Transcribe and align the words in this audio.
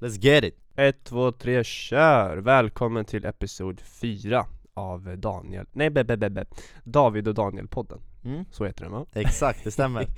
Let's 0.00 0.18
get 0.24 0.44
it! 0.44 0.54
1, 0.76 1.04
2, 1.04 1.32
3, 1.32 1.64
kör! 1.64 2.36
Välkommen 2.36 3.04
till 3.04 3.24
episod 3.24 3.80
4 3.80 4.46
av 4.74 5.16
Daniel, 5.18 5.66
nej 5.72 5.90
be, 5.90 6.04
be, 6.04 6.16
be, 6.16 6.30
be. 6.30 6.44
David 6.84 7.28
och 7.28 7.34
Daniel-podden 7.34 8.00
Mm. 8.24 8.44
Så 8.50 8.64
heter 8.64 8.82
den 8.84 8.92
va? 8.92 9.06
Exakt, 9.12 9.64
det 9.64 9.70
stämmer. 9.70 10.00
you 10.02 10.10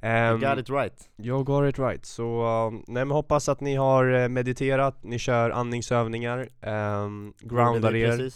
Ehm, 0.00 0.40
got 0.40 0.58
it 0.58 0.70
right. 0.70 1.10
Jag 1.16 1.46
got 1.46 1.68
it 1.74 1.78
right, 1.78 2.06
så 2.06 2.44
um, 2.66 2.74
nej 2.88 3.04
men 3.04 3.10
hoppas 3.10 3.48
att 3.48 3.60
ni 3.60 3.74
har 3.76 4.12
eh, 4.14 4.28
mediterat, 4.28 5.02
ni 5.02 5.18
kör 5.18 5.50
andningsövningar, 5.50 6.48
um, 6.60 7.34
groundar 7.40 7.94
er. 7.96 8.32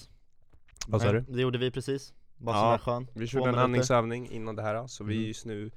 Vad 0.87 1.03
sa 1.03 1.13
du? 1.13 1.21
Det 1.21 1.41
gjorde 1.43 1.59
vi 1.59 1.71
precis. 1.71 2.13
Bara 2.37 2.57
Ja, 2.57 2.61
sån 2.61 2.71
här 2.71 2.79
skön. 2.79 3.07
Vi 3.15 3.27
körde 3.27 3.49
en 3.49 3.59
andningsövning 3.59 4.31
innan 4.31 4.57
det 4.57 4.63
här, 4.63 4.87
så 4.87 5.05
vi 5.05 5.15
är 5.15 5.19
Mm. 5.19 5.29
just 5.29 5.47
nu 5.47 5.71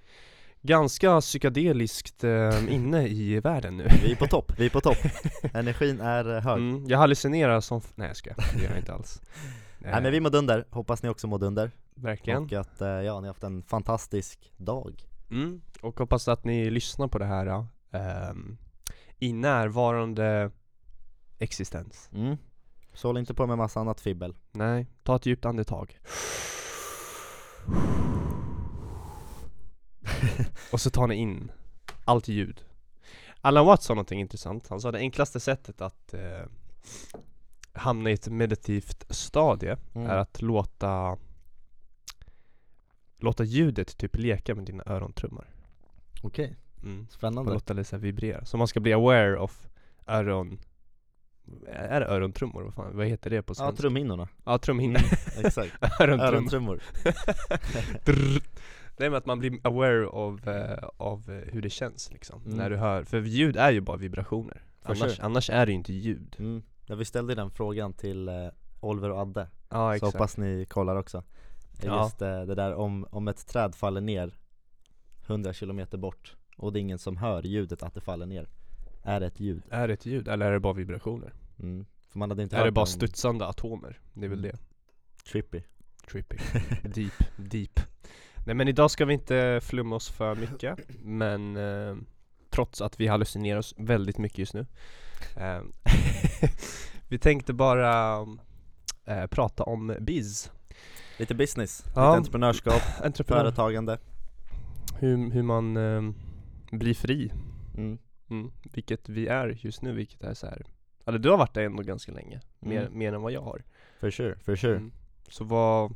ganska 0.66 1.21
psykedeliskt 1.21 2.23
eh, 2.23 2.73
inne 2.73 3.07
i 3.07 3.39
världen 3.39 3.77
nu 3.77 3.88
Vi 4.04 4.11
är 4.11 4.15
på 4.15 4.27
topp, 4.27 4.52
vi 4.57 4.65
är 4.65 4.70
på 4.70 4.82
topp. 4.82 4.97
Energin 5.54 6.02
är 6.02 6.36
eh, 6.36 6.41
hög. 6.43 6.57
mm, 6.57 6.86
Jag 6.88 6.97
hallucinerar 6.97 7.61
som, 7.61 7.82
nej 7.96 8.07
jag 8.07 8.18
skojar, 8.18 8.38
det 8.55 8.64
gör 8.64 8.69
jag 8.69 8.79
inte 8.79 8.93
alls 8.93 9.21
Nej 9.79 10.01
men 10.01 10.11
vi 10.11 10.19
mådde 10.19 10.38
under, 10.38 10.65
hoppas 10.69 11.04
ni 11.04 11.10
också 11.10 11.28
mådde 11.28 11.46
under. 11.46 11.71
Verkligen 11.96 12.43
Och 12.43 12.54
att 12.54 12.82
eh, 12.82 12.88
ja, 12.88 13.19
ni 13.19 13.28
har 13.28 13.33
haft 13.33 13.43
en 13.43 13.64
fantastisk 13.64 14.54
dag. 14.57 15.04
Mm, 15.32 15.61
och 15.82 16.00
hoppas 16.00 16.28
att 16.28 16.43
ni 16.43 16.69
lyssnar 16.69 17.07
på 17.07 17.18
det 17.18 17.25
här 17.25 17.46
ja, 17.46 17.68
ehm, 17.91 18.57
i 19.19 19.33
närvarande 19.33 20.52
existens. 21.39 22.10
Mm. 22.13 22.38
Så 22.93 23.07
håll 23.07 23.18
inte 23.18 23.33
på 23.33 23.47
med 23.47 23.57
massa 23.57 23.79
annat 23.79 24.02
fibbel. 24.02 24.36
Nej, 24.52 24.88
ta 25.04 25.16
ett 25.16 25.25
djupt 25.25 25.46
andetag. 25.46 26.00
och 30.71 30.82
så 30.82 30.89
tar 30.89 31.07
ni 31.07 31.15
in 31.15 31.51
allt 32.05 32.27
ljud. 32.27 32.63
Alan 33.41 33.66
Watts 33.66 33.86
sa 33.86 33.94
någonting 33.94 34.19
intressant. 34.19 34.67
Han 34.67 34.81
sa 34.81 34.91
det 34.91 34.97
enklaste 35.00 35.39
sättet 35.39 35.81
att 35.81 36.13
eh, 36.13 36.41
hamna 37.73 38.09
i 38.09 38.13
ett 38.13 38.27
meditativt 38.27 39.05
stadie 39.09 39.77
Mm. 39.95 40.07
är 40.09 40.15
att 40.17 40.41
låta 40.41 41.17
Låta 43.17 43.43
ljudet 43.43 43.97
typ 43.97 44.15
leka 44.15 44.55
med 44.55 44.65
dina 44.65 44.83
örontrummor. 44.85 45.47
Okej, 46.23 46.55
Mm. 46.83 46.97
Man 46.97 47.08
spännande. 47.09 47.53
låta 47.53 47.73
det 47.73 47.83
så 47.83 47.97
vibrera. 47.97 48.45
Så 48.45 48.58
man 48.58 48.67
ska 48.67 48.80
bli 48.80 48.93
aware 48.93 49.37
of 49.39 49.67
öron 50.08 50.59
Är 51.67 51.99
det 51.99 52.05
örontrummor? 52.08 52.63
Vad, 52.63 52.73
fan, 52.73 52.97
vad 52.97 53.08
heter 53.08 53.30
det 53.30 53.41
på 53.41 53.52
Ja, 53.52 53.55
svenska? 53.55 53.81
trumhinnorna. 53.81 54.27
Ja, 54.45 54.58
trumhinna. 54.58 54.99
Mm, 55.35 55.45
exakt. 55.45 55.73
Örontrummor. 56.02 56.33
Örontrummor. 56.33 56.81
Nej 58.97 59.09
men 59.09 59.17
att 59.17 59.25
man 59.25 59.39
blir 59.39 59.59
aware 59.63 60.07
av, 60.07 60.47
eh, 60.49 60.89
av 60.97 61.29
eh, 61.29 61.53
hur 61.53 61.61
det 61.61 61.69
känns 61.69 62.11
liksom, 62.11 62.41
Mm. 62.45 62.57
när 62.57 62.69
du 62.69 62.75
hör, 62.77 63.03
för 63.03 63.21
ljud 63.21 63.57
är 63.57 63.71
ju 63.71 63.81
bara 63.81 63.97
vibrationer 63.97 64.63
For 64.81 64.89
annars, 64.91 65.11
sure. 65.15 65.25
annars 65.25 65.49
är 65.49 65.65
det 65.65 65.71
ju 65.71 65.77
inte 65.77 65.93
ljud 65.93 66.35
Mm. 66.39 66.63
Ja, 66.85 66.95
vi 66.95 67.05
ställde 67.05 67.35
den 67.35 67.52
frågan 67.52 67.93
till 67.93 68.27
eh, 68.27 68.33
Oliver 68.79 69.09
och 69.11 69.19
Adde. 69.19 69.47
Ja 69.69 69.99
Så 69.99 70.05
hoppas 70.05 70.37
ni 70.37 70.65
kollar 70.69 70.95
också. 70.95 71.23
Ja. 71.83 72.03
Just 72.03 72.21
eh, 72.21 72.41
det 72.45 72.55
där 72.55 72.73
om, 72.73 73.07
om 73.11 73.27
ett 73.27 73.47
träd 73.47 73.75
faller 73.75 74.02
ner 74.02 74.39
100 75.27 75.53
kilometer 75.53 75.97
bort 75.97 76.35
och 76.57 76.73
det 76.73 76.80
är 76.80 76.81
ingen 76.81 76.99
som 76.99 77.17
hör 77.17 77.41
ljudet 77.43 77.83
att 77.83 77.93
det 77.93 78.02
faller 78.02 78.25
ner. 78.25 78.47
Är 79.03 79.19
det 79.19 79.25
ett 79.25 79.39
ljud? 79.39 79.63
Är 79.69 79.87
det 79.87 79.93
ett 79.93 80.05
ljud 80.05 80.27
eller 80.27 80.45
är 80.45 80.52
det 80.52 80.59
bara 80.59 80.73
vibrationer? 80.73 81.33
Mm. 81.59 81.85
För 82.09 82.19
man 82.19 82.30
hade 82.30 82.43
inte 82.43 82.55
är 82.55 82.59
det 82.59 82.65
hört 82.65 82.73
bara 82.73 82.81
någon 82.81 82.87
studsande 82.87 83.45
atomer? 83.47 83.99
Det 84.13 84.25
är 84.25 84.30
väl 84.30 84.39
Mm. 84.39 84.52
det 84.52 84.57
trippy. 85.30 85.61
Trippy, 86.07 86.37
deep, 86.83 87.13
deep 87.37 87.80
Nej 88.45 88.55
men 88.55 88.67
idag 88.67 88.91
ska 88.91 89.05
vi 89.05 89.13
inte 89.13 89.59
flumma 89.63 89.95
oss 89.95 90.09
för 90.09 90.35
mycket 90.35 90.79
Men 91.03 91.57
eh, 91.57 91.95
trots 92.49 92.81
att 92.81 92.99
vi 92.99 93.07
hallucinerar 93.07 93.59
oss 93.59 93.73
väldigt 93.77 94.17
mycket 94.17 94.37
just 94.37 94.53
nu 94.53 94.65
eh, 95.37 95.61
Vi 97.07 97.17
tänkte 97.19 97.53
bara 97.53 98.21
eh, 99.05 99.25
prata 99.27 99.63
om 99.63 99.95
biz 100.02 100.52
Lite 101.19 101.35
business, 101.35 101.83
Ja. 101.85 101.89
lite 102.09 102.17
entreprenörskap, 102.17 102.81
Entreprenör, 103.03 103.42
företagande. 103.43 103.97
hur, 104.99 105.31
hur 105.31 105.43
man 105.43 105.77
eh, 105.77 106.02
blir 106.71 106.93
fri 106.93 107.31
Mm. 107.77 107.97
mm. 108.30 108.52
Vilket 108.73 109.09
vi 109.09 109.27
är 109.27 109.58
just 109.61 109.81
nu, 109.81 109.91
vilket 109.93 110.23
är 110.23 110.33
så 110.33 110.47
här. 110.47 110.65
Eller 111.05 111.20
du 111.20 111.30
har 111.30 111.37
varit 111.37 111.53
där 111.53 111.61
ändå 111.64 111.83
ganska 111.83 112.11
länge, 112.11 112.41
mer, 112.59 112.81
Mm. 112.81 112.97
mer 112.99 113.14
än 113.14 113.21
vad 113.21 113.31
jag 113.31 113.41
har 113.41 113.64
For 113.99 114.11
sure, 114.11 114.36
for 114.39 114.55
sure. 114.55 114.75
Mm. 114.75 114.91
Så 115.30 115.43
vad 115.43 115.93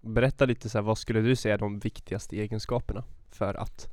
Berätta 0.00 0.44
lite 0.46 0.68
så 0.68 0.78
här, 0.78 0.82
vad 0.82 0.98
skulle 0.98 1.20
du 1.20 1.36
säga 1.36 1.54
är 1.54 1.58
de 1.58 1.78
viktigaste 1.78 2.36
egenskaperna 2.36 3.04
för 3.30 3.54
att 3.54 3.88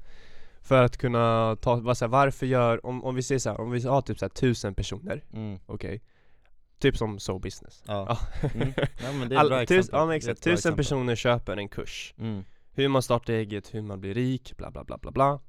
För 0.61 0.83
att 0.83 0.97
kunna 0.97 1.55
ta, 1.61 1.75
vad, 1.75 1.97
så 1.97 2.05
här, 2.05 2.09
varför 2.09 2.45
gör, 2.45 2.85
om, 2.85 3.03
om 3.03 3.15
vi 3.15 3.23
säger 3.23 3.39
så 3.39 3.49
här, 3.49 3.59
om 3.61 3.71
vi 3.71 3.87
har 3.87 4.01
typ 4.01 4.19
så 4.19 4.25
här, 4.25 4.29
tusen 4.29 4.75
personer, 4.75 5.23
Mm. 5.33 5.59
okej 5.65 6.01
Typ 6.79 6.97
som 6.97 7.19
so 7.19 7.39
business 7.39 7.83
Ja. 7.87 8.17
Ja. 8.41 8.49
Mm. 8.55 8.73
ja 8.77 9.11
men 9.19 9.29
det 9.29 9.35
är 9.35 9.37
ett 9.37 9.39
All, 9.39 9.49
bra 9.49 9.65
tus, 9.65 9.71
exempel. 9.77 9.99
ja 9.99 10.05
men 10.05 10.15
exakt, 10.15 10.39
tusen 10.43 10.53
exempel. 10.53 10.77
personer 10.77 11.15
köper 11.15 11.57
en 11.57 11.69
kurs 11.69 12.13
Mm. 12.17 12.43
Hur 12.71 12.87
man 12.87 13.01
startar 13.01 13.33
eget, 13.33 13.73
hur 13.73 13.81
man 13.81 13.99
blir 14.01 14.13
rik, 14.13 14.53
bla 14.57 14.71
bla 14.71 14.83
bla 14.83 14.97
bla 14.97 15.11
bla 15.11 15.39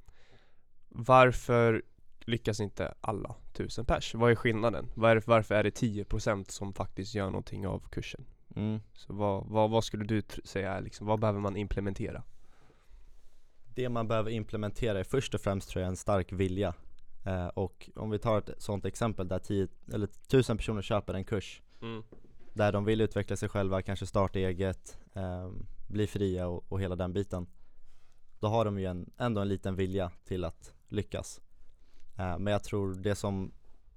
Varför 0.88 1.82
lyckas 2.20 2.60
inte 2.60 2.94
alla 3.00 3.34
tusen 3.52 3.84
pers? 3.84 4.14
Vad 4.14 4.30
är 4.30 4.34
skillnaden? 4.34 4.88
Var, 4.94 5.22
varför 5.26 5.54
är 5.54 5.64
det 5.64 5.70
10% 5.80 6.50
som 6.50 6.74
faktiskt 6.74 7.14
gör 7.14 7.26
någonting 7.26 7.66
av 7.66 7.88
kursen? 7.90 8.24
Mm. 8.56 8.80
Så 8.94 9.12
vad, 9.12 9.46
vad, 9.46 9.70
vad 9.70 9.84
skulle 9.84 10.04
du 10.04 10.22
säga 10.44 10.80
liksom, 10.80 11.06
vad 11.06 11.20
behöver 11.20 11.40
man 11.40 11.56
implementera? 11.56 12.22
Det 13.74 13.88
man 13.88 14.08
behöver 14.08 14.30
implementera 14.30 15.00
är 15.00 15.04
först 15.04 15.34
och 15.34 15.40
främst 15.40 15.68
tror 15.68 15.82
jag 15.82 15.88
en 15.88 15.96
stark 15.96 16.32
vilja. 16.32 16.74
Eh, 17.24 17.46
och 17.46 17.90
om 17.94 18.10
vi 18.10 18.18
tar 18.18 18.38
ett 18.38 18.50
sånt 18.58 18.84
exempel 18.84 19.28
där 19.28 19.38
10, 19.38 19.68
eller 19.92 20.06
1000 20.06 20.56
personer 20.56 20.82
köper 20.82 21.14
en 21.14 21.24
kurs 21.24 21.62
där 22.56 22.72
de 22.72 22.84
vill 22.84 23.00
utveckla 23.00 23.36
sig 23.36 23.48
själva, 23.48 23.82
kanske 23.82 24.06
starta 24.06 24.38
eget, 24.38 24.98
eh, 25.14 25.50
bli 25.88 26.06
fria 26.06 26.46
och, 26.46 26.64
och 26.68 26.80
hela 26.80 26.96
den 26.96 27.12
biten. 27.12 27.46
Då 28.40 28.48
har 28.48 28.64
de 28.64 28.78
ju 28.78 28.86
en, 28.86 29.10
ändå 29.16 29.40
en 29.40 29.48
liten 29.48 29.76
vilja 29.76 30.10
till 30.24 30.44
att 30.44 30.72
lyckas. 30.88 31.40
Eh, 32.18 32.38
men 32.38 32.52
jag 32.52 32.64
tror 32.64 32.94
det 32.94 33.14
som 33.14 33.52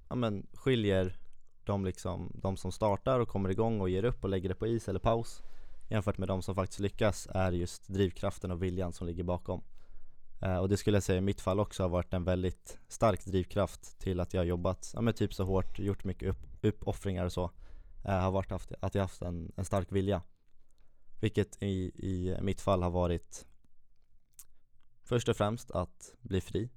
ja, 0.08 0.14
men, 0.14 0.46
skiljer 0.54 1.18
de, 1.64 1.84
liksom, 1.84 2.32
de 2.34 2.56
som 2.56 2.72
startar 2.72 3.20
och 3.20 3.28
kommer 3.28 3.48
igång 3.50 3.80
och 3.80 3.90
ger 3.90 4.04
upp 4.04 4.24
och 4.24 4.30
lägger 4.30 4.48
det 4.48 4.54
på 4.54 4.66
is 4.66 4.88
eller 4.88 5.00
paus 5.00 5.42
jämfört 5.90 6.18
med 6.18 6.28
de 6.28 6.42
som 6.42 6.54
faktiskt 6.54 6.80
lyckas 6.80 7.28
är 7.30 7.52
just 7.52 7.88
drivkraften 7.88 8.50
och 8.50 8.62
viljan 8.62 8.92
som 8.92 9.06
ligger 9.06 9.24
bakom. 9.24 9.62
Eh, 10.40 10.56
och 10.56 10.68
det 10.68 10.76
skulle 10.76 10.96
jag 10.96 11.02
säga 11.02 11.18
i 11.18 11.20
mitt 11.20 11.40
fall 11.40 11.60
också 11.60 11.82
har 11.82 11.88
varit 11.88 12.14
en 12.14 12.24
väldigt 12.24 12.78
stark 12.88 13.24
drivkraft 13.24 13.98
till 13.98 14.20
att 14.20 14.34
jag 14.34 14.40
har 14.40 14.46
jobbat, 14.46 14.90
ja 14.94 15.00
men 15.00 15.14
typ 15.14 15.34
så 15.34 15.44
hårt, 15.44 15.78
gjort 15.78 16.04
mycket 16.04 16.28
upp, 16.28 16.46
uppoffringar 16.62 17.24
och 17.24 17.32
så. 17.32 17.50
Eh, 18.04 18.18
har 18.18 18.30
varit 18.30 18.50
haft, 18.50 18.72
att 18.80 18.94
jag 18.94 19.02
haft 19.02 19.22
en, 19.22 19.52
en 19.56 19.64
stark 19.64 19.92
vilja. 19.92 20.22
Vilket 21.20 21.62
i, 21.62 21.92
i 21.94 22.38
mitt 22.42 22.60
fall 22.60 22.82
har 22.82 22.90
varit 22.90 23.46
först 25.02 25.28
och 25.28 25.36
främst 25.36 25.70
att 25.70 26.14
bli 26.20 26.40
fri 26.40 26.70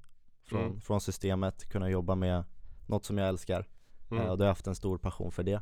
från, 0.43 0.61
Mm. 0.65 0.81
från 0.81 1.01
systemet, 1.01 1.69
kunna 1.69 1.89
jobba 1.89 2.15
med 2.15 2.43
något 2.87 3.05
som 3.05 3.17
jag 3.17 3.27
älskar. 3.27 3.67
Mm. 4.13 4.25
Eh, 4.25 4.31
och 4.31 4.37
då 4.37 4.43
har 4.43 4.47
jag 4.47 4.51
haft 4.51 4.67
en 4.67 4.75
stor 4.75 4.97
passion 4.97 5.31
för 5.31 5.43
det. 5.43 5.61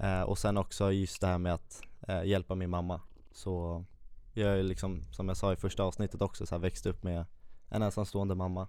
Eh, 0.00 0.22
och 0.22 0.38
sen 0.38 0.56
också 0.56 0.92
just 0.92 1.20
det 1.20 1.26
här 1.26 1.38
med 1.38 1.54
att 1.54 1.82
eh, 2.08 2.24
hjälpa 2.24 2.54
min 2.54 2.70
mamma. 2.70 3.00
Så 3.32 3.84
jag 4.32 4.58
är 4.58 4.62
liksom, 4.62 5.02
som 5.10 5.28
jag 5.28 5.36
sa 5.36 5.52
i 5.52 5.56
första 5.56 5.82
avsnittet 5.82 6.22
också, 6.22 6.46
så 6.46 6.54
här, 6.54 6.62
växt 6.62 6.86
upp 6.86 7.02
med 7.02 7.26
en 7.68 7.82
ensamstående 7.82 8.34
mamma. 8.34 8.68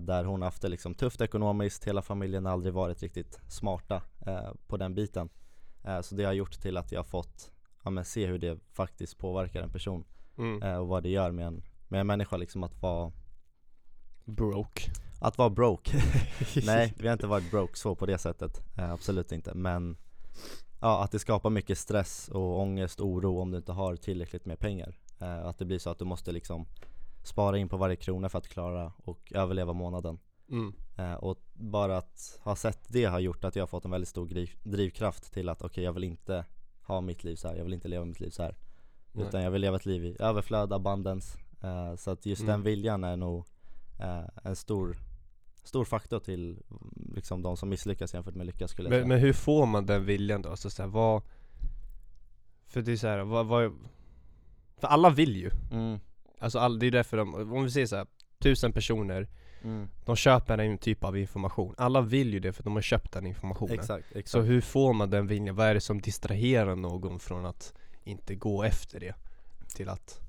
Där 0.00 0.24
hon 0.24 0.42
haft 0.42 0.62
det 0.62 0.68
liksom 0.68 0.94
tufft 0.94 1.20
ekonomiskt, 1.20 1.84
hela 1.84 2.02
familjen 2.02 2.44
har 2.44 2.52
aldrig 2.52 2.74
varit 2.74 3.02
riktigt 3.02 3.40
smarta 3.48 4.02
på 4.66 4.76
den 4.76 4.94
biten. 4.94 5.28
Så 6.02 6.14
det 6.14 6.24
har 6.24 6.32
gjort 6.32 6.60
till 6.60 6.76
att 6.76 6.92
jag 6.92 6.98
har 6.98 7.04
fått 7.04 7.52
ja, 7.84 8.04
se 8.04 8.26
hur 8.26 8.38
det 8.38 8.58
faktiskt 8.72 9.18
påverkar 9.18 9.62
en 9.62 9.70
person 9.70 10.04
Mm. 10.38 10.80
och 10.80 10.88
vad 10.88 11.02
det 11.02 11.08
gör 11.08 11.30
med 11.30 11.46
en, 11.46 11.62
med 11.88 12.00
en 12.00 12.06
människa 12.06 12.36
liksom 12.36 12.62
att 12.62 12.82
vara, 12.82 13.12
Broke 14.24 14.90
att 15.20 15.38
vara 15.38 15.50
broke. 15.50 16.02
Nej, 16.66 16.94
vi 16.98 17.06
har 17.08 17.12
inte 17.12 17.26
varit 17.26 17.50
broke 17.50 17.78
så 17.78 17.94
på 17.94 18.06
det 18.06 18.18
sättet, 18.18 18.60
eh, 18.78 18.90
absolut 18.92 19.32
inte. 19.32 19.54
Men 19.54 19.96
ja, 20.80 21.04
att 21.04 21.10
det 21.10 21.18
skapar 21.18 21.50
mycket 21.50 21.78
stress 21.78 22.28
och 22.28 22.60
ångest 22.60 23.00
och 23.00 23.06
oro 23.06 23.40
om 23.40 23.50
du 23.50 23.56
inte 23.56 23.72
har 23.72 23.96
tillräckligt 23.96 24.46
med 24.46 24.58
pengar. 24.58 24.98
Eh, 25.20 25.46
att 25.46 25.58
det 25.58 25.64
blir 25.64 25.78
så 25.78 25.90
att 25.90 25.98
du 25.98 26.04
måste 26.04 26.32
liksom 26.32 26.66
spara 27.22 27.58
in 27.58 27.68
på 27.68 27.76
varje 27.76 27.96
krona 27.96 28.28
för 28.28 28.38
att 28.38 28.48
klara 28.48 28.92
och 28.96 29.32
överleva 29.34 29.72
månaden. 29.72 30.18
mm. 30.50 30.72
Eh, 30.96 31.14
och 31.14 31.38
bara 31.52 31.96
att 31.96 32.38
ha 32.42 32.56
sett 32.56 32.80
det 32.88 33.04
har 33.04 33.18
gjort 33.20 33.44
att 33.44 33.56
jag 33.56 33.62
har 33.62 33.66
fått 33.66 33.84
en 33.84 33.90
väldigt 33.90 34.08
stor 34.08 34.26
driv, 34.26 34.50
drivkraft 34.62 35.32
till 35.32 35.48
att 35.48 35.62
okej 35.62 35.84
jag 35.84 35.92
vill 35.92 36.04
inte 36.04 36.44
ha 36.82 37.00
mitt 37.00 37.24
liv 37.24 37.36
så 37.36 37.48
här. 37.48 37.56
jag 37.56 37.64
vill 37.64 37.74
inte 37.74 37.88
leva 37.88 38.04
mitt 38.04 38.20
liv 38.20 38.30
så 38.30 38.42
här. 38.42 38.56
Nej. 39.12 39.26
Utan 39.26 39.42
jag 39.42 39.50
vill 39.50 39.60
leva 39.60 39.76
ett 39.76 39.86
liv 39.86 40.04
i 40.04 40.16
överflöd, 40.20 40.72
abundance. 40.72 41.38
Eh, 41.62 41.96
så 41.96 42.10
att 42.10 42.26
just 42.26 42.42
Mm. 42.42 42.52
den 42.52 42.62
viljan 42.62 43.04
är 43.04 43.16
nog 43.16 43.46
en 44.42 44.56
stor, 44.56 44.96
stor 45.64 45.84
faktor 45.84 46.20
till 46.20 46.58
liksom 47.14 47.42
de 47.42 47.56
som 47.56 47.68
misslyckas 47.68 48.14
jämfört 48.14 48.34
med 48.34 48.46
lyckas 48.46 48.70
skulle 48.70 48.86
jag 48.86 48.90
men, 48.90 49.00
säga. 49.00 49.08
men 49.08 49.18
hur 49.18 49.32
får 49.32 49.66
man 49.66 49.86
den 49.86 50.04
viljan 50.04 50.42
då? 50.42 50.50
Alltså 50.50 50.70
så 50.70 50.82
här, 50.82 50.88
vad 50.88 51.22
För 52.66 52.82
det 52.82 52.92
är 52.92 52.96
så 52.96 53.06
här, 53.06 53.18
vad, 53.18 53.46
vad 53.46 53.72
För 54.76 54.88
alla 54.88 55.10
vill 55.10 55.36
ju 55.36 55.50
Mm, 55.72 56.00
Alltså 56.38 56.58
all, 56.58 56.78
det 56.78 56.86
är 56.86 56.90
därför 56.90 57.16
de, 57.16 57.52
om 57.52 57.64
vi 57.64 57.70
säger 57.70 57.86
så 57.86 57.96
här, 57.96 58.06
tusen 58.38 58.72
personer 58.72 59.28
Mm. 59.64 59.88
De 60.04 60.16
köper 60.16 60.58
en 60.58 60.78
typ 60.78 61.04
av 61.04 61.18
information. 61.18 61.74
Alla 61.78 62.00
vill 62.00 62.32
ju 62.32 62.40
det 62.40 62.52
för 62.52 62.62
de 62.62 62.74
har 62.74 62.82
köpt 62.82 63.12
den 63.12 63.26
informationen. 63.26 63.74
Exakt, 63.74 64.06
exakt. 64.10 64.28
Så 64.28 64.40
hur 64.40 64.60
får 64.60 64.92
man 64.92 65.10
den 65.10 65.26
viljan? 65.26 65.56
Vad 65.56 65.66
är 65.66 65.74
det 65.74 65.80
som 65.80 66.00
distraherar 66.00 66.76
någon 66.76 67.20
från 67.20 67.46
att 67.46 67.74
inte 68.04 68.34
gå 68.34 68.62
efter 68.62 69.00
det? 69.00 69.14
Till 69.74 69.88
att 69.88 70.20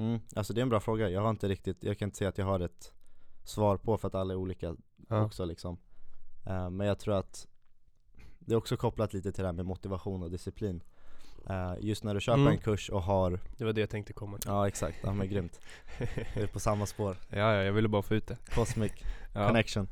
Mm. 0.00 0.20
Alltså 0.36 0.52
det 0.52 0.60
är 0.60 0.62
en 0.62 0.68
bra 0.68 0.80
fråga, 0.80 1.08
jag 1.10 1.20
har 1.20 1.30
inte 1.30 1.48
riktigt, 1.48 1.84
jag 1.84 1.98
kan 1.98 2.06
inte 2.08 2.18
säga 2.18 2.28
att 2.28 2.38
jag 2.38 2.46
har 2.46 2.60
ett 2.60 2.92
svar 3.44 3.76
på 3.76 3.98
för 3.98 4.08
att 4.08 4.14
alla 4.14 4.32
är 4.34 4.36
olika 4.38 4.76
ja. 5.08 5.24
också 5.24 5.44
liksom 5.44 5.78
Eh, 6.46 6.70
Men 6.70 6.86
jag 6.86 6.98
tror 6.98 7.14
att 7.14 7.46
det 8.38 8.52
är 8.52 8.56
också 8.56 8.76
kopplat 8.76 9.12
lite 9.14 9.32
till 9.32 9.42
det 9.42 9.48
här 9.48 9.52
med 9.52 9.66
motivation 9.66 10.22
och 10.22 10.30
disciplin 10.30 10.82
Eh, 11.48 11.72
Just 11.80 12.04
när 12.04 12.14
du 12.14 12.20
köper 12.20 12.40
Mm. 12.40 12.52
en 12.52 12.58
kurs 12.58 12.90
och 12.90 13.02
har, 13.02 13.40
Det 13.56 13.64
var 13.64 13.72
det 13.72 13.80
jag 13.80 13.90
tänkte 13.90 14.12
komma 14.12 14.38
till. 14.38 14.50
ja 14.50 14.68
exakt, 14.68 14.96
ja 15.02 15.12
men 15.12 15.28
grymt 15.28 15.60
Vi 16.34 16.42
är 16.42 16.46
på 16.46 16.60
samma 16.60 16.86
spår, 16.86 17.16
Ja, 17.28 17.38
ja, 17.38 17.62
jag 17.62 17.72
ville 17.72 17.88
bara 17.88 18.02
få 18.02 18.14
ut 18.14 18.26
det. 18.26 18.36
cosmic 18.54 18.92
Ja. 19.34 19.46
connection 19.46 19.88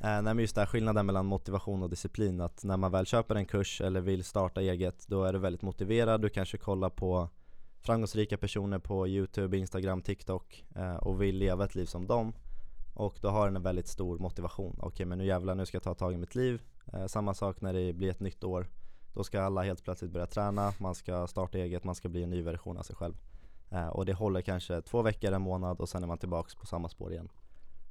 eh, 0.00 0.06
Nej 0.06 0.22
men 0.22 0.38
just 0.38 0.54
det 0.54 0.60
här 0.60 0.66
skillnaden 0.68 1.06
mellan 1.06 1.26
motivation 1.26 1.82
och 1.82 1.90
disciplin 1.90 2.40
Att 2.40 2.64
när 2.64 2.76
man 2.76 2.92
väl 2.92 3.06
köper 3.06 3.34
en 3.34 3.46
kurs 3.46 3.80
eller 3.80 4.00
vill 4.00 4.24
starta 4.24 4.60
eget 4.60 5.08
Då 5.08 5.24
är 5.24 5.32
du 5.32 5.38
väldigt 5.38 5.62
motiverad, 5.62 6.20
du 6.22 6.28
kanske 6.28 6.58
kollar 6.58 6.90
på 6.90 7.28
framgångsrika 7.86 8.38
personer 8.38 8.78
på 8.78 9.08
youtube, 9.08 9.58
instagram, 9.58 10.02
tiktok 10.02 10.64
eh, 10.76 10.96
Och 10.96 11.22
vill 11.22 11.36
leva 11.36 11.64
ett 11.64 11.74
liv 11.74 11.86
som 11.86 12.06
dem. 12.06 12.32
Och 12.94 13.18
då 13.22 13.28
har 13.28 13.46
den 13.46 13.56
en 13.56 13.62
väldigt 13.62 13.88
stor 13.88 14.18
motivation. 14.18 14.76
Okej 14.82 15.06
men 15.06 15.18
nu 15.18 15.26
jävlar, 15.26 15.54
nu 15.54 15.66
ska 15.66 15.76
jag 15.76 15.82
ta 15.82 15.94
tag 15.94 16.12
i 16.14 16.16
mitt 16.16 16.34
liv. 16.34 16.62
Eh, 16.92 17.06
Samma 17.06 17.34
sak 17.34 17.60
när 17.60 17.72
det 17.72 17.92
blir 17.92 18.10
ett 18.10 18.20
nytt 18.20 18.44
år. 18.44 18.68
Då 19.14 19.24
ska 19.24 19.42
alla 19.42 19.62
helt 19.62 19.84
plötsligt 19.84 20.10
börja 20.10 20.26
träna, 20.26 20.72
man 20.78 20.94
ska 20.94 21.26
starta 21.26 21.58
eget, 21.58 21.84
man 21.84 21.94
ska 21.94 22.08
bli 22.08 22.22
en 22.22 22.30
ny 22.30 22.42
version 22.42 22.78
av 22.78 22.82
sig 22.82 22.96
själv. 22.96 23.14
Eh, 23.70 23.88
Och 23.88 24.06
det 24.06 24.12
håller 24.14 24.40
kanske 24.42 24.82
två 24.82 25.02
veckor, 25.02 25.32
en 25.32 25.42
månad 25.42 25.80
och 25.80 25.88
sen 25.88 26.02
är 26.02 26.06
man 26.06 26.18
tillbaks 26.18 26.54
på 26.54 26.66
samma 26.66 26.88
spår 26.88 27.12
igen. 27.12 27.28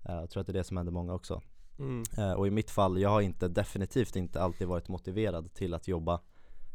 Jag 0.07 0.29
tror 0.29 0.41
att 0.41 0.47
det 0.47 0.51
är 0.51 0.57
det 0.59 0.63
som 0.63 0.77
händer 0.77 0.93
många 0.93 1.13
också. 1.13 1.41
Mm. 1.79 2.37
Och 2.37 2.47
i 2.47 2.51
mitt 2.51 2.71
fall, 2.71 3.01
jag 3.01 3.09
har 3.09 3.21
inte, 3.21 3.47
definitivt 3.47 4.15
inte 4.15 4.41
alltid 4.41 4.67
varit 4.67 4.87
motiverad 4.87 5.53
till 5.53 5.73
att 5.73 5.87
jobba 5.87 6.19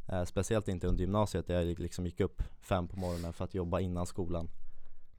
eh, 0.09 0.25
Speciellt 0.25 0.69
inte 0.69 0.87
under 0.87 1.01
gymnasiet 1.01 1.47
där 1.47 1.63
jag 1.63 1.79
liksom 1.79 2.07
gick 2.07 2.21
upp 2.21 2.43
fem 2.61 2.89
på 2.89 2.97
morgonen 2.97 3.33
för 3.33 3.45
att 3.45 3.55
jobba 3.55 3.81
innan 3.81 4.07
skolan. 4.07 4.51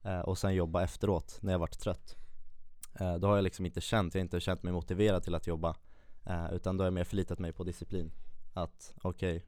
Eh, 0.03 0.19
Och 0.19 0.37
sen 0.37 0.55
jobba 0.55 0.83
efteråt 0.83 1.37
när 1.41 1.51
jag 1.51 1.59
varit 1.59 1.79
trött. 1.79 2.15
Eh, 2.99 3.15
Då 3.15 3.27
har 3.27 3.35
jag 3.35 3.43
liksom 3.43 3.65
inte 3.65 3.81
känt, 3.81 4.13
jag 4.15 4.19
har 4.19 4.23
inte 4.23 4.39
känt 4.39 4.63
mig 4.63 4.73
motiverad 4.73 5.23
till 5.23 5.35
att 5.35 5.47
jobba. 5.47 5.75
Eh, 6.25 6.53
Utan 6.53 6.77
då 6.77 6.81
har 6.81 6.85
jag 6.87 6.93
mer 6.93 7.03
förlitat 7.03 7.39
mig 7.39 7.53
på 7.53 7.63
disciplin. 7.63 8.11
Att 8.53 8.93
okej, 9.01 9.45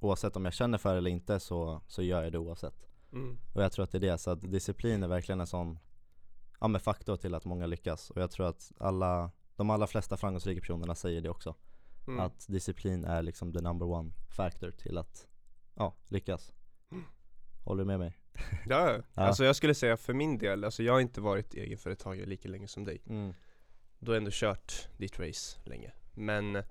oavsett 0.00 0.36
om 0.36 0.44
jag 0.44 0.54
känner 0.54 0.78
för 0.78 0.92
det 0.92 0.98
eller 0.98 1.10
inte 1.10 1.40
så, 1.40 1.80
så 1.88 2.02
gör 2.02 2.22
jag 2.22 2.32
det 2.32 2.38
oavsett. 2.38 2.74
Mm. 3.12 3.38
och 3.52 3.62
jag 3.62 3.72
tror 3.72 3.82
att 3.84 3.90
det 3.92 3.98
är 3.98 4.00
det, 4.00 4.18
så 4.18 4.30
att 4.30 4.40
disciplin 4.52 5.02
är 5.02 5.08
verkligen 5.08 5.40
en 5.40 5.46
sån 5.46 5.78
ja, 6.60 6.68
men 6.68 6.80
faktor 6.80 7.16
till 7.16 7.34
att 7.34 7.44
många 7.44 7.66
lyckas. 7.66 8.10
Och 8.10 8.22
jag 8.22 8.30
tror 8.30 8.46
att 8.46 8.72
alla, 8.78 9.30
de 9.56 9.70
allra 9.70 9.86
flesta 9.86 10.16
framgångsrika 10.16 10.60
personerna 10.60 10.94
säger 10.94 11.20
det 11.20 11.28
också 11.28 11.54
Mm. 12.06 12.20
Att 12.20 12.46
disciplin 12.48 13.04
är 13.04 13.22
liksom 13.22 13.52
the 13.52 13.60
number 13.60 13.86
one 13.86 14.10
factor 14.28 14.70
till 14.70 14.98
att 14.98 15.28
ja, 15.74 15.94
lyckas 16.08 16.52
Håller 17.64 17.82
du 17.82 17.86
med 17.86 17.98
mig? 17.98 18.18
Ja, 18.66 18.92
ja. 18.92 19.02
Alltså 19.14 19.44
jag 19.44 19.56
skulle 19.56 19.74
säga 19.74 19.96
för 19.96 20.14
min 20.14 20.38
del, 20.38 20.64
alltså 20.64 20.82
jag 20.82 20.92
har 20.92 21.00
inte 21.00 21.20
varit 21.20 21.54
egenföretagare 21.54 22.26
lika 22.26 22.48
länge 22.48 22.68
som 22.68 22.84
dig. 22.84 23.02
Mm. 23.06 23.34
Du 23.98 24.10
har 24.10 24.18
ändå 24.18 24.30
kört 24.32 24.88
ditt 24.96 25.18
race 25.18 25.58
länge. 25.64 25.92
Men 26.14 26.62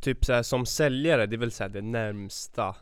typ 0.00 0.24
så 0.24 0.32
här, 0.32 0.42
som 0.42 0.66
säljare, 0.66 1.26
det 1.26 1.36
är 1.36 1.38
väl 1.38 1.52
så 1.52 1.64
här 1.64 1.68
det 1.70 1.82
närmsta 1.82 2.76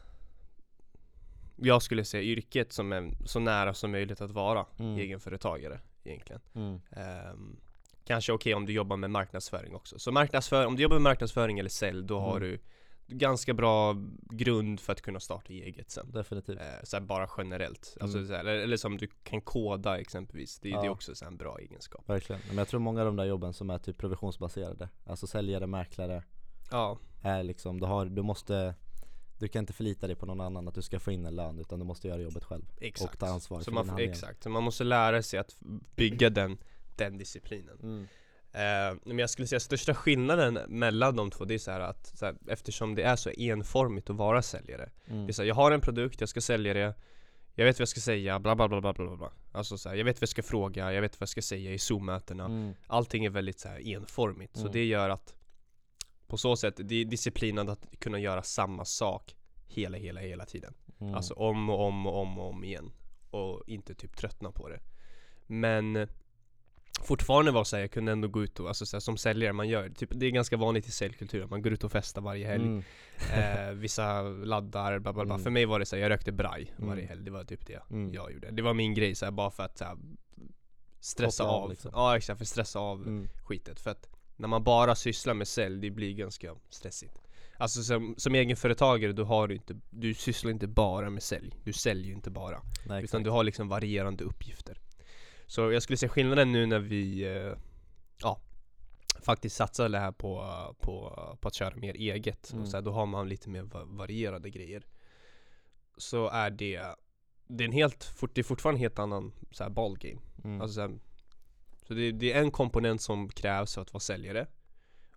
jag 1.56 1.82
skulle 1.82 2.04
säga 2.04 2.22
yrket 2.22 2.72
som 2.72 2.92
är 2.92 3.10
så 3.26 3.40
nära 3.40 3.74
som 3.74 3.90
möjligt 3.90 4.20
att 4.20 4.30
vara 4.30 4.66
Mm. 4.78 4.98
egenföretagare 4.98 5.80
egentligen. 6.04 6.40
Mm. 6.54 6.80
Ehm, 6.90 7.60
kanske 8.04 8.32
okej 8.32 8.54
om 8.54 8.66
du 8.66 8.72
jobbar 8.72 8.96
med 8.96 9.10
marknadsföring 9.10 9.74
också. 9.74 9.98
Så 9.98 10.12
marknadsför, 10.12 10.66
om 10.66 10.76
du 10.76 10.82
jobbar 10.82 10.96
med 10.96 11.02
marknadsföring 11.02 11.58
eller 11.58 11.70
sälj, 11.70 12.02
då 12.06 12.18
har 12.20 12.36
Mm. 12.36 12.48
du 12.48 12.58
ganska 13.16 13.54
bra 13.54 13.96
grund 14.30 14.80
för 14.80 14.92
att 14.92 15.00
kunna 15.02 15.20
starta 15.20 15.52
eget 15.52 15.90
sen. 15.90 16.10
Definitivt 16.12 16.60
Eh, 16.60 16.64
så 16.82 17.00
bara 17.00 17.28
generellt. 17.38 17.96
Alltså, 18.00 18.18
Mm. 18.18 18.28
så 18.28 18.34
här, 18.34 18.44
eller, 18.44 18.76
som 18.76 18.96
du 18.96 19.08
kan 19.22 19.40
koda 19.40 19.98
exempelvis. 20.00 20.58
Det, 20.58 20.68
det 20.68 20.74
är 20.74 20.84
Ja. 20.84 20.90
också 20.90 21.14
så 21.14 21.24
en 21.24 21.36
bra 21.36 21.58
egenskap. 21.58 22.08
Verkligen, 22.08 22.42
men 22.48 22.58
jag 22.58 22.68
tror 22.68 22.80
många 22.80 23.00
av 23.00 23.06
de 23.06 23.16
där 23.16 23.24
jobben 23.24 23.52
som 23.52 23.70
är 23.70 23.78
typ 23.78 23.98
provisionsbaserade 23.98 24.88
Alltså 25.06 25.26
säljare, 25.26 25.66
mäklare 25.66 26.22
Ja, 26.70 26.98
är 27.22 27.42
liksom, 27.42 27.80
du 27.80 27.86
har, 27.86 28.06
du 28.06 28.22
måste 28.22 28.74
Du 29.38 29.48
kan 29.48 29.60
inte 29.60 29.72
förlita 29.72 30.06
dig 30.06 30.16
på 30.16 30.26
någon 30.26 30.40
annan 30.40 30.68
att 30.68 30.74
du 30.74 30.82
ska 30.82 31.00
få 31.00 31.12
in 31.12 31.26
en 31.26 31.36
lön 31.36 31.58
utan 31.58 31.78
du 31.78 31.84
måste 31.84 32.08
göra 32.08 32.20
jobbet 32.20 32.44
själv 32.44 32.64
exakt. 32.80 33.12
Och 33.14 33.18
ta 33.20 33.26
ansvar 33.26 33.58
så 33.58 33.64
för 33.64 33.72
man, 33.72 33.98
Exakt, 33.98 34.42
så 34.42 34.48
man 34.50 34.62
måste 34.62 34.84
lära 34.84 35.22
sig 35.22 35.38
att 35.38 35.56
bygga 35.96 36.30
den, 36.30 36.58
den 36.96 37.18
disciplinen. 37.18 37.78
mm. 37.82 38.06
Eh, 38.52 38.98
men 39.04 39.18
jag 39.18 39.30
skulle 39.30 39.48
säga 39.48 39.60
största 39.60 39.94
skillnaden 39.94 40.58
mellan 40.68 41.16
de 41.16 41.30
två, 41.30 41.44
det 41.44 41.54
är 41.54 41.58
så 41.58 41.70
att 41.70 42.06
så 42.06 42.26
här, 42.26 42.36
eftersom 42.48 42.94
det 42.94 43.02
är 43.02 43.16
så 43.16 43.30
enformigt 43.30 44.10
att 44.10 44.16
vara 44.16 44.42
säljare. 44.42 44.90
Mm. 45.06 45.26
Det 45.26 45.30
är 45.30 45.32
så 45.32 45.42
här, 45.42 45.48
jag 45.48 45.54
har 45.54 45.72
en 45.72 45.80
produkt, 45.80 46.20
jag 46.20 46.28
ska 46.28 46.40
sälja 46.40 46.74
det 46.74 46.94
Jag 47.54 47.64
vet 47.64 47.76
vad 47.76 47.80
jag 47.80 47.88
ska 47.88 48.00
säga, 48.00 48.38
bla 48.38 48.56
bla 48.56 48.68
bla 48.68 48.80
bla 48.80 48.92
bla 48.92 49.16
bla 49.16 49.32
Alltså 49.52 49.78
så 49.78 49.88
här, 49.88 49.96
jag 49.96 50.04
vet 50.04 50.16
vad 50.16 50.22
jag 50.22 50.28
ska 50.28 50.42
fråga, 50.42 50.92
jag 50.92 51.00
vet 51.02 51.12
vad 51.12 51.22
jag 51.22 51.28
ska 51.28 51.42
säga 51.42 51.72
i 51.72 51.78
zoom-mötena 51.78 52.44
Mm. 52.44 52.74
Allting 52.86 53.24
är 53.24 53.30
väldigt 53.30 53.60
så 53.60 53.68
här 53.68 53.88
enformigt, 53.88 54.56
så 54.56 54.60
Mm. 54.60 54.72
det 54.72 54.84
gör 54.84 55.10
att 55.10 55.34
På 56.26 56.36
så 56.36 56.56
sätt, 56.56 56.74
det 56.76 56.94
är 56.94 57.04
disciplinen 57.04 57.68
att 57.68 57.86
kunna 57.98 58.18
göra 58.18 58.42
samma 58.42 58.84
sak 58.84 59.34
Hela, 59.66 59.98
hela, 59.98 60.20
hela 60.20 60.44
tiden 60.44 60.74
Mm. 61.00 61.14
Alltså 61.14 61.34
om 61.34 61.70
och 61.70 61.80
om 61.86 62.06
och 62.06 62.16
om 62.20 62.38
och 62.38 62.48
om 62.48 62.64
igen 62.64 62.92
Och 63.30 63.62
inte 63.66 63.94
typ 63.94 64.16
tröttna 64.16 64.50
på 64.52 64.68
det 64.68 64.80
Men 65.46 66.08
Fortfarande 67.02 67.50
var 67.52 67.64
så 67.64 67.76
här, 67.76 67.80
jag 67.82 67.90
kunde 67.90 68.12
ändå 68.12 68.28
gå 68.28 68.42
ut 68.42 68.60
och, 68.60 68.68
alltså 68.68 68.86
så 68.86 68.96
här, 68.96 69.00
som 69.00 69.16
säljare, 69.16 69.52
man 69.52 69.68
gör 69.68 69.88
typ, 69.88 70.08
Det 70.12 70.26
är 70.26 70.30
ganska 70.30 70.56
vanligt 70.56 70.86
i 70.88 70.90
säljkulturen, 70.90 71.48
man 71.50 71.62
går 71.62 71.72
ut 71.72 71.84
och 71.84 71.92
festar 71.92 72.22
varje 72.22 72.46
helg 72.46 72.64
Mm. 72.64 72.84
eh, 73.32 73.70
Vissa 73.74 74.22
laddar, 74.22 74.98
bla 74.98 75.12
bla 75.12 75.24
bla. 75.24 75.34
Mm. 75.34 75.44
För 75.44 75.50
mig 75.50 75.64
var 75.66 75.78
det 75.78 75.86
så 75.86 75.96
här, 75.96 76.02
jag 76.02 76.10
rökte 76.10 76.32
braj 76.32 76.72
Mm. 76.76 76.88
varje 76.90 77.06
helg, 77.06 77.22
det 77.24 77.30
var 77.30 77.44
typ 77.44 77.66
det 77.66 77.82
Mm. 77.90 78.12
jag 78.14 78.32
gjorde 78.32 78.50
Det 78.50 78.62
var 78.62 78.74
min 78.74 78.94
grej 78.94 79.14
så 79.14 79.24
här, 79.26 79.32
bara 79.32 79.50
för 79.50 79.62
att 79.62 79.78
så 79.78 79.84
här, 79.84 79.96
Stressa 81.00 81.42
Koppla 81.44 81.54
av, 81.56 81.70
liksom. 81.70 81.90
ja 81.94 82.16
exakt, 82.16 82.38
för 82.38 82.44
stressa 82.44 82.78
av 82.78 83.02
Mm. 83.02 83.28
skitet 83.44 83.80
För 83.80 83.90
att 83.90 84.08
när 84.36 84.48
man 84.48 84.64
bara 84.64 84.94
sysslar 84.94 85.34
med 85.34 85.48
sälj, 85.48 85.80
det 85.80 85.90
blir 85.90 86.12
ganska 86.14 86.54
stressigt 86.70 87.20
Alltså 87.56 87.82
som, 87.82 88.14
som 88.18 88.34
egenföretagare, 88.34 89.12
du 89.12 89.22
har 89.22 89.52
inte, 89.52 89.76
du 89.90 90.14
sysslar 90.14 90.50
inte 90.50 90.66
bara 90.66 91.10
med 91.10 91.22
sälj 91.22 91.54
Du 91.64 91.72
säljer 91.72 92.12
inte 92.14 92.30
bara 92.30 92.62
Nej, 92.86 93.04
utan 93.04 93.22
du 93.22 93.30
har 93.30 93.44
liksom 93.44 93.68
varierande 93.68 94.24
uppgifter 94.24 94.80
Så 95.46 95.72
jag 95.72 95.82
skulle 95.82 95.96
säga 95.96 96.08
skillnaden 96.10 96.52
nu 96.52 96.66
när 96.66 96.78
vi 96.78 97.22
eh, 97.36 97.52
Ja 98.20 98.40
Faktiskt 99.20 99.56
satsar 99.56 99.88
det 99.88 99.98
här 99.98 100.12
på, 100.12 100.44
på, 100.80 101.18
på 101.40 101.48
att 101.48 101.54
köra 101.54 101.76
mer 101.76 101.94
eget. 101.94 102.52
Mm. 102.52 102.62
och 102.62 102.68
så 102.68 102.76
här, 102.76 102.82
Då 102.82 102.92
har 102.92 103.06
man 103.06 103.28
lite 103.28 103.50
mer 103.50 103.62
va- 103.62 103.84
varierade 103.84 104.50
grejer. 104.50 104.86
Så 105.96 106.28
är 106.28 106.50
det 106.50 106.82
Det 107.46 107.64
är 107.64 107.68
en 107.68 107.72
helt, 107.72 108.14
det 108.34 108.40
är 108.40 108.42
fortfarande 108.42 108.76
en 108.76 108.80
helt 108.80 108.98
annan 108.98 109.32
så 109.50 109.62
här 109.62 109.70
ballgame. 109.70 110.20
Mm. 110.44 110.60
Alltså 110.60 110.74
så, 110.74 110.80
här, 110.80 110.98
så 111.86 111.94
det, 111.94 112.12
det 112.12 112.32
är 112.32 112.40
en 112.40 112.50
komponent 112.50 113.02
som 113.02 113.28
krävs 113.28 113.74
för 113.74 113.82
att 113.82 113.92
vara 113.92 114.00
säljare. 114.00 114.46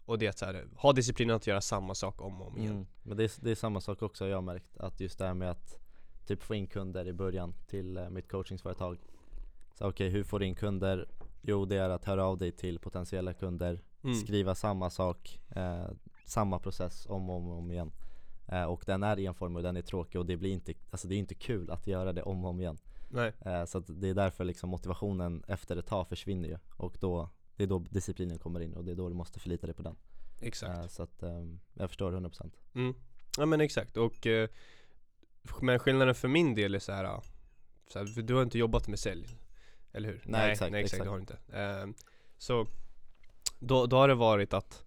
Och 0.05 0.19
det 0.19 0.25
är 0.25 0.29
att 0.29 0.41
här, 0.41 0.67
ha 0.75 0.93
disciplinen 0.93 1.35
att 1.35 1.47
göra 1.47 1.61
samma 1.61 1.95
sak 1.95 2.21
om 2.21 2.41
och 2.41 2.47
om 2.47 2.57
igen. 2.57 2.71
Mm. 2.71 2.87
Men 3.03 3.17
det 3.17 3.23
är, 3.23 3.31
det 3.43 3.51
är 3.51 3.55
samma 3.55 3.81
sak 3.81 4.01
också 4.01 4.27
jag 4.27 4.37
har 4.37 4.41
märkt. 4.41 4.77
Att 4.77 4.99
just 4.99 5.17
det 5.19 5.25
här 5.25 5.33
med 5.33 5.51
att 5.51 5.77
Typ 6.27 6.43
få 6.43 6.55
in 6.55 6.67
kunder 6.67 7.07
i 7.07 7.13
början 7.13 7.53
till 7.67 7.97
eh, 7.97 8.09
mitt 8.09 8.29
coachingsföretag 8.31 8.97
Så 9.77 9.87
okej, 9.89 10.09
hur 10.09 10.23
får 10.23 10.39
du 10.39 10.45
in 10.45 10.55
kunder? 10.55 11.07
Jo 11.41 11.65
det 11.65 11.75
är 11.77 11.89
att 11.89 12.05
höra 12.05 12.25
av 12.25 12.37
dig 12.37 12.51
till 12.51 12.79
potentiella 12.79 13.33
kunder 13.33 13.81
Mm. 14.03 14.15
Skriva 14.15 14.55
samma 14.55 14.89
sak 14.89 15.39
eh, 15.55 15.87
Samma 16.25 16.59
process 16.59 17.05
om 17.09 17.29
och 17.29 17.35
om, 17.35 17.47
om 17.49 17.71
igen. 17.71 17.91
Eh, 18.47 18.63
Och 18.63 18.83
den 18.85 19.03
är 19.03 19.19
enformig 19.19 19.57
och 19.57 19.63
den 19.63 19.77
är 19.77 19.81
tråkig 19.81 20.19
och 20.19 20.25
det 20.25 20.37
blir 20.37 20.51
inte 20.51 20.73
Alltså 20.91 21.07
det 21.07 21.15
är 21.15 21.17
inte 21.19 21.35
kul 21.35 21.71
att 21.71 21.87
göra 21.87 22.13
det 22.13 22.21
om 22.23 22.43
och 22.43 22.49
om 22.49 22.59
igen. 22.61 22.77
Nej, 23.09 23.33
eh, 23.45 23.65
Så 23.65 23.79
det 23.79 24.09
är 24.09 24.13
därför 24.13 24.43
liksom 24.43 24.69
motivationen 24.69 25.43
efter 25.47 25.75
ett 25.77 25.85
tag 25.87 26.07
försvinner 26.07 26.49
ju. 26.49 26.57
Och 26.77 26.97
då 26.99 27.29
Det 27.55 27.63
är 27.63 27.67
då 27.67 27.79
disciplinen 27.79 28.39
kommer 28.39 28.59
in 28.59 28.73
och 28.73 28.85
det 28.85 28.91
är 28.91 28.95
då 28.95 29.09
du 29.09 29.15
måste 29.15 29.39
förlita 29.39 29.67
dig 29.67 29.75
på 29.75 29.83
den. 29.83 29.95
Exakt. 30.39 30.77
Eh, 30.79 30.87
Så 30.87 31.03
att 31.03 31.23
ehm, 31.23 31.59
jag 31.73 31.89
förstår 31.89 32.11
100% 32.11 32.51
Mm. 32.75 32.93
Ja 33.37 33.45
men 33.45 33.61
exakt. 33.61 33.97
Och 33.97 34.27
eh, 34.27 34.49
Men 35.61 35.79
skillnaden 35.79 36.15
för 36.15 36.27
min 36.27 36.55
del 36.55 36.75
är 36.75 36.79
så 36.79 36.91
här, 36.91 37.21
så 37.93 37.99
här 37.99 38.21
du 38.21 38.33
har 38.33 38.43
inte 38.43 38.57
jobbat 38.57 38.87
med 38.87 38.99
sälj 38.99 39.27
Eller 39.97 40.09
hur? 40.09 40.21
Nej, 40.25 40.51
exakt, 40.51 40.71
nej 40.71 40.81
exakt, 40.83 40.93
exakt. 40.93 41.03
det 41.03 41.09
har 41.09 41.17
du 41.17 41.21
inte 41.21 41.37
Ehm, 41.53 41.93
Så 42.37 42.67
då, 43.59 43.85
då 43.85 43.97
har 43.97 44.07
det 44.07 44.15
varit 44.15 44.53
att 44.53 44.83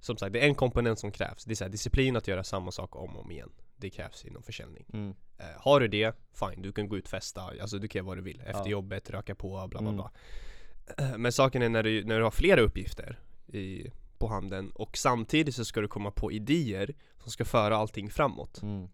Som 0.00 0.16
sagt, 0.16 0.32
det 0.32 0.40
är 0.40 0.46
en 0.46 0.54
komponent 0.54 0.98
som 0.98 1.12
krävs 1.12 1.44
Det 1.44 1.60
är 1.60 1.64
här, 1.64 1.70
disciplin 1.70 2.16
att 2.16 2.28
göra 2.28 2.44
samma 2.44 2.70
sak 2.70 2.96
om 2.96 3.16
och 3.16 3.24
om 3.24 3.30
igen 3.30 3.50
Det 3.76 3.90
krävs 3.90 4.24
inom 4.24 4.42
försäljning 4.42 4.84
mm. 4.92 5.14
Eh, 5.38 5.46
Har 5.56 5.80
du 5.80 5.88
det, 5.88 6.16
fine, 6.32 6.62
du 6.62 6.72
kan 6.72 6.88
gå 6.88 6.96
ut 6.96 7.04
och 7.04 7.10
festa 7.10 7.40
Alltså 7.60 7.78
du 7.78 7.88
kan 7.88 7.98
göra 7.98 8.06
vad 8.06 8.16
du 8.16 8.22
vill 8.22 8.40
Efter 8.40 8.60
Ja. 8.64 8.68
jobbet, 8.68 9.10
röka 9.10 9.34
på, 9.34 9.66
bla 9.68 9.80
bla 9.80 9.90
Mm. 9.90 11.12
Eh, 11.12 11.18
Men 11.18 11.32
saken 11.32 11.62
är 11.62 11.68
när 11.68 11.82
du, 11.82 12.04
när 12.04 12.18
du 12.18 12.24
har 12.24 12.30
flera 12.30 12.60
uppgifter 12.60 13.18
i, 13.46 13.90
på 14.18 14.28
handen 14.28 14.70
Och 14.74 14.96
samtidigt 14.96 15.54
så 15.54 15.64
ska 15.64 15.80
du 15.80 15.88
komma 15.88 16.10
på 16.10 16.32
idéer 16.32 16.94
Som 17.18 17.30
ska 17.32 17.44
föra 17.44 17.76
allting 17.76 18.10
framåt 18.10 18.62
Mm. 18.62 18.88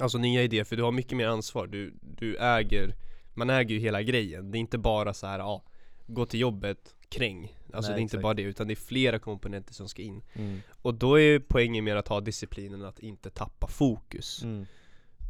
Alltså 0.00 0.18
nya 0.18 0.42
idéer, 0.42 0.64
för 0.64 0.76
du 0.76 0.82
har 0.82 0.92
mycket 0.92 1.16
mer 1.16 1.26
ansvar 1.26 1.66
Du, 1.66 1.94
du 2.00 2.36
äger 2.36 2.94
Man 3.34 3.50
äger 3.50 3.74
ju 3.74 3.80
hela 3.80 4.02
grejen, 4.02 4.50
det 4.50 4.58
är 4.58 4.60
inte 4.60 4.78
bara 4.78 5.14
så 5.14 5.26
här, 5.26 5.38
ja 5.38 5.62
Gå 6.06 6.26
till 6.26 6.40
jobbet, 6.40 6.94
kräng 7.08 7.58
Alltså 7.72 7.90
Nej, 7.90 7.96
det 7.96 8.00
är 8.00 8.02
inte 8.02 8.16
exakt. 8.16 8.22
bara 8.22 8.34
det, 8.34 8.42
utan 8.42 8.66
det 8.66 8.72
är 8.74 8.76
flera 8.76 9.18
komponenter 9.18 9.74
som 9.74 9.88
ska 9.88 10.02
in 10.02 10.22
Mm. 10.34 10.60
Och 10.82 10.94
då 10.94 11.20
är 11.20 11.38
poängen 11.48 11.84
med 11.84 11.96
att 11.98 12.08
ha 12.08 12.20
disciplinen 12.20 12.84
att 12.84 12.98
inte 12.98 13.30
tappa 13.30 13.66
fokus 13.66 14.42
Mm. 14.42 14.66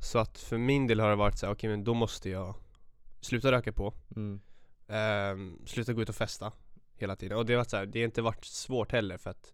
Så 0.02 0.18
att 0.18 0.38
för 0.38 0.58
min 0.58 0.86
del 0.86 1.00
har 1.00 1.10
det 1.10 1.16
varit 1.16 1.38
så 1.38 1.46
här, 1.46 1.52
okej 1.54 1.70
men 1.70 1.84
då 1.84 1.94
måste 1.94 2.30
jag 2.30 2.54
Sluta 3.20 3.52
röka 3.52 3.72
på, 3.72 3.94
Mm. 4.16 4.40
ehm, 4.88 5.58
sluta 5.66 5.92
gå 5.92 6.02
ut 6.02 6.08
och 6.08 6.14
festa 6.14 6.52
Hela 6.96 7.16
tiden, 7.16 7.38
och 7.38 7.46
det 7.46 7.52
har 7.52 7.58
varit 7.58 7.70
så 7.70 7.76
här, 7.76 7.86
det 7.86 7.98
har 7.98 8.04
inte 8.04 8.22
varit 8.22 8.44
svårt 8.44 8.92
heller 8.92 9.18
för 9.18 9.30
att 9.30 9.52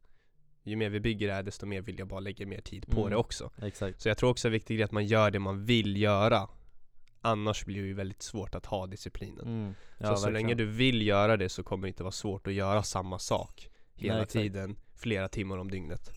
Ju 0.63 0.77
mer 0.77 0.89
vi 0.91 1.01
bygger 1.01 1.29
det 1.29 1.35
här 1.35 1.43
desto 1.43 1.67
mer 1.67 1.81
vill 1.83 1.99
jag 1.99 2.09
bara 2.09 2.21
lägga 2.21 2.47
mer 2.47 2.61
tid 2.61 2.87
på 2.87 2.99
Mm. 3.01 3.11
det 3.11 3.17
också 3.17 3.51
Exakt. 3.63 4.01
Så 4.01 4.09
jag 4.09 4.19
tror 4.19 4.31
också 4.31 4.49
det 4.49 4.51
är 4.51 4.59
viktigt 4.59 4.85
att 4.85 4.93
man 4.93 5.07
gör 5.07 5.31
det 5.31 5.39
man 5.39 5.65
vill 5.65 5.97
göra 5.97 6.49
Annars 7.21 7.65
blir 7.65 7.83
det 7.83 7.89
ju 7.89 7.95
väldigt 7.95 8.23
svårt 8.23 8.55
att 8.55 8.67
ha 8.67 8.87
disciplinen 8.87 9.47
Mm. 9.47 9.75
Så 9.99 10.05
så 10.05 10.11
verkligen. 10.11 10.33
länge 10.33 10.55
du 10.55 10.65
vill 10.67 11.07
göra 11.07 11.37
det 11.37 11.49
så 11.49 11.63
kommer 11.63 11.83
det 11.83 11.89
inte 11.89 12.03
vara 12.03 12.13
svårt 12.13 12.47
att 12.47 12.53
göra 12.53 12.83
samma 12.83 13.19
sak 13.19 13.69
Hela 13.95 14.17
Nej, 14.17 14.27
tiden, 14.27 14.77
flera 14.95 15.29
timmar 15.29 15.59
om 15.59 15.71
dygnet 15.71 16.11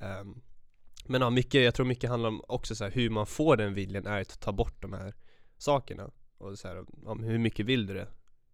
Ehm, 0.00 0.40
Men 1.06 1.20
ja, 1.20 1.30
mycket, 1.30 1.64
jag 1.64 1.74
tror 1.74 1.86
mycket 1.86 2.10
handlar 2.10 2.28
om 2.28 2.42
också 2.48 2.74
så 2.74 2.84
här, 2.84 2.90
hur 2.90 3.10
man 3.10 3.26
får 3.26 3.56
den 3.56 3.74
viljan 3.74 4.06
är 4.06 4.20
att 4.20 4.40
ta 4.40 4.52
bort 4.52 4.82
de 4.82 4.92
här 4.92 5.14
sakerna 5.58 6.10
Och 6.38 6.58
så 6.58 6.68
här, 6.68 6.84
ja, 7.04 7.14
hur 7.14 7.38
mycket 7.38 7.66
vill 7.66 7.86
du 7.86 7.94
det? 7.94 8.08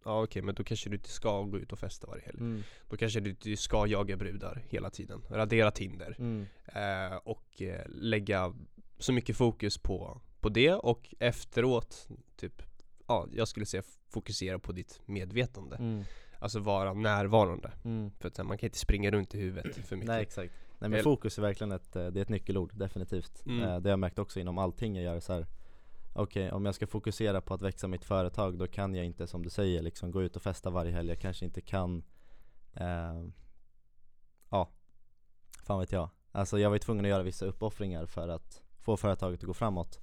Ja 0.04 0.22
okej, 0.22 0.42
men 0.42 0.54
då 0.54 0.64
kanske 0.64 0.90
du 0.90 0.96
inte 0.96 1.08
ska 1.08 1.42
gå 1.42 1.58
ut 1.58 1.72
och 1.72 1.78
festa 1.78 2.06
varje 2.06 2.22
helg 2.24 2.38
Mm. 2.38 2.62
Då 2.88 2.96
kanske 2.96 3.20
du 3.20 3.30
inte 3.30 3.56
ska 3.56 3.86
jaga 3.86 4.16
brudar 4.16 4.62
hela 4.68 4.90
tiden, 4.90 5.22
radera 5.30 5.70
Tinder 5.70 6.16
Mm. 6.18 6.46
eh, 6.66 7.16
Och 7.16 7.62
eh, 7.62 7.84
lägga 7.88 8.54
så 8.98 9.12
mycket 9.12 9.36
fokus 9.36 9.78
på, 9.78 10.20
på 10.40 10.48
det 10.48 10.74
och 10.74 11.14
efteråt 11.18 12.08
typ 12.36 12.62
Ja, 13.06 13.26
jag 13.32 13.48
skulle 13.48 13.66
säga 13.66 13.82
fokusera 14.08 14.58
på 14.58 14.72
ditt 14.72 15.00
medvetande 15.06 15.76
Mm. 15.76 16.04
Alltså 16.38 16.58
vara 16.58 16.92
närvarande 16.92 17.72
Mm. 17.84 18.10
För 18.18 18.28
att 18.28 18.46
man 18.46 18.58
kan 18.58 18.66
inte 18.66 18.78
springa 18.78 19.10
runt 19.10 19.34
i 19.34 19.38
huvudet 19.38 19.76
för 19.76 19.96
mycket 19.96 20.08
Nej 20.08 20.22
exakt. 20.22 20.52
Nej 20.78 20.90
men 20.90 21.02
fokus 21.02 21.38
är 21.38 21.42
verkligen 21.42 21.72
ett, 21.72 21.96
eh, 21.96 22.06
det 22.06 22.20
är 22.20 22.22
ett 22.22 22.28
nyckelord, 22.28 22.72
definitivt. 22.74 23.46
Mm. 23.46 23.60
Eh, 23.62 23.66
Det 23.66 23.88
har 23.88 23.92
jag 23.92 23.98
märkt 23.98 24.18
också 24.18 24.40
inom 24.40 24.58
allting 24.58 24.96
jag 24.96 25.04
gör 25.04 25.20
så 25.20 25.32
här. 25.32 25.46
Okej, 26.12 26.52
om 26.52 26.64
jag 26.64 26.74
ska 26.74 26.86
fokusera 26.86 27.40
på 27.40 27.54
att 27.54 27.62
växa 27.62 27.88
mitt 27.88 28.04
företag 28.04 28.58
då 28.58 28.66
kan 28.66 28.94
jag 28.94 29.04
inte 29.06 29.26
som 29.26 29.42
du 29.42 29.50
säger 29.50 29.82
liksom 29.82 30.10
gå 30.10 30.22
ut 30.22 30.36
och 30.36 30.42
festa 30.42 30.70
varje 30.70 30.92
helg. 30.92 31.08
Jag 31.08 31.20
kanske 31.20 31.44
inte 31.44 31.60
kan 31.60 32.02
eh, 32.74 33.24
Ja, 34.50 34.68
fan 35.62 35.80
vet 35.80 35.92
jag. 35.92 36.10
Alltså 36.32 36.58
jag 36.58 36.70
var 36.70 36.74
ju 36.74 36.80
tvungen 36.80 37.04
att 37.04 37.08
göra 37.08 37.22
vissa 37.22 37.46
uppoffringar 37.46 38.06
för 38.06 38.28
att 38.28 38.62
få 38.78 38.96
företaget 38.96 39.40
att 39.40 39.46
gå 39.46 39.54
framåt. 39.54 40.00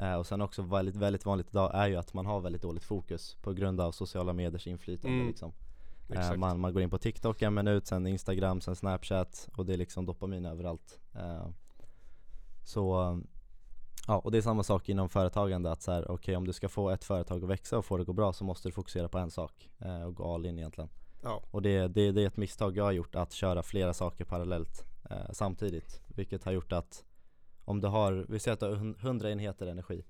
Eh, 0.00 0.14
och 0.14 0.26
sen 0.26 0.40
också 0.40 0.62
väldigt, 0.62 0.96
väldigt 0.96 1.26
vanligt 1.26 1.48
idag 1.50 1.70
är 1.74 1.88
ju 1.88 1.96
att 1.96 2.14
man 2.14 2.26
har 2.26 2.40
väldigt 2.40 2.62
dåligt 2.62 2.84
fokus 2.84 3.36
på 3.42 3.52
grund 3.52 3.80
av 3.80 3.92
sociala 3.92 4.32
mediers 4.32 4.66
inflytande 4.66 5.16
Mm. 5.16 5.28
liksom. 5.28 5.52
Eh, 6.08 6.36
man, 6.36 6.60
man 6.60 6.72
går 6.72 6.82
in 6.82 6.90
på 6.90 6.98
TikTok 6.98 7.42
en 7.42 7.54
minut, 7.54 7.86
sen 7.86 8.06
Instagram, 8.06 8.60
sen 8.60 8.76
Snapchat 8.76 9.48
och 9.56 9.66
det 9.66 9.72
är 9.72 9.76
liksom 9.76 10.06
dopamin 10.06 10.46
överallt. 10.46 11.00
Eh, 11.14 11.46
så 12.64 13.20
Ja, 14.06 14.18
och 14.18 14.30
det 14.30 14.38
är 14.38 14.42
samma 14.42 14.62
sak 14.62 14.88
inom 14.88 15.08
företagande 15.08 15.72
att 15.72 15.82
så 15.82 15.92
här, 15.92 16.10
okej 16.10 16.36
om 16.36 16.46
du 16.46 16.52
ska 16.52 16.68
få 16.68 16.90
ett 16.90 17.04
företag 17.04 17.42
att 17.44 17.50
växa 17.50 17.78
och 17.78 17.84
få 17.84 17.96
det 17.96 18.00
att 18.00 18.06
gå 18.06 18.12
bra 18.12 18.32
så 18.32 18.44
måste 18.44 18.68
du 18.68 18.72
fokusera 18.72 19.08
på 19.08 19.18
en 19.18 19.30
sak 19.30 19.70
eh, 19.78 20.02
och 20.02 20.14
gå 20.14 20.34
all 20.34 20.46
in 20.46 20.58
egentligen. 20.58 20.90
Ja, 21.22 21.42
Och 21.50 21.62
det, 21.62 21.88
det, 21.88 22.12
det 22.12 22.22
är 22.22 22.26
ett 22.26 22.36
misstag 22.36 22.76
jag 22.76 22.84
har 22.84 22.92
gjort 22.92 23.14
att 23.14 23.32
köra 23.32 23.62
flera 23.62 23.94
saker 23.94 24.24
parallellt 24.24 24.84
eh, 25.10 25.16
samtidigt. 25.32 26.00
Vilket 26.06 26.44
har 26.44 26.52
gjort 26.52 26.72
att 26.72 27.04
om 27.64 27.80
du 27.80 27.88
har, 27.88 28.26
vi 28.28 28.38
säger 28.38 28.52
att 28.52 28.60
du 28.60 28.66
har 28.66 28.72
hun- 28.76 28.96
100 29.00 29.30
enheter 29.30 29.66
energi 29.66 30.04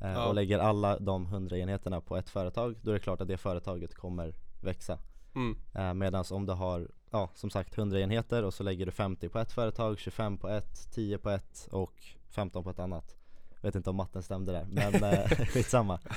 eh, 0.00 0.12
Ja. 0.12 0.26
och 0.28 0.34
lägger 0.34 0.58
alla 0.58 0.98
de 0.98 1.26
100 1.26 1.58
enheterna 1.58 2.00
på 2.00 2.16
ett 2.16 2.30
företag, 2.30 2.76
då 2.82 2.90
är 2.90 2.94
det 2.94 3.00
klart 3.00 3.20
att 3.20 3.28
det 3.28 3.36
företaget 3.36 3.94
kommer 3.94 4.34
växa. 4.62 4.98
mm. 5.34 5.56
Eh, 5.74 5.94
Medan 5.94 6.24
om 6.30 6.46
du 6.46 6.52
har, 6.52 6.88
ja 7.10 7.30
som 7.34 7.50
sagt 7.50 7.78
100 7.78 8.00
enheter 8.00 8.42
och 8.42 8.54
så 8.54 8.62
lägger 8.62 8.86
du 8.86 8.92
50 8.92 9.28
på 9.28 9.38
ett 9.38 9.52
företag, 9.52 9.98
25 9.98 10.36
på 10.38 10.48
ett, 10.48 10.92
10 10.92 11.18
på 11.18 11.30
ett 11.30 11.68
och 11.72 11.94
15 12.28 12.64
på 12.64 12.70
ett 12.70 12.78
annat 12.78 13.16
Vet 13.64 13.74
inte 13.74 13.90
om 13.90 13.96
matten 13.96 14.22
stämde 14.22 14.52
där, 14.52 14.66
men 14.70 14.94
eh, 15.04 15.28
skitsamma. 15.48 15.98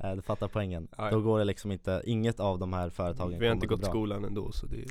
Eh, 0.00 0.12
Du 0.16 0.22
fattar 0.22 0.48
poängen. 0.48 0.88
Ja. 0.98 1.10
Då 1.10 1.20
går 1.20 1.38
det 1.38 1.44
liksom 1.44 1.72
inte, 1.72 2.02
inget 2.04 2.40
av 2.40 2.58
de 2.58 2.72
här 2.72 2.90
företagen 2.90 3.38
Vi 3.38 3.46
har 3.46 3.54
inte 3.54 3.66
gått 3.66 3.80
gå 3.80 3.86
skolan 3.86 4.24
ändå 4.24 4.52
så 4.52 4.66
det 4.66 4.76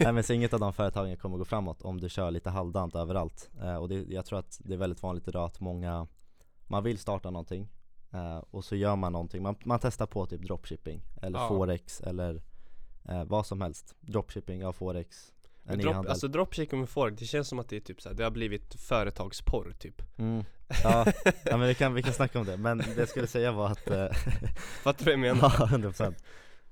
Nej 0.00 0.12
men 0.12 0.24
så 0.24 0.32
inget 0.32 0.52
av 0.54 0.60
de 0.60 0.72
företagen 0.72 1.16
kommer 1.16 1.36
gå 1.38 1.44
framåt 1.44 1.82
om 1.82 2.00
du 2.00 2.08
kör 2.08 2.30
lite 2.30 2.50
halvdant 2.50 2.94
överallt. 2.96 3.50
Eh, 3.62 3.74
Och 3.76 3.88
det, 3.88 3.94
jag 4.08 4.24
tror 4.26 4.38
att 4.38 4.60
det 4.64 4.72
är 4.74 4.78
väldigt 4.78 5.02
vanligt 5.02 5.28
idag 5.28 5.44
att 5.44 5.60
många 5.60 6.06
Man 6.66 6.82
vill 6.84 6.98
starta 6.98 7.30
någonting 7.30 7.68
och 8.50 8.64
så 8.64 8.76
gör 8.76 8.96
man 8.96 9.12
någonting, 9.12 9.42
man, 9.42 9.56
man 9.64 9.78
testar 9.82 10.06
på 10.06 10.26
typ 10.26 10.42
dropshipping 10.42 11.02
eller 11.22 11.38
Ja. 11.38 11.48
forex 11.48 12.00
eller 12.00 12.42
vad 13.26 13.46
som 13.46 13.60
helst. 13.60 13.94
Dropshipping, 14.00 14.60
ja 14.60 14.72
forex, 14.72 15.32
drop, 15.64 15.96
alltså 16.08 16.28
dropshipping 16.28 16.80
med 16.80 16.88
folk, 16.88 17.18
det 17.18 17.24
känns 17.24 17.48
som 17.48 17.58
att 17.58 17.68
det 17.68 17.76
är 17.76 17.80
typ 17.80 18.00
så 18.02 18.08
här, 18.08 18.16
det 18.16 18.24
har 18.24 18.30
blivit 18.30 18.74
företagsporr 18.74 19.72
typ. 19.78 20.02
Mm. 20.18 20.44
Ja, 20.84 21.06
ja 21.44 21.56
men 21.56 21.68
vi 21.68 21.74
kan, 21.74 21.94
vi 21.94 22.02
kan 22.02 22.12
snacka 22.12 22.40
om 22.40 22.46
det, 22.46 22.56
men 22.56 22.78
det 22.78 22.96
jag 22.96 23.08
skulle 23.08 23.26
säga 23.26 23.52
var 23.52 23.70
att 23.70 23.90
eh, 23.90 24.06
Fattar 24.82 25.04
du 25.04 25.04
vad 25.04 25.12
jag 25.12 25.36
menar? 25.36 25.54
Ja, 25.58 25.66
100% 25.66 26.14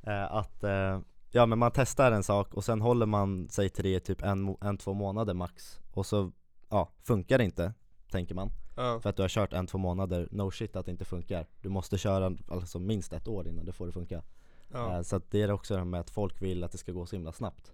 eh, 0.03 0.35
Att, 0.35 0.65
eh, 0.65 1.01
ja 1.31 1.47
men 1.47 1.59
man 1.59 1.71
testar 1.75 2.13
en 2.13 2.23
sak 2.23 2.55
och 2.55 2.65
sen 2.65 2.81
håller 2.81 3.07
man 3.07 3.49
sig 3.49 3.69
till 3.69 3.85
det 3.85 3.95
i 3.95 4.01
typ 4.01 4.23
en, 4.23 4.57
en, 4.61 4.79
två 4.79 4.95
månader 4.95 5.35
max. 5.35 5.81
Och 5.93 6.07
så, 6.07 6.33
ja, 6.69 6.89
funkar 7.03 7.39
det 7.39 7.45
inte, 7.45 7.73
tänker 8.11 8.35
man. 8.35 8.51
Ja, 8.77 9.01
För 9.01 9.11
att 9.11 9.17
du 9.17 9.23
har 9.23 9.29
kört 9.29 9.53
en, 9.53 9.67
två 9.67 9.79
månader, 9.79 10.29
no 10.31 10.51
shit 10.51 10.77
att 10.77 10.87
det 10.87 10.93
inte 10.93 11.05
funkar. 11.05 11.47
Du 11.61 11.69
måste 11.69 11.99
köra 11.99 12.37
alltså 12.49 12.79
minst 12.79 13.13
ett 13.13 13.29
år 13.29 13.49
innan 13.49 13.65
det 13.65 13.73
får 13.73 13.87
det 13.87 13.93
funka. 13.93 14.23
Ja, 14.73 14.97
eh, 14.97 15.03
Så 15.03 15.17
att 15.17 15.31
det 15.31 15.43
är 15.43 15.51
också 15.51 15.75
det 15.75 15.81
här 15.81 15.85
med 15.85 16.01
att 16.01 16.11
folk 16.11 16.43
vill 16.43 16.65
att 16.65 16.73
det 16.73 16.79
ska 16.79 16.93
gå 16.93 17.07
så 17.07 17.17
himla 17.17 17.33
snabbt. 17.33 17.73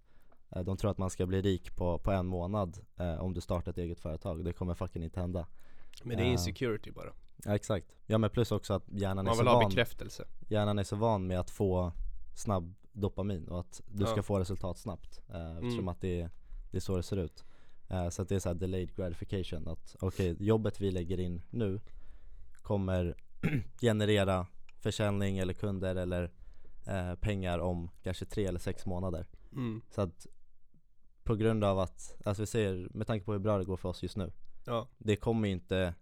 De 0.65 0.77
tror 0.77 0.91
att 0.91 0.99
man 0.99 1.11
ska 1.11 1.27
bli 1.27 1.43
rik 1.43 1.77
på, 1.77 1.99
på 1.99 2.11
en 2.11 2.27
månad 2.27 2.79
om 3.19 3.35
du 3.35 3.41
startar 3.41 3.71
ett 3.71 3.79
eget 3.79 4.01
företag, 4.01 4.45
det 4.45 4.53
kommer 4.53 4.75
fucking 4.75 5.03
inte 5.03 5.21
hända 5.21 5.47
men 6.03 6.17
det 6.17 6.23
är 6.23 6.27
Ja. 6.27 6.33
insecurity 6.33 6.91
bara 6.91 7.13
Ja 7.45 7.55
exakt, 7.55 7.87
ja 8.07 8.19
men 8.19 8.31
plus 8.31 8.53
också 8.53 8.75
att 8.75 8.85
hjärnan 8.89 9.19
är 9.19 9.23
Man 9.31 9.35
så 9.35 9.41
vill 9.43 9.49
ha 9.49 9.61
van 9.61 9.69
bekräftelse 9.69 10.25
hjärnan 10.49 10.79
är 10.79 10.85
så 10.85 10.97
van 10.97 11.27
med 11.27 11.41
att 11.41 11.51
få 11.51 11.93
snabb 12.35 12.75
dopamin 12.93 13.49
och 13.49 13.61
att 13.61 13.81
du 13.87 14.07
ska 14.07 14.17
Ja. 14.17 14.23
få 14.23 14.39
resultat 14.39 14.79
snabbt 14.79 15.21
eh, 15.29 15.51
Eftersom 15.57 15.73
Mm. 15.79 15.89
att 15.89 16.01
det 16.01 16.21
är, 16.21 16.31
det 16.71 16.77
är 16.79 16.81
så 16.81 16.97
det 16.97 17.03
ser 17.03 17.17
ut 17.17 17.45
eh, 17.89 18.09
Så 18.09 18.23
att 18.23 18.29
det 18.29 18.35
är 18.35 18.39
så 18.39 18.49
här 18.49 18.55
delayed 18.55 18.97
gratification 18.97 19.69
att 19.69 19.97
okej, 20.01 20.37
jobbet 20.41 20.81
vi 20.81 20.91
lägger 20.91 21.21
in 21.21 21.43
nu 21.51 21.81
kommer 22.63 23.17
generera 23.81 24.47
försäljning 24.81 25.39
eller 25.39 25.55
kunder 25.55 25.97
eller 25.97 26.33
eh, 26.87 27.15
pengar 27.15 27.59
om 27.59 27.91
kanske 28.03 28.25
tre 28.25 28.47
eller 28.47 28.59
sex 28.59 28.87
månader 28.87 29.27
mm. 29.53 29.83
Så 29.91 30.01
att 30.01 30.27
på 31.25 31.35
grund 31.37 31.65
av 31.65 31.79
att, 31.79 32.15
alltså 32.25 32.43
vi 32.43 32.47
säger 32.47 32.89
med 32.95 33.07
tanke 33.07 33.25
på 33.27 33.33
hur 33.33 33.39
bra 33.39 33.59
det 33.59 33.65
går 33.65 33.77
för 33.77 33.89
oss 33.89 34.03
just 34.03 34.17
nu 34.17 34.33
Ja, 34.65 34.89
Det 34.99 35.17
kommer 35.17 35.49
inte 35.49 35.95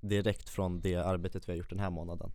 direkt 0.00 0.48
från 0.48 0.80
det 0.80 0.94
arbetet 0.96 1.48
vi 1.48 1.52
har 1.52 1.56
gjort 1.56 1.70
den 1.70 1.78
här 1.78 1.90
månaden. 1.90 2.32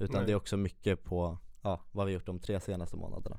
Utan 0.00 0.16
Nej. 0.16 0.26
det 0.26 0.32
är 0.32 0.36
också 0.36 0.56
mycket 0.56 1.04
på 1.04 1.38
ja, 1.62 1.80
vad 1.92 2.06
vi 2.06 2.12
har 2.12 2.14
gjort 2.20 2.26
de 2.26 2.38
tre 2.40 2.60
senaste 2.60 2.96
månaderna. 2.96 3.38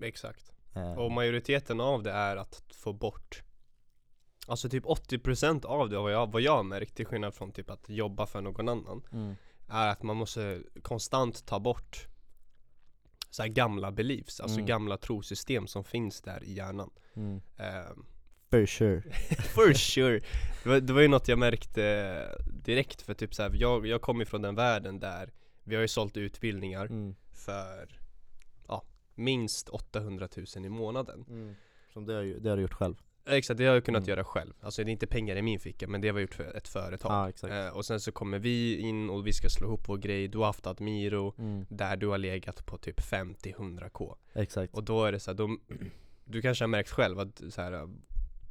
Exakt. 0.00 0.52
Eh, 0.74 0.92
Och 0.92 1.12
majoriteten 1.12 1.80
av 1.80 2.02
det 2.02 2.10
är 2.12 2.36
att 2.36 2.62
få 2.74 2.92
bort 2.92 3.42
Alltså 4.46 4.68
typ 4.68 4.84
80% 4.84 5.64
av 5.64 5.88
det 5.88 5.98
vad 5.98 6.12
jag, 6.12 6.32
vad 6.32 6.42
jag 6.42 6.56
har 6.56 6.62
märkt 6.62 6.96
till 6.96 7.06
skillnad 7.06 7.34
från 7.34 7.52
typ 7.52 7.70
att 7.70 7.88
jobba 7.88 8.26
för 8.26 8.40
någon 8.40 8.68
annan 8.68 9.02
mm, 9.12 9.34
Är 9.68 9.88
att 9.88 10.02
man 10.02 10.16
måste 10.16 10.62
konstant 10.82 11.46
ta 11.46 11.60
bort 11.60 12.06
så 13.30 13.44
gamla 13.46 13.92
beliefs, 13.92 14.40
alltså 14.40 14.56
Mm. 14.56 14.66
gamla 14.66 14.96
trosystem 14.96 15.66
som 15.66 15.84
finns 15.84 16.20
där 16.22 16.44
i 16.44 16.52
hjärnan. 16.52 16.90
Mm. 17.14 17.40
Ehm, 17.56 18.06
For 18.50 18.66
sure. 18.66 19.02
For 19.54 19.72
sure! 19.74 20.20
Det 20.62 20.68
var, 20.68 20.80
det 20.80 20.92
var 20.92 21.00
ju 21.00 21.08
något 21.08 21.28
jag 21.28 21.38
märkte 21.38 22.26
direkt 22.64 23.02
för 23.02 23.14
typ 23.14 23.34
så 23.34 23.42
här, 23.42 23.50
jag, 23.54 23.86
jag 23.86 24.00
kommer 24.00 24.24
från 24.24 24.42
den 24.42 24.54
världen 24.54 25.00
där 25.00 25.30
Vi 25.64 25.74
har 25.74 25.82
ju 25.82 25.88
sålt 25.88 26.16
utbildningar 26.16 26.86
mm, 26.86 27.14
för 27.32 28.00
ja, 28.68 28.84
minst 29.14 29.68
800 29.68 30.28
000 30.56 30.64
i 30.64 30.68
månaden. 30.68 31.24
Mm. 31.28 31.54
Som 31.92 32.06
det 32.06 32.12
har, 32.14 32.22
det 32.22 32.48
har 32.50 32.56
du 32.56 32.62
gjort 32.62 32.72
själv? 32.72 32.94
Exakt, 33.26 33.58
det 33.58 33.66
har 33.66 33.74
jag 33.74 33.84
kunnat 33.84 34.00
Mm. 34.02 34.08
göra 34.10 34.24
själv. 34.24 34.52
Alltså 34.60 34.84
det 34.84 34.90
är 34.90 34.92
inte 34.92 35.06
pengar 35.06 35.36
i 35.36 35.42
min 35.42 35.60
ficka 35.60 35.88
men 35.88 36.00
det 36.00 36.08
har 36.08 36.14
vi 36.14 36.20
gjort 36.20 36.34
för 36.34 36.56
ett 36.56 36.68
företag. 36.68 37.28
Exakt. 37.28 37.52
Eh, 37.54 37.68
Och 37.68 37.84
sen 37.84 38.00
så 38.00 38.12
kommer 38.12 38.38
vi 38.38 38.76
in 38.78 39.10
och 39.10 39.26
vi 39.26 39.32
ska 39.32 39.48
slå 39.48 39.66
ihop 39.66 39.88
vår 39.88 39.96
grej. 39.98 40.28
Du 40.28 40.38
har 40.38 40.46
haft 40.46 40.66
Admiro 40.66 41.34
mm, 41.38 41.66
Där 41.68 41.96
du 41.96 42.06
har 42.06 42.18
legat 42.18 42.66
på 42.66 42.78
typ 42.78 43.00
50-100k 43.00 44.16
Exakt. 44.32 44.74
Och 44.74 44.84
då 44.84 45.04
är 45.04 45.12
det 45.12 45.20
så 45.20 45.30
här, 45.30 45.36
då, 45.38 45.56
Du 46.24 46.42
kanske 46.42 46.64
har 46.64 46.68
märkt 46.68 46.90
själv 46.90 47.18
att 47.18 47.42
så 47.50 47.62
här, 47.62 47.88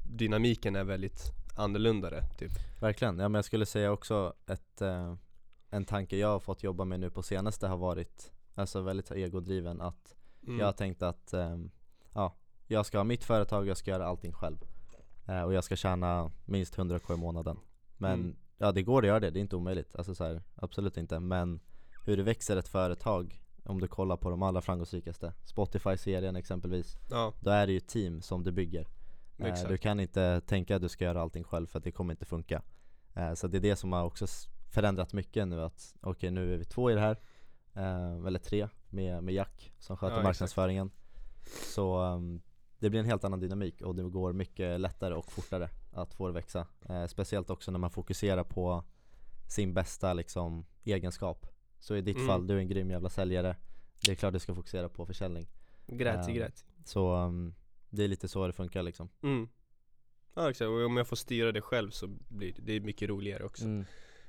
Dynamiken 0.09 0.75
är 0.75 0.83
väldigt 0.83 1.31
annorlunda 1.55 2.09
typ. 2.37 2.51
Verkligen, 2.81 3.19
ja 3.19 3.29
men 3.29 3.35
jag 3.39 3.45
skulle 3.45 3.65
säga 3.65 3.91
också 3.91 4.33
ett, 4.47 4.81
eh, 4.81 5.15
en 5.69 5.85
tanke 5.85 6.17
jag 6.17 6.27
har 6.27 6.39
fått 6.39 6.63
jobba 6.63 6.85
med 6.85 6.99
nu 6.99 7.09
på 7.09 7.23
senaste 7.23 7.67
har 7.67 7.77
varit 7.77 8.31
Alltså 8.55 8.81
väldigt 8.81 9.11
egodriven 9.11 9.81
att 9.81 10.15
mm. 10.47 10.59
Jag 10.59 10.65
har 10.65 10.73
tänkt 10.73 11.01
att 11.01 11.33
ehm, 11.33 11.71
ja, 12.13 12.35
jag 12.67 12.85
ska 12.85 12.97
ha 12.99 13.03
mitt 13.03 13.23
företag, 13.23 13.67
jag 13.67 13.77
ska 13.77 13.91
göra 13.91 14.05
allting 14.07 14.33
själv. 14.33 14.57
Eh, 15.27 15.41
Och 15.43 15.53
jag 15.53 15.63
ska 15.63 15.75
tjäna 15.75 16.31
minst 16.45 16.75
100k 16.77 17.13
i 17.13 17.17
månaden. 17.17 17.57
Men 17.97 18.19
Mm. 18.19 18.35
ja 18.57 18.71
det 18.71 18.83
går 18.83 19.01
att 19.01 19.07
göra 19.07 19.19
det, 19.19 19.29
det 19.29 19.39
är 19.39 19.41
inte 19.41 19.55
omöjligt. 19.55 19.95
Alltså 19.95 20.15
så 20.15 20.23
här, 20.23 20.41
absolut 20.55 20.97
inte. 20.97 21.19
Men 21.19 21.59
hur 22.05 22.17
det 22.17 22.23
växer 22.23 22.57
ett 22.57 22.67
företag 22.67 23.41
Om 23.63 23.79
du 23.79 23.87
kollar 23.87 24.17
på 24.17 24.29
de 24.29 24.43
allra 24.43 24.61
framgångsrikaste 24.61 25.33
Spotify-serien 25.43 26.35
exempelvis 26.35 26.97
Ja, 27.09 27.33
Då 27.41 27.49
är 27.49 27.67
det 27.67 27.73
ju 27.73 27.79
team 27.79 28.21
som 28.21 28.43
du 28.43 28.51
bygger. 28.51 28.81
eh, 28.81 28.87
exakt. 29.47 29.69
Du 29.69 29.77
kan 29.77 29.99
inte 29.99 30.41
tänka 30.41 30.75
att 30.75 30.81
du 30.81 30.89
ska 30.89 31.03
göra 31.05 31.21
allting 31.21 31.43
själv 31.43 31.67
för 31.67 31.77
att 31.77 31.83
det 31.83 31.91
kommer 31.91 32.13
inte 32.13 32.25
funka 32.25 32.61
eh, 33.13 33.33
Så 33.33 33.47
det 33.47 33.57
är 33.57 33.61
det 33.61 33.75
som 33.75 33.93
har 33.93 34.03
också 34.03 34.25
förändrat 34.69 35.13
mycket 35.13 35.47
nu 35.47 35.61
att 35.61 35.95
Okej 36.01 36.31
nu 36.31 36.53
är 36.53 36.57
vi 36.57 36.65
två 36.65 36.91
i 36.91 36.93
det 36.93 36.99
här 37.01 37.17
eh, 37.73 38.25
Eller 38.27 38.39
tre 38.39 38.67
med, 38.89 39.23
med 39.23 39.33
Jack 39.33 39.73
som 39.79 39.97
sköter 39.97 40.11
Ja, 40.15 40.19
exakt. 40.19 40.23
marknadsföringen 40.23 40.91
Så 41.45 42.03
um, 42.03 42.41
det 42.79 42.89
blir 42.89 42.99
en 42.99 43.05
helt 43.05 43.23
annan 43.23 43.39
dynamik 43.39 43.81
och 43.81 43.95
det 43.95 44.03
går 44.03 44.33
mycket 44.33 44.79
lättare 44.79 45.13
och 45.13 45.31
fortare 45.31 45.69
att 45.91 46.13
få 46.13 46.27
det 46.27 46.33
växa 46.33 46.67
eh, 46.89 47.05
Speciellt 47.05 47.49
också 47.49 47.71
när 47.71 47.79
man 47.79 47.89
fokuserar 47.91 48.43
på 48.43 48.83
sin 49.47 49.73
bästa 49.73 50.13
liksom 50.13 50.65
egenskap 50.83 51.45
Så 51.79 51.95
i 51.95 52.01
ditt 52.01 52.15
Mm. 52.15 52.27
fall, 52.27 52.47
du 52.47 52.53
är 52.53 52.57
en 52.59 52.67
grym 52.67 52.89
jävla 52.91 53.09
säljare 53.09 53.55
Det 54.05 54.11
är 54.11 54.15
klart 54.15 54.33
du 54.33 54.39
ska 54.39 54.55
fokusera 54.55 54.89
på 54.89 55.05
försäljning 55.05 55.47
Ehm, 56.27 56.33
grät. 56.35 56.65
Så 56.85 57.15
um, 57.15 57.55
det 57.89 58.03
är 58.03 58.07
lite 58.07 58.27
så 58.27 58.47
det 58.47 58.53
funkar 58.53 58.83
liksom 58.83 59.09
Mm. 59.23 59.47
Ja 60.35 60.49
exakt, 60.49 60.67
och 60.67 60.85
om 60.85 60.97
jag 60.97 61.07
får 61.07 61.15
styra 61.15 61.51
det 61.51 61.61
själv 61.61 61.89
så 61.91 62.07
blir 62.07 62.53
det, 62.53 62.61
det 62.61 62.73
är 62.73 62.79
mycket 62.79 63.09
roligare 63.09 63.43
också 63.43 63.63
mm. 63.65 63.85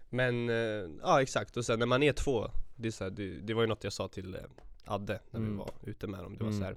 Men, 0.08 0.48
eh, 0.50 0.90
ja 1.02 1.22
exakt, 1.22 1.56
och 1.56 1.64
sen 1.64 1.78
när 1.78 1.86
man 1.86 2.02
är 2.02 2.12
två 2.12 2.50
Det, 2.76 2.88
är 2.88 2.92
så 2.92 3.04
här, 3.04 3.10
det, 3.10 3.28
det 3.40 3.54
var 3.54 3.62
ju 3.62 3.68
något 3.68 3.84
jag 3.84 3.92
sa 3.92 4.08
till 4.08 4.34
eh, 4.34 4.40
Adde 4.84 5.20
när 5.30 5.40
Mm. 5.40 5.52
vi 5.52 5.58
var 5.58 5.70
ute 5.82 6.06
med 6.06 6.20
dem 6.22 6.36
Det 6.38 6.44
var 6.44 6.50
Mm. 6.50 6.60
så 6.60 6.64
här. 6.66 6.76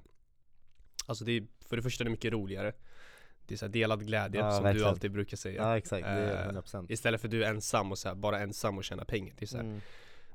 Alltså 1.06 1.24
det 1.24 1.32
är, 1.32 1.46
för 1.68 1.76
det 1.76 1.82
första 1.82 2.02
är 2.02 2.04
det 2.04 2.10
mycket 2.10 2.32
roligare 2.32 2.72
Det 3.46 3.54
är 3.54 3.58
så 3.58 3.64
här 3.64 3.72
delad 3.72 4.06
glädje 4.06 4.40
Ja, 4.40 4.52
som 4.52 4.62
verkligen. 4.62 4.84
du 4.84 4.88
alltid 4.90 5.10
brukar 5.12 5.36
säga 5.36 5.62
Ja 5.62 5.76
exakt, 5.76 6.04
det 6.06 6.10
är 6.10 6.48
Eh, 6.48 6.52
100% 6.52 6.86
Istället 6.92 7.20
för 7.20 7.28
du 7.28 7.44
är 7.44 7.50
ensam 7.50 7.90
och 7.92 7.98
så 7.98 8.14
bara 8.14 8.38
ensam 8.40 8.78
och 8.78 8.84
tjäna 8.84 9.04
pengar 9.04 9.34
Det 9.38 9.44
är 9.44 9.46
så 9.46 9.58
mm. 9.58 9.80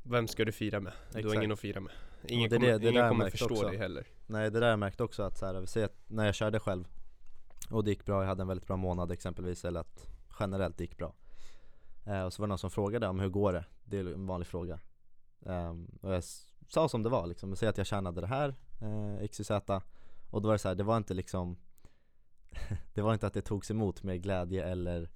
Vem 0.03 0.27
ska 0.27 0.45
du 0.45 0.51
fira 0.51 0.79
med? 0.79 0.93
Du 1.13 1.27
har 1.27 1.35
ingen 1.35 1.51
att 1.51 1.59
fira 1.59 1.79
med 1.79 1.93
Ingen 2.27 2.49
det 2.49 2.55
är 2.55 2.59
kommer, 2.59 2.71
det- 2.71 2.77
det 2.79 2.89
ingen 2.89 3.09
kommer 3.09 3.29
förstå 3.29 3.45
också. 3.45 3.67
dig 3.67 3.77
heller. 3.77 4.07
Nej 4.27 4.51
det 4.51 4.59
där 4.59 4.69
jag 4.69 4.79
märkt 4.79 5.01
också 5.01 5.23
att 5.23 5.37
så 5.37 5.45
här, 5.45 5.59
vi 5.61 5.67
säger 5.67 5.85
att 5.85 5.97
när 6.07 6.25
jag 6.25 6.35
körde 6.35 6.59
själv 6.59 6.87
Och 7.71 7.83
det 7.83 7.89
gick 7.89 8.05
bra, 8.05 8.21
jag 8.21 8.27
hade 8.27 8.41
en 8.41 8.47
väldigt 8.47 8.67
bra 8.67 8.75
månad 8.77 9.11
exempelvis 9.11 9.65
eller 9.65 9.79
att 9.79 10.07
generellt 10.39 10.77
det 10.77 10.83
gick 10.83 10.97
bra. 10.97 11.13
Eh, 12.05 12.23
Och 12.23 12.33
så 12.33 12.41
var 12.41 12.47
det 12.47 12.49
någon 12.49 12.57
som 12.57 12.71
frågade 12.71 13.07
om 13.07 13.19
hur 13.19 13.29
går 13.29 13.53
det? 13.53 13.65
Det 13.83 13.97
är 13.99 14.05
en 14.13 14.27
vanlig 14.27 14.47
fråga. 14.47 14.79
Ehm, 15.45 15.87
Och 16.01 16.13
jag 16.13 16.23
sa 16.67 16.89
som 16.89 17.03
det 17.03 17.09
var 17.09 17.27
liksom, 17.27 17.55
säg 17.55 17.69
att 17.69 17.77
jag 17.77 17.87
tjänade 17.87 18.21
det 18.21 18.27
här, 18.27 18.55
eh, 18.81 19.27
XYZ 19.27 19.51
Och 20.31 20.41
då 20.41 20.47
var 20.47 20.53
det 20.53 20.59
så 20.59 20.67
här, 20.67 20.75
det 20.75 20.83
var 20.83 20.97
inte 20.97 21.13
liksom 21.13 21.57
Det 22.93 23.01
var 23.01 23.13
inte 23.13 23.27
att 23.27 23.33
det 23.33 23.41
togs 23.41 23.71
emot 23.71 24.03
med 24.03 24.21
glädje 24.23 24.63
eller 24.65 25.09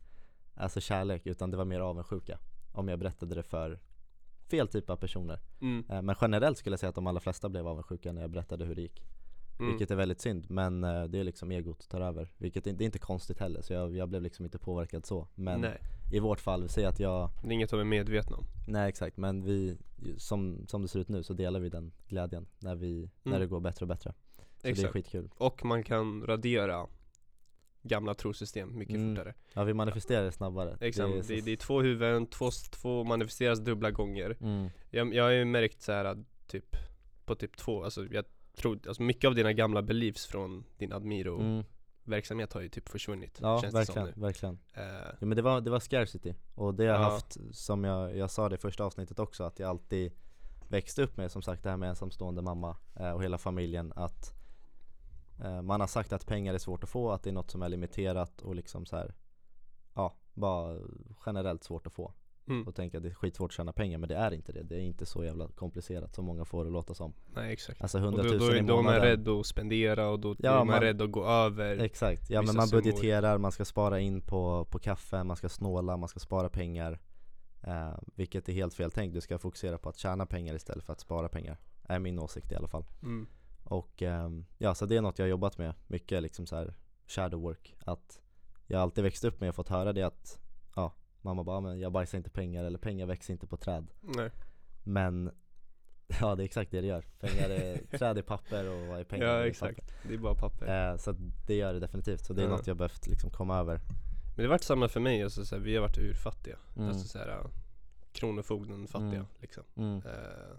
Alltså 0.55 0.81
kärlek 0.81 1.25
utan 1.27 1.51
det 1.51 1.57
var 1.57 1.65
mer 1.65 1.79
avundsjuka. 1.79 2.39
Om 2.73 2.87
jag 2.87 2.99
berättade 2.99 3.35
det 3.35 3.43
för 3.43 3.79
fel 4.49 4.67
typ 4.67 4.89
av 4.89 4.95
personer. 4.95 5.39
Mm. 5.61 5.85
Eh, 5.89 6.01
Men 6.01 6.15
generellt 6.21 6.57
skulle 6.57 6.73
jag 6.73 6.79
säga 6.79 6.89
att 6.89 6.95
de 6.95 7.07
allra 7.07 7.19
flesta 7.19 7.49
blev 7.49 7.67
avundsjuka 7.67 8.13
när 8.13 8.21
jag 8.21 8.29
berättade 8.31 8.65
hur 8.65 8.75
det 8.75 8.81
gick. 8.81 9.03
Mm. 9.59 9.71
Vilket 9.71 9.91
är 9.91 9.95
väldigt 9.95 10.21
synd, 10.21 10.45
men 10.49 10.83
eh, 10.83 11.03
det 11.03 11.19
är 11.19 11.23
liksom 11.23 11.51
egot 11.51 11.89
tar 11.89 12.01
över. 12.01 12.31
Vilket 12.37 12.67
är, 12.67 12.73
det 12.73 12.83
är 12.83 12.85
inte 12.85 12.99
konstigt 12.99 13.39
heller, 13.39 13.61
så 13.61 13.73
jag, 13.73 13.95
jag 13.95 14.09
blev 14.09 14.21
liksom 14.21 14.45
inte 14.45 14.59
påverkad 14.59 15.05
så. 15.05 15.27
Men 15.35 15.61
Nej, 15.61 15.77
i 16.13 16.19
vårt 16.19 16.39
fall, 16.39 16.69
säger 16.69 16.87
att 16.87 16.99
jag 16.99 17.29
det 17.41 17.47
är 17.47 17.51
inget 17.51 17.69
de 17.69 17.79
är 17.79 17.83
medvetna 17.83 18.37
om. 18.37 18.45
Nej 18.67 18.89
exakt, 18.89 19.17
men 19.17 19.43
vi, 19.43 19.77
som, 20.17 20.65
som 20.67 20.81
det 20.81 20.87
ser 20.87 20.99
ut 20.99 21.09
nu 21.09 21.23
så 21.23 21.33
delar 21.33 21.59
vi 21.59 21.69
den 21.69 21.91
glädjen 22.07 22.45
när, 22.59 22.75
vi, 22.75 23.09
när 23.23 23.31
Mm. 23.31 23.41
det 23.41 23.47
går 23.47 23.59
bättre 23.59 23.83
och 23.83 23.87
bättre. 23.87 24.13
Så 24.33 24.41
det 24.61 24.67
är 24.67 24.71
Exakt. 24.71 24.93
skitkul. 24.93 25.29
Och 25.37 25.65
man 25.65 25.83
kan 25.83 26.23
radera 26.25 26.87
gamla 27.83 28.13
trosystem 28.13 28.77
mycket 28.77 28.95
Mm. 28.95 29.15
fortare 29.15 29.33
Ja 29.53 29.63
vi 29.63 29.73
manifesterar 29.73 30.23
det 30.23 30.31
snabbare 30.31 30.77
Exakt, 30.79 31.27
det 31.27 31.37
är 31.37 31.41
det, 31.41 31.51
är 31.51 31.57
två 31.57 31.81
huvuden, 31.81 32.27
två, 32.27 32.49
två 32.71 33.03
manifesteras 33.03 33.59
dubbla 33.59 33.91
gånger 33.91 34.37
mm. 34.41 34.69
Jag, 34.89 35.13
jag 35.13 35.23
har 35.23 35.31
ju 35.31 35.45
märkt 35.45 35.81
så 35.81 35.91
här 35.91 36.05
att 36.05 36.17
typ 36.47 36.75
På 37.25 37.35
typ 37.35 37.57
två, 37.57 37.83
alltså 37.83 38.05
jag 38.11 38.25
tror, 38.55 38.79
alltså 38.87 39.03
mycket 39.03 39.27
av 39.27 39.35
dina 39.35 39.53
gamla 39.53 39.81
beliefs 39.81 40.25
från 40.25 40.63
din 40.77 40.93
Admiro 40.93 41.39
Mm. 41.39 41.63
verksamhet 42.03 42.53
har 42.53 42.61
ju 42.61 42.69
typ 42.69 42.89
försvunnit 42.89 43.37
Ja 43.41 43.61
känns 43.61 43.75
verkligen, 43.75 44.05
det 44.05 44.13
som 44.13 44.21
verkligen 44.21 44.59
nu 44.75 44.81
eh, 44.81 45.07
Ja 45.19 45.25
men 45.25 45.35
det 45.35 45.41
var, 45.41 45.61
det 45.61 45.69
var 45.69 45.79
scarcity 45.79 46.33
och 46.55 46.73
det 46.73 46.83
har 46.83 46.93
jag 46.93 47.01
Ja. 47.01 47.09
haft 47.09 47.37
som 47.51 47.83
jag, 47.83 48.17
jag 48.17 48.31
sa 48.31 48.49
det 48.49 48.55
i 48.55 48.57
första 48.57 48.83
avsnittet 48.83 49.19
också 49.19 49.43
att 49.43 49.59
jag 49.59 49.69
alltid 49.69 50.11
växte 50.67 51.03
upp 51.03 51.17
med 51.17 51.31
som 51.31 51.41
sagt 51.41 51.63
det 51.63 51.69
här 51.69 51.77
med 51.77 51.89
ensamstående 51.89 52.41
mamma 52.41 52.77
eh, 52.95 53.11
och 53.11 53.23
hela 53.23 53.37
familjen 53.37 53.93
att 53.95 54.33
man 55.61 55.79
har 55.79 55.87
sagt 55.87 56.13
att 56.13 56.25
pengar 56.25 56.53
är 56.53 56.57
svårt 56.57 56.83
att 56.83 56.89
få, 56.89 57.11
att 57.11 57.23
det 57.23 57.29
är 57.29 57.33
något 57.33 57.51
som 57.51 57.61
är 57.61 57.69
limiterat 57.69 58.41
och 58.41 58.55
liksom 58.55 58.85
så 58.85 58.95
här 58.95 59.13
ja, 59.93 60.13
bara 60.33 60.77
generellt 61.25 61.63
svårt 61.63 61.87
att 61.87 61.93
få. 61.93 62.13
Mm, 62.47 62.67
och 62.67 62.75
tänka 62.75 62.97
att 62.97 63.03
det 63.03 63.09
är 63.09 63.13
skitsvårt 63.13 63.51
att 63.51 63.55
tjäna 63.55 63.73
pengar 63.73 63.97
men 63.97 64.09
det 64.09 64.15
är 64.15 64.31
inte 64.33 64.51
det, 64.51 64.63
det 64.63 64.75
är 64.75 64.79
inte 64.79 65.05
så 65.05 65.23
jävla 65.23 65.47
komplicerat 65.47 66.15
som 66.15 66.25
många 66.25 66.45
får 66.45 66.65
det 66.65 66.71
låta 66.71 66.93
som. 66.93 67.13
Nej 67.35 67.53
exakt. 67.53 67.81
Alltså 67.81 67.97
Och 67.97 68.03
100 68.03 68.23
då, 68.23 68.29
000 68.29 68.39
då, 68.39 68.45
i 68.55 68.57
är, 68.57 68.61
då 68.63 68.73
är 68.73 68.75
man 68.75 68.83
månaden. 68.85 69.01
rädd 69.01 69.27
att 69.27 69.45
spendera 69.45 70.09
och 70.09 70.19
då 70.19 70.35
Ja, 70.39 70.51
är 70.51 70.57
man, 70.57 70.67
man- 70.67 70.81
rädd 70.81 71.01
att 71.01 71.11
gå 71.11 71.25
över 71.25 71.77
Exakt, 71.77 72.29
ja 72.29 72.41
men 72.41 72.55
man 72.55 72.67
summor. 72.67 72.81
budgeterar, 72.83 73.37
man 73.37 73.51
ska 73.51 73.65
spara 73.65 73.99
in 73.99 74.21
på, 74.21 74.65
på 74.65 74.79
kaffe, 74.79 75.23
man 75.23 75.37
ska 75.37 75.49
snåla, 75.49 75.97
man 75.97 76.09
ska 76.09 76.19
spara 76.19 76.49
pengar. 76.49 76.99
Eh, 77.61 77.93
Vilket 78.15 78.49
är 78.49 78.53
helt 78.53 78.73
fel 78.73 78.91
tänkt, 78.91 79.13
du 79.13 79.21
ska 79.21 79.37
fokusera 79.39 79.77
på 79.77 79.89
att 79.89 79.97
tjäna 79.97 80.25
pengar 80.25 80.55
istället 80.55 80.83
för 80.83 80.93
att 80.93 80.99
spara 80.99 81.29
pengar. 81.29 81.57
Är 81.83 81.99
min 81.99 82.19
åsikt 82.19 82.51
i 82.51 82.55
alla 82.55 82.67
fall. 82.67 82.85
Mm, 83.03 83.27
Och 83.63 84.01
ehm, 84.01 84.45
ja, 84.57 84.75
så 84.75 84.85
det 84.85 84.97
är 84.97 85.01
något 85.01 85.19
jag 85.19 85.25
har 85.25 85.29
jobbat 85.29 85.57
med 85.57 85.73
mycket 85.87 86.21
liksom 86.23 86.45
så 86.45 86.55
här 86.55 86.73
shadow 87.07 87.41
work 87.41 87.75
Att 87.85 88.21
jag 88.67 88.81
alltid 88.81 89.03
växt 89.03 89.23
upp 89.23 89.39
med 89.39 89.49
och 89.49 89.55
fått 89.55 89.69
höra 89.69 89.93
det 89.93 90.03
att 90.03 90.39
Ja, 90.75 90.93
mamma 91.21 91.43
bara, 91.43 91.59
men 91.61 91.79
jag 91.79 91.91
bajsar 91.91 92.17
inte 92.17 92.29
pengar 92.29 92.63
eller 92.63 92.77
pengar 92.79 93.05
växer 93.05 93.33
inte 93.33 93.47
på 93.47 93.57
träd 93.57 93.87
Nej, 94.01 94.29
Men 94.83 95.31
Ja 96.19 96.35
det 96.35 96.43
är 96.43 96.45
exakt 96.45 96.71
det 96.71 96.81
det 96.81 96.87
gör, 96.87 97.01
pengar 97.19 97.49
är, 97.49 97.77
träd 97.97 98.17
är 98.17 98.21
papper 98.21 98.69
och 98.69 98.87
vad 98.87 98.99
är 98.99 99.03
pengar? 99.03 99.25
ja 99.25 99.45
exakt, 99.47 99.79
papper. 99.79 99.93
det 100.07 100.13
är 100.13 100.17
bara 100.17 100.35
papper 100.35 100.91
Eh, 100.91 100.97
så 100.97 101.11
det 101.47 101.55
gör 101.55 101.73
det 101.73 101.79
definitivt, 101.79 102.25
så 102.25 102.33
det 102.33 102.41
är 102.41 102.45
Ja. 102.45 102.49
något 102.55 102.67
jag 102.67 102.77
behövt 102.77 103.07
liksom 103.07 103.29
komma 103.29 103.57
över 103.59 103.77
Men 104.25 104.35
det 104.35 104.43
har 104.43 104.49
varit 104.49 104.63
samma 104.63 104.87
för 104.87 104.99
mig, 104.99 105.23
alltså, 105.23 105.45
så 105.45 105.55
här, 105.55 105.61
vi 105.63 105.75
har 105.75 105.81
varit 105.81 105.97
urfattiga 105.97 106.57
Mm. 106.75 106.87
Alltså 106.89 107.07
såhär, 107.07 107.27
uh, 107.39 107.45
kronofogden 108.11 108.87
fattiga 108.87 109.09
Mm. 109.19 109.25
liksom 109.41 109.63
mm. 109.75 109.97
Eh, 109.97 110.55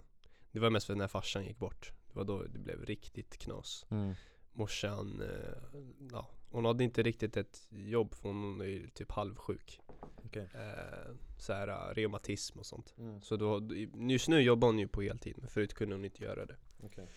Det 0.51 0.59
var 0.59 0.69
mest 0.69 0.85
för 0.87 0.95
när 0.95 1.07
farsan 1.07 1.43
gick 1.45 1.59
bort 1.59 1.91
Det 2.15 2.19
var 2.19 2.25
då 2.25 2.43
det 2.43 2.59
blev 2.59 2.85
riktigt 2.85 3.37
knas 3.37 3.85
Mm. 3.89 4.13
Morsan, 4.53 5.21
eh, 5.21 5.79
ja, 6.11 6.27
hon 6.49 6.65
hade 6.65 6.83
inte 6.83 7.03
riktigt 7.03 7.37
ett 7.37 7.67
jobb 7.69 8.15
för 8.15 8.29
hon 8.29 8.61
är 8.61 8.87
typ 8.93 9.11
halvsjuk 9.11 9.79
Okej. 10.25 10.49
eh, 10.53 11.13
Såhär 11.37 11.67
uh, 11.69 11.93
reumatism 11.95 12.59
och 12.59 12.65
sånt 12.65 12.93
Mm. 12.97 13.21
Så 13.21 13.35
då, 13.35 13.69
just 14.09 14.27
nu 14.27 14.41
jobbar 14.41 14.67
hon 14.67 14.79
ju 14.79 14.87
på 14.87 15.01
heltid 15.01 15.35
men 15.37 15.47
förut 15.49 15.73
kunde 15.73 15.95
hon 15.95 16.05
inte 16.05 16.23
göra 16.23 16.45
det 16.45 16.55
Okej. 16.83 17.07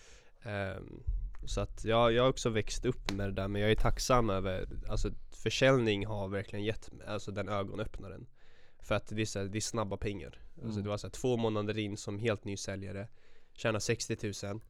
Ehm, 0.41 1.03
Så 1.45 1.61
att 1.61 1.85
jag, 1.85 2.11
jag 2.13 2.23
har 2.23 2.29
också 2.29 2.49
växt 2.49 2.85
upp 2.85 3.11
med 3.11 3.27
det 3.29 3.33
där 3.33 3.47
men 3.47 3.61
jag 3.61 3.71
är 3.71 3.75
tacksam 3.75 4.29
över 4.29 4.67
Alltså 4.89 5.11
försäljning 5.31 6.05
har 6.05 6.27
verkligen 6.27 6.65
gett 6.65 6.89
alltså 7.07 7.31
den 7.31 7.49
ögonöppnaren 7.49 8.27
För 8.79 8.95
att 8.95 9.07
det 9.07 9.21
är, 9.21 9.25
så 9.25 9.39
här, 9.39 9.45
det 9.45 9.57
är 9.57 9.61
snabba 9.61 9.97
pengar 9.97 10.41
Alltså 10.55 10.69
Mm. 10.79 10.83
det 10.83 10.89
var 10.89 10.97
så 10.97 11.07
här, 11.07 11.11
två 11.11 11.37
månader 11.37 11.77
in 11.77 11.97
som 11.97 12.19
helt 12.19 12.45
ny 12.45 12.57
säljare 12.57 13.07
Tjänar 13.53 13.79
60 13.79 14.47
000 14.47 14.61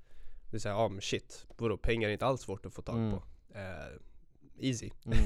Det 0.52 0.58
är 0.58 0.60
såhär, 0.60 0.76
ja 0.76 0.88
men 0.90 1.02
shit 1.02 1.46
Vadå 1.58 1.78
pengar 1.78 2.10
är 2.10 2.14
inte 2.14 2.26
alls 2.26 2.42
svårt 2.42 2.66
att 2.66 2.74
få 2.74 2.82
tag 2.82 2.96
Mm. 2.98 3.12
på 3.12 3.24
eh, 3.56 3.96
Easy 4.62 4.90
Mm. 5.06 5.18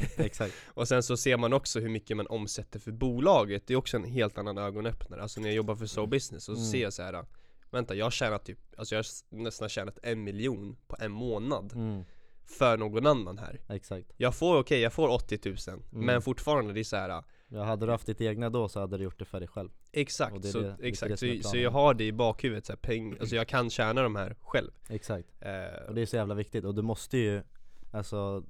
Och 0.68 0.88
sen 0.88 1.04
så 1.04 1.18
ser 1.18 1.38
man 1.38 1.54
också 1.54 1.80
hur 1.80 1.90
mycket 1.90 2.18
man 2.18 2.28
omsätter 2.28 2.80
för 2.80 2.92
bolaget 2.92 3.68
Det 3.68 3.74
är 3.74 3.78
också 3.78 3.98
en 3.98 4.04
helt 4.04 4.38
annan 4.38 4.58
ögonöppnare 4.58 5.22
Alltså 5.22 5.42
när 5.42 5.48
jag 5.48 5.56
jobbar 5.56 5.76
för 5.76 5.86
So 5.86 6.06
Business 6.06 6.44
så 6.44 6.52
Mm. 6.52 6.64
ser 6.66 6.82
jag 6.82 6.94
så 6.94 7.04
här. 7.04 7.26
Vänta 7.72 7.96
jag 7.96 8.06
har 8.06 8.12
tjänat 8.12 8.46
typ 8.46 8.60
Alltså 8.78 8.96
jag 8.96 9.00
har 9.00 9.38
nästan 9.44 9.70
tjänat 9.70 10.00
en 10.04 10.24
miljon 10.24 10.76
på 10.88 10.96
en 11.00 11.12
månad 11.12 11.74
Mm, 11.76 12.04
För 12.46 12.78
någon 12.78 13.08
annan 13.08 13.38
här 13.38 13.60
exakt. 13.70 14.12
Jag 14.18 14.36
får 14.36 14.58
okej, 14.60 14.80
jag 14.82 14.94
får 14.94 15.08
80 15.10 15.40
000 15.50 15.58
Mm. 15.68 16.06
Men 16.06 16.22
fortfarande 16.22 16.74
det 16.74 16.80
är 16.80 16.84
så 16.84 16.96
här. 16.96 17.24
Ja, 17.48 17.64
hade 17.64 17.86
du 17.86 17.92
haft 17.92 18.06
ditt 18.08 18.22
egna 18.22 18.50
då 18.50 18.68
så 18.70 18.80
hade 18.80 18.98
du 18.98 19.04
gjort 19.04 19.20
det 19.20 19.26
för 19.26 19.40
dig 19.40 19.48
själv. 19.48 19.70
Exakt, 19.92 20.46
så, 20.46 20.60
det- 20.62 20.76
exakt. 20.82 21.20
så, 21.20 21.26
så 21.50 21.58
jag 21.58 21.72
har 21.72 21.94
det 21.94 22.04
i 22.04 22.12
bakhuvudet 22.12 22.66
så 22.66 22.72
här, 22.74 22.78
peng, 22.78 23.18
Alltså 23.20 23.36
jag 23.36 23.48
kan 23.48 23.70
tjäna 23.70 24.02
de 24.02 24.16
här 24.16 24.36
själv. 24.42 24.72
Exakt. 24.90 25.30
eh, 25.40 25.88
Och 25.88 25.96
det 25.96 26.02
är 26.02 26.06
så 26.06 26.16
jävla 26.16 26.36
viktigt. 26.36 26.66
Och 26.66 26.76
du 26.76 26.82
måste 26.82 27.18
ju, 27.18 27.44
alltså 27.92 28.44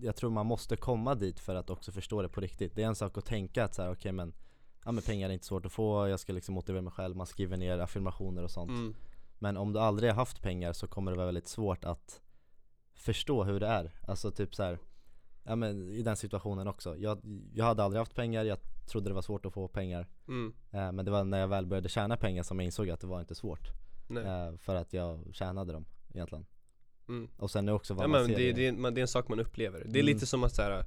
jag 0.00 0.16
tror 0.16 0.30
man 0.30 0.46
måste 0.46 0.76
komma 0.76 1.14
dit 1.14 1.40
för 1.40 1.54
att 1.54 1.70
också 1.70 1.92
förstå 1.92 2.22
det 2.22 2.28
på 2.28 2.40
riktigt. 2.40 2.74
Det 2.74 2.82
är 2.82 2.86
en 2.86 2.94
sak 2.94 3.18
att 3.18 3.26
tänka 3.26 3.64
att 3.64 3.74
så 3.74 3.82
här, 3.82 3.92
okej 3.92 4.12
men 4.12 4.34
Ja 4.84 4.92
men 4.92 5.02
pengar 5.02 5.28
är 5.28 5.32
inte 5.32 5.46
svårt 5.46 5.66
att 5.66 5.72
få, 5.72 6.08
jag 6.08 6.20
ska 6.20 6.32
liksom 6.32 6.54
motivera 6.54 6.82
mig 6.82 6.92
själv, 6.92 7.16
man 7.16 7.26
skriver 7.26 7.56
ner 7.56 7.78
affirmationer 7.78 8.42
och 8.44 8.50
sånt. 8.50 8.70
Mm, 8.70 8.94
Men 9.38 9.56
om 9.56 9.72
du 9.72 9.78
aldrig 9.80 10.10
har 10.10 10.16
haft 10.16 10.42
pengar 10.42 10.72
så 10.72 10.86
kommer 10.86 11.10
det 11.10 11.16
vara 11.16 11.26
väldigt 11.26 11.48
svårt 11.48 11.84
att 11.84 12.20
förstå 12.94 13.44
hur 13.44 13.60
det 13.60 13.66
är. 13.66 13.90
Alltså 14.08 14.30
typ 14.30 14.54
så 14.54 14.62
här, 14.62 14.78
ja 15.48 15.56
men 15.56 15.90
i 15.90 16.02
den 16.02 16.16
situationen 16.16 16.68
också. 16.68 16.96
Jag, 16.96 17.20
jag 17.54 17.64
hade 17.64 17.82
aldrig 17.82 17.98
haft 17.98 18.14
pengar, 18.14 18.44
jag 18.44 18.58
trodde 18.86 19.10
det 19.10 19.14
var 19.14 19.22
svårt 19.22 19.46
att 19.46 19.52
få 19.54 19.68
pengar. 19.68 20.06
Mm, 20.28 20.52
eh, 20.70 20.92
Men 20.92 21.04
det 21.04 21.10
var 21.10 21.24
när 21.24 21.38
jag 21.40 21.48
väl 21.48 21.66
började 21.66 21.88
tjäna 21.88 22.16
pengar 22.16 22.42
som 22.42 22.58
jag 22.60 22.64
insåg 22.64 22.90
att 22.90 23.00
det 23.00 23.06
var 23.06 23.20
inte 23.20 23.34
svårt. 23.34 23.68
Eh, 24.10 24.56
För 24.58 24.74
att 24.74 24.92
jag 24.92 25.24
tjänade 25.32 25.72
dem 25.72 25.86
egentligen. 26.14 26.46
Mm. 27.08 27.28
Och 27.36 27.50
sen 27.50 27.68
är 27.68 27.72
också 27.72 27.94
vad 27.94 28.04
Ja 28.04 28.08
man 28.08 28.20
men 28.20 28.28
ser 28.30 28.36
det, 28.36 28.52
det, 28.52 28.66
är, 28.66 28.90
det 28.90 29.00
är 29.00 29.02
en 29.02 29.08
sak 29.08 29.28
man 29.28 29.40
upplever. 29.40 29.78
Det 29.78 29.84
är 29.98 30.02
Mm. 30.02 30.06
lite 30.06 30.26
som 30.26 30.44
att 30.44 30.54
så 30.54 30.62
här. 30.62 30.84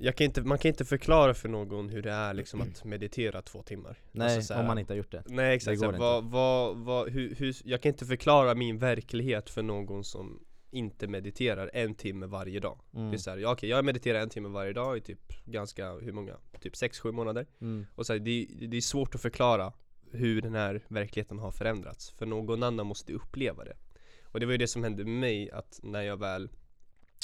jag 0.00 0.16
kan 0.16 0.24
inte, 0.24 0.42
man 0.42 0.58
kan 0.58 0.68
inte 0.68 0.84
förklara 0.84 1.34
för 1.34 1.48
någon 1.48 1.88
hur 1.88 2.02
det 2.02 2.10
är 2.12 2.34
liksom 2.34 2.60
att 2.60 2.84
meditera 2.84 3.42
två 3.42 3.62
timmar. 3.62 3.98
Nej, 4.12 4.26
Alltså 4.36 4.46
så 4.46 4.54
här- 4.54 4.60
om 4.60 4.66
man 4.66 4.78
inte 4.78 4.92
har 4.92 4.96
gjort 4.98 5.10
det. 5.12 5.22
Nej 5.26 5.56
exakt, 5.56 5.80
Det 5.80 5.86
här, 5.86 5.98
vad, 5.98 6.24
vad, 6.24 6.76
vad, 6.76 7.08
hur, 7.08 7.34
hur, 7.34 7.56
jag 7.64 7.82
kan 7.82 7.92
inte 7.92 8.06
förklara 8.06 8.54
min 8.54 8.78
verklighet 8.78 9.50
för 9.50 9.62
någon 9.62 10.04
som 10.04 10.44
inte 10.70 11.08
mediterar 11.08 11.70
en 11.72 11.94
timme 11.94 12.26
varje 12.26 12.60
dag 12.60 12.80
mm. 12.94 13.10
Det 13.10 13.16
är 13.16 13.18
såhär, 13.18 13.38
ja, 13.38 13.52
okej 13.52 13.68
jag 13.68 13.84
mediterar 13.84 14.20
en 14.20 14.28
timme 14.28 14.48
varje 14.48 14.72
dag 14.72 14.96
i 14.96 15.00
typ 15.00 15.44
ganska, 15.44 15.92
hur 15.92 16.12
många? 16.12 16.36
Typ 16.60 16.74
6-7 16.74 17.12
månader 17.12 17.46
Mm. 17.60 17.86
Och 17.94 18.06
så 18.06 18.12
här, 18.12 18.20
det, 18.20 18.46
det 18.68 18.76
är 18.76 18.80
svårt 18.80 19.14
att 19.14 19.22
förklara 19.22 19.72
hur 20.10 20.42
den 20.42 20.54
här 20.54 20.84
verkligheten 20.88 21.38
har 21.38 21.50
förändrats 21.50 22.10
För 22.10 22.26
någon 22.26 22.62
annan 22.62 22.86
måste 22.86 23.12
uppleva 23.12 23.64
det 23.64 23.76
Och 24.24 24.40
det 24.40 24.46
var 24.46 24.52
ju 24.52 24.58
det 24.58 24.68
som 24.68 24.84
hände 24.84 25.04
med 25.04 25.14
mig, 25.14 25.50
att 25.50 25.80
när 25.82 26.02
jag 26.02 26.16
väl 26.16 26.48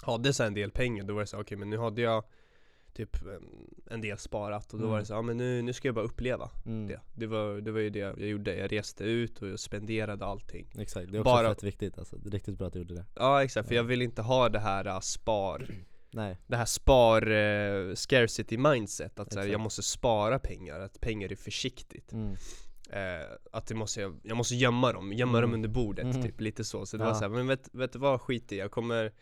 hade 0.02 0.33
så 0.33 0.44
en 0.44 0.54
del 0.54 0.70
pengar, 0.70 1.04
då 1.04 1.14
var 1.14 1.20
det 1.20 1.26
så 1.26 1.37
här, 1.37 1.44
okej 1.44 1.59
men 1.59 1.70
nu 1.70 1.78
hade 1.78 2.02
jag 2.02 2.24
typ 2.94 3.16
en, 3.90 4.00
del 4.00 4.18
sparat 4.18 4.72
och 4.74 4.80
då 4.80 4.87
var 4.87 4.92
det 4.92 4.98
Mm. 4.98 5.04
så 5.07 5.12
ja 5.12 5.22
men 5.22 5.37
nu, 5.37 5.62
nu 5.62 5.72
ska 5.72 5.88
jag 5.88 5.94
bara 5.94 6.04
uppleva 6.04 6.50
Mm. 6.66 6.87
det 6.88 7.00
det 7.14 7.26
var, 7.26 7.61
det 7.61 7.70
var 7.72 7.80
ju 7.80 7.90
det 7.90 7.98
jag 7.98 8.20
gjorde, 8.20 8.57
jag 8.57 8.72
reste 8.72 9.04
ut 9.04 9.42
och 9.42 9.48
jag 9.48 9.59
spenderade 9.61 10.24
allting 10.26 10.66
Exakt, 10.78 11.11
det 11.12 11.16
är 11.16 11.20
också 11.20 11.33
Bara- 11.33 11.48
fett 11.54 11.62
viktigt 11.62 11.98
alltså, 11.98 12.16
det 12.16 12.28
är 12.28 12.30
riktigt 12.30 12.59
bra 12.59 12.66
att 12.66 12.72
du 12.72 12.78
gjorde 12.78 12.94
det 12.94 13.04
Ja 13.14 13.44
exakt, 13.44 13.68
för 13.68 13.74
jag 13.74 13.85
vill 13.85 14.02
inte 14.02 14.22
ha 14.22 14.48
det 14.48 14.59
här 14.61 14.87
äh, 14.87 15.00
spar 15.00 15.66
Nej, 16.11 16.38
Det 16.46 16.57
här 16.57 16.64
spar, 16.64 17.30
eh, 17.30 17.94
scarcity 17.94 18.59
mindset, 18.59 19.20
att 19.20 19.33
så 19.33 19.38
här, 19.38 19.44
Exakt. 19.44 19.52
jag 19.52 19.61
måste 19.61 19.83
spara 19.83 20.38
pengar, 20.38 20.80
att 20.80 21.00
pengar 21.00 21.33
är 21.33 21.37
försiktigt 21.37 22.12
mm. 22.12 22.33
eh, 22.90 23.26
Att 23.52 23.66
det 23.66 23.74
måste, 23.74 24.00
jag, 24.00 24.20
jag 24.22 24.37
måste 24.37 24.54
gömma 24.54 24.92
dem, 24.92 25.12
gömma 25.12 25.33
dem 25.40 25.50
Mm. 25.50 25.54
under 25.54 25.68
bordet, 25.68 26.04
Mhm. 26.07 26.22
typ 26.22 26.40
lite 26.40 26.64
så 26.64 26.87
Så 26.87 26.96
det 26.96 27.04
Ja. 27.04 27.09
var 27.09 27.14
såhär, 27.14 27.28
men 27.28 27.46
vet, 27.46 27.68
vet 27.74 27.92
du 27.92 27.98
vad, 27.98 28.20
skit 28.20 28.52
i, 28.52 28.57
jag 28.59 28.70
kommer 28.70 29.12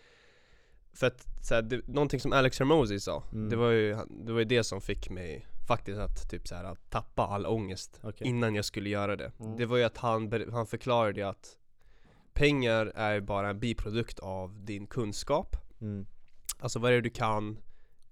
För 0.94 1.07
att, 1.07 1.26
så 1.42 1.55
här, 1.55 1.62
det, 1.62 1.88
någonting 1.88 2.20
som 2.20 2.33
Alex 2.33 2.59
Hermosi 2.59 3.00
sa, 3.00 3.22
Mm. 3.33 3.48
det 3.48 3.57
var 3.57 3.70
ju 3.70 3.96
det 4.26 4.33
var 4.33 4.38
ju 4.38 4.44
det 4.44 4.64
som 4.64 4.81
fick 4.81 5.11
mig 5.11 5.46
faktiskt 5.68 5.98
att 5.98 6.31
typ 6.31 6.48
så 6.48 6.55
här, 6.55 6.64
att 6.64 6.90
tappa 6.90 7.26
all 7.26 7.46
ångest 7.46 8.00
Okej. 8.02 8.26
innan 8.28 8.55
jag 8.55 8.64
skulle 8.64 8.88
göra 8.88 9.16
det 9.16 9.33
Mm. 9.40 9.57
Det 9.57 9.66
var 9.66 9.76
ju 9.76 9.85
att 9.85 9.98
han, 9.98 10.50
han 10.52 10.66
förklarade 10.66 11.28
att 11.28 11.59
Pengar 12.35 12.87
är 12.94 13.20
bara 13.20 13.50
en 13.50 13.61
biprodukt 13.61 14.18
av 14.18 14.64
din 14.64 14.87
kunskap 14.87 15.57
Mm. 15.81 16.07
Alltså 16.59 16.78
vad 16.78 16.90
är 16.90 16.94
det 16.94 17.00
du 17.00 17.11
kan 17.11 17.59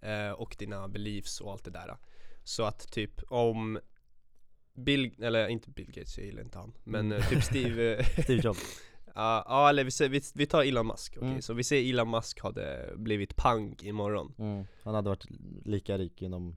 eh, 0.00 0.30
och 0.30 0.56
dina 0.58 0.88
beliefs 0.88 1.40
och 1.40 1.52
allt 1.52 1.64
det 1.64 1.70
där 1.70 1.96
Så 2.44 2.64
att 2.64 2.92
typ 2.92 3.20
om 3.28 3.78
Bill, 4.74 5.14
eller 5.22 5.48
inte 5.48 5.70
Bill 5.70 5.86
Gates, 5.92 6.18
jag 6.18 6.26
gillar 6.26 6.42
inte 6.42 6.58
han 6.58 6.72
Men 6.84 7.12
Mm. 7.12 7.22
typ 7.28 7.44
Steve 7.50 7.96
eh, 7.98 8.06
Steve 8.22 8.42
Jobs 8.42 8.80
Ja, 9.14 9.44
ja, 9.48 9.68
eller 9.68 9.84
vi, 9.84 9.90
säger, 9.90 10.10
vi, 10.10 10.20
vi 10.34 10.46
tar 10.46 10.62
Elon 10.62 10.86
Musk, 10.86 11.14
okej? 11.16 11.28
Mm. 11.28 11.42
Så 11.42 11.54
vi 11.54 11.64
säger 11.64 11.90
Elon 11.90 12.10
Musk 12.10 12.40
hade 12.40 12.92
blivit 12.96 13.36
pang 13.36 13.76
imorgon 13.82 14.34
mm. 14.38 14.64
Han 14.84 14.94
hade 14.94 15.08
varit 15.08 15.26
lika 15.64 15.98
rik 15.98 16.22
inom 16.22 16.50
ett 16.50 16.56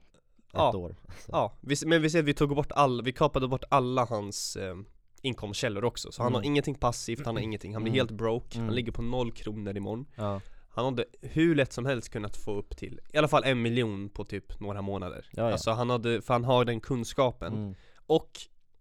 Ja. 0.53 0.77
år 0.77 0.95
så. 1.25 1.29
Ja, 1.31 1.53
vi, 1.61 1.75
men 1.85 2.01
vi 2.01 2.09
säger 2.09 2.23
att 2.23 2.27
vi 2.29 2.33
tog 2.33 2.55
bort 2.55 2.71
alla, 2.71 3.03
vi 3.03 3.11
kapade 3.13 3.47
bort 3.47 3.63
alla 3.69 4.05
hans 4.05 4.55
eh, 4.55 4.75
inkomstkällor 5.21 5.83
också 5.85 6.11
Så 6.11 6.23
han 6.23 6.33
har 6.33 6.39
Mm. 6.41 6.51
ingenting 6.51 6.75
passivt, 6.75 7.25
han 7.25 7.35
har 7.35 7.43
ingenting, 7.43 7.73
han 7.73 7.83
blir 7.83 7.91
Mm. 7.91 7.99
helt 7.99 8.11
broke, 8.11 8.57
han 8.57 8.63
Mm. 8.63 8.75
ligger 8.75 8.91
på 8.91 9.01
noll 9.01 9.31
kronor 9.31 9.77
imorgon 9.77 10.05
Ja, 10.15 10.41
Han 10.75 10.85
hade 10.85 11.05
hur 11.21 11.55
lätt 11.55 11.73
som 11.73 11.85
helst 11.85 12.09
kunnat 12.09 12.37
få 12.37 12.55
upp 12.55 12.77
till 12.77 12.99
i 13.13 13.17
alla 13.17 13.27
fall 13.27 13.43
en 13.43 13.61
miljon 13.61 14.09
på 14.09 14.25
typ 14.25 14.59
några 14.59 14.81
månader 14.81 15.25
Ja, 15.31 15.43
ja. 15.43 15.51
Alltså 15.51 15.71
han 15.71 15.89
hade, 15.89 16.21
för 16.21 16.33
han 16.33 16.43
har 16.43 16.65
den 16.65 16.79
kunskapen 16.81 17.53
mm. 17.53 17.75
och 18.07 18.31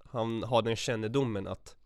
han 0.05 0.43
har 0.43 0.63
den 0.63 0.77
kännedomen 0.77 1.47
att 1.47 1.77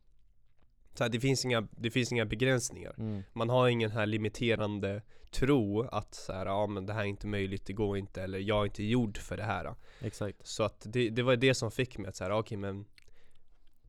så 0.98 1.04
här, 1.04 1.08
det, 1.10 1.20
finns 1.20 1.44
inga, 1.44 1.68
det 1.70 1.90
finns 1.90 2.12
inga 2.12 2.24
begränsningar 2.24 2.94
Mm. 2.98 3.22
Man 3.32 3.48
har 3.48 3.68
ingen 3.68 3.90
här 3.90 4.06
limiterande 4.06 5.02
tro 5.30 5.82
att 5.82 6.14
så 6.14 6.32
här, 6.32 6.46
ja 6.46 6.66
men 6.66 6.86
det 6.86 6.92
här 6.92 7.00
är 7.00 7.04
inte 7.06 7.26
möjligt, 7.26 7.66
det 7.66 7.72
går 7.72 7.98
inte 7.98 8.22
eller 8.22 8.38
jag 8.38 8.60
är 8.60 8.64
inte 8.64 8.82
gjord 8.84 9.18
för 9.18 9.36
det 9.36 9.42
här 9.42 9.74
Exakt 10.00 10.46
Så 10.46 10.62
att 10.64 10.86
det, 10.88 11.10
det 11.10 11.22
var 11.22 11.36
det 11.36 11.54
som 11.54 11.70
fick 11.70 11.98
mig 11.98 12.08
att 12.08 12.16
säga, 12.16 12.36
okej 12.36 12.58
men 12.58 12.84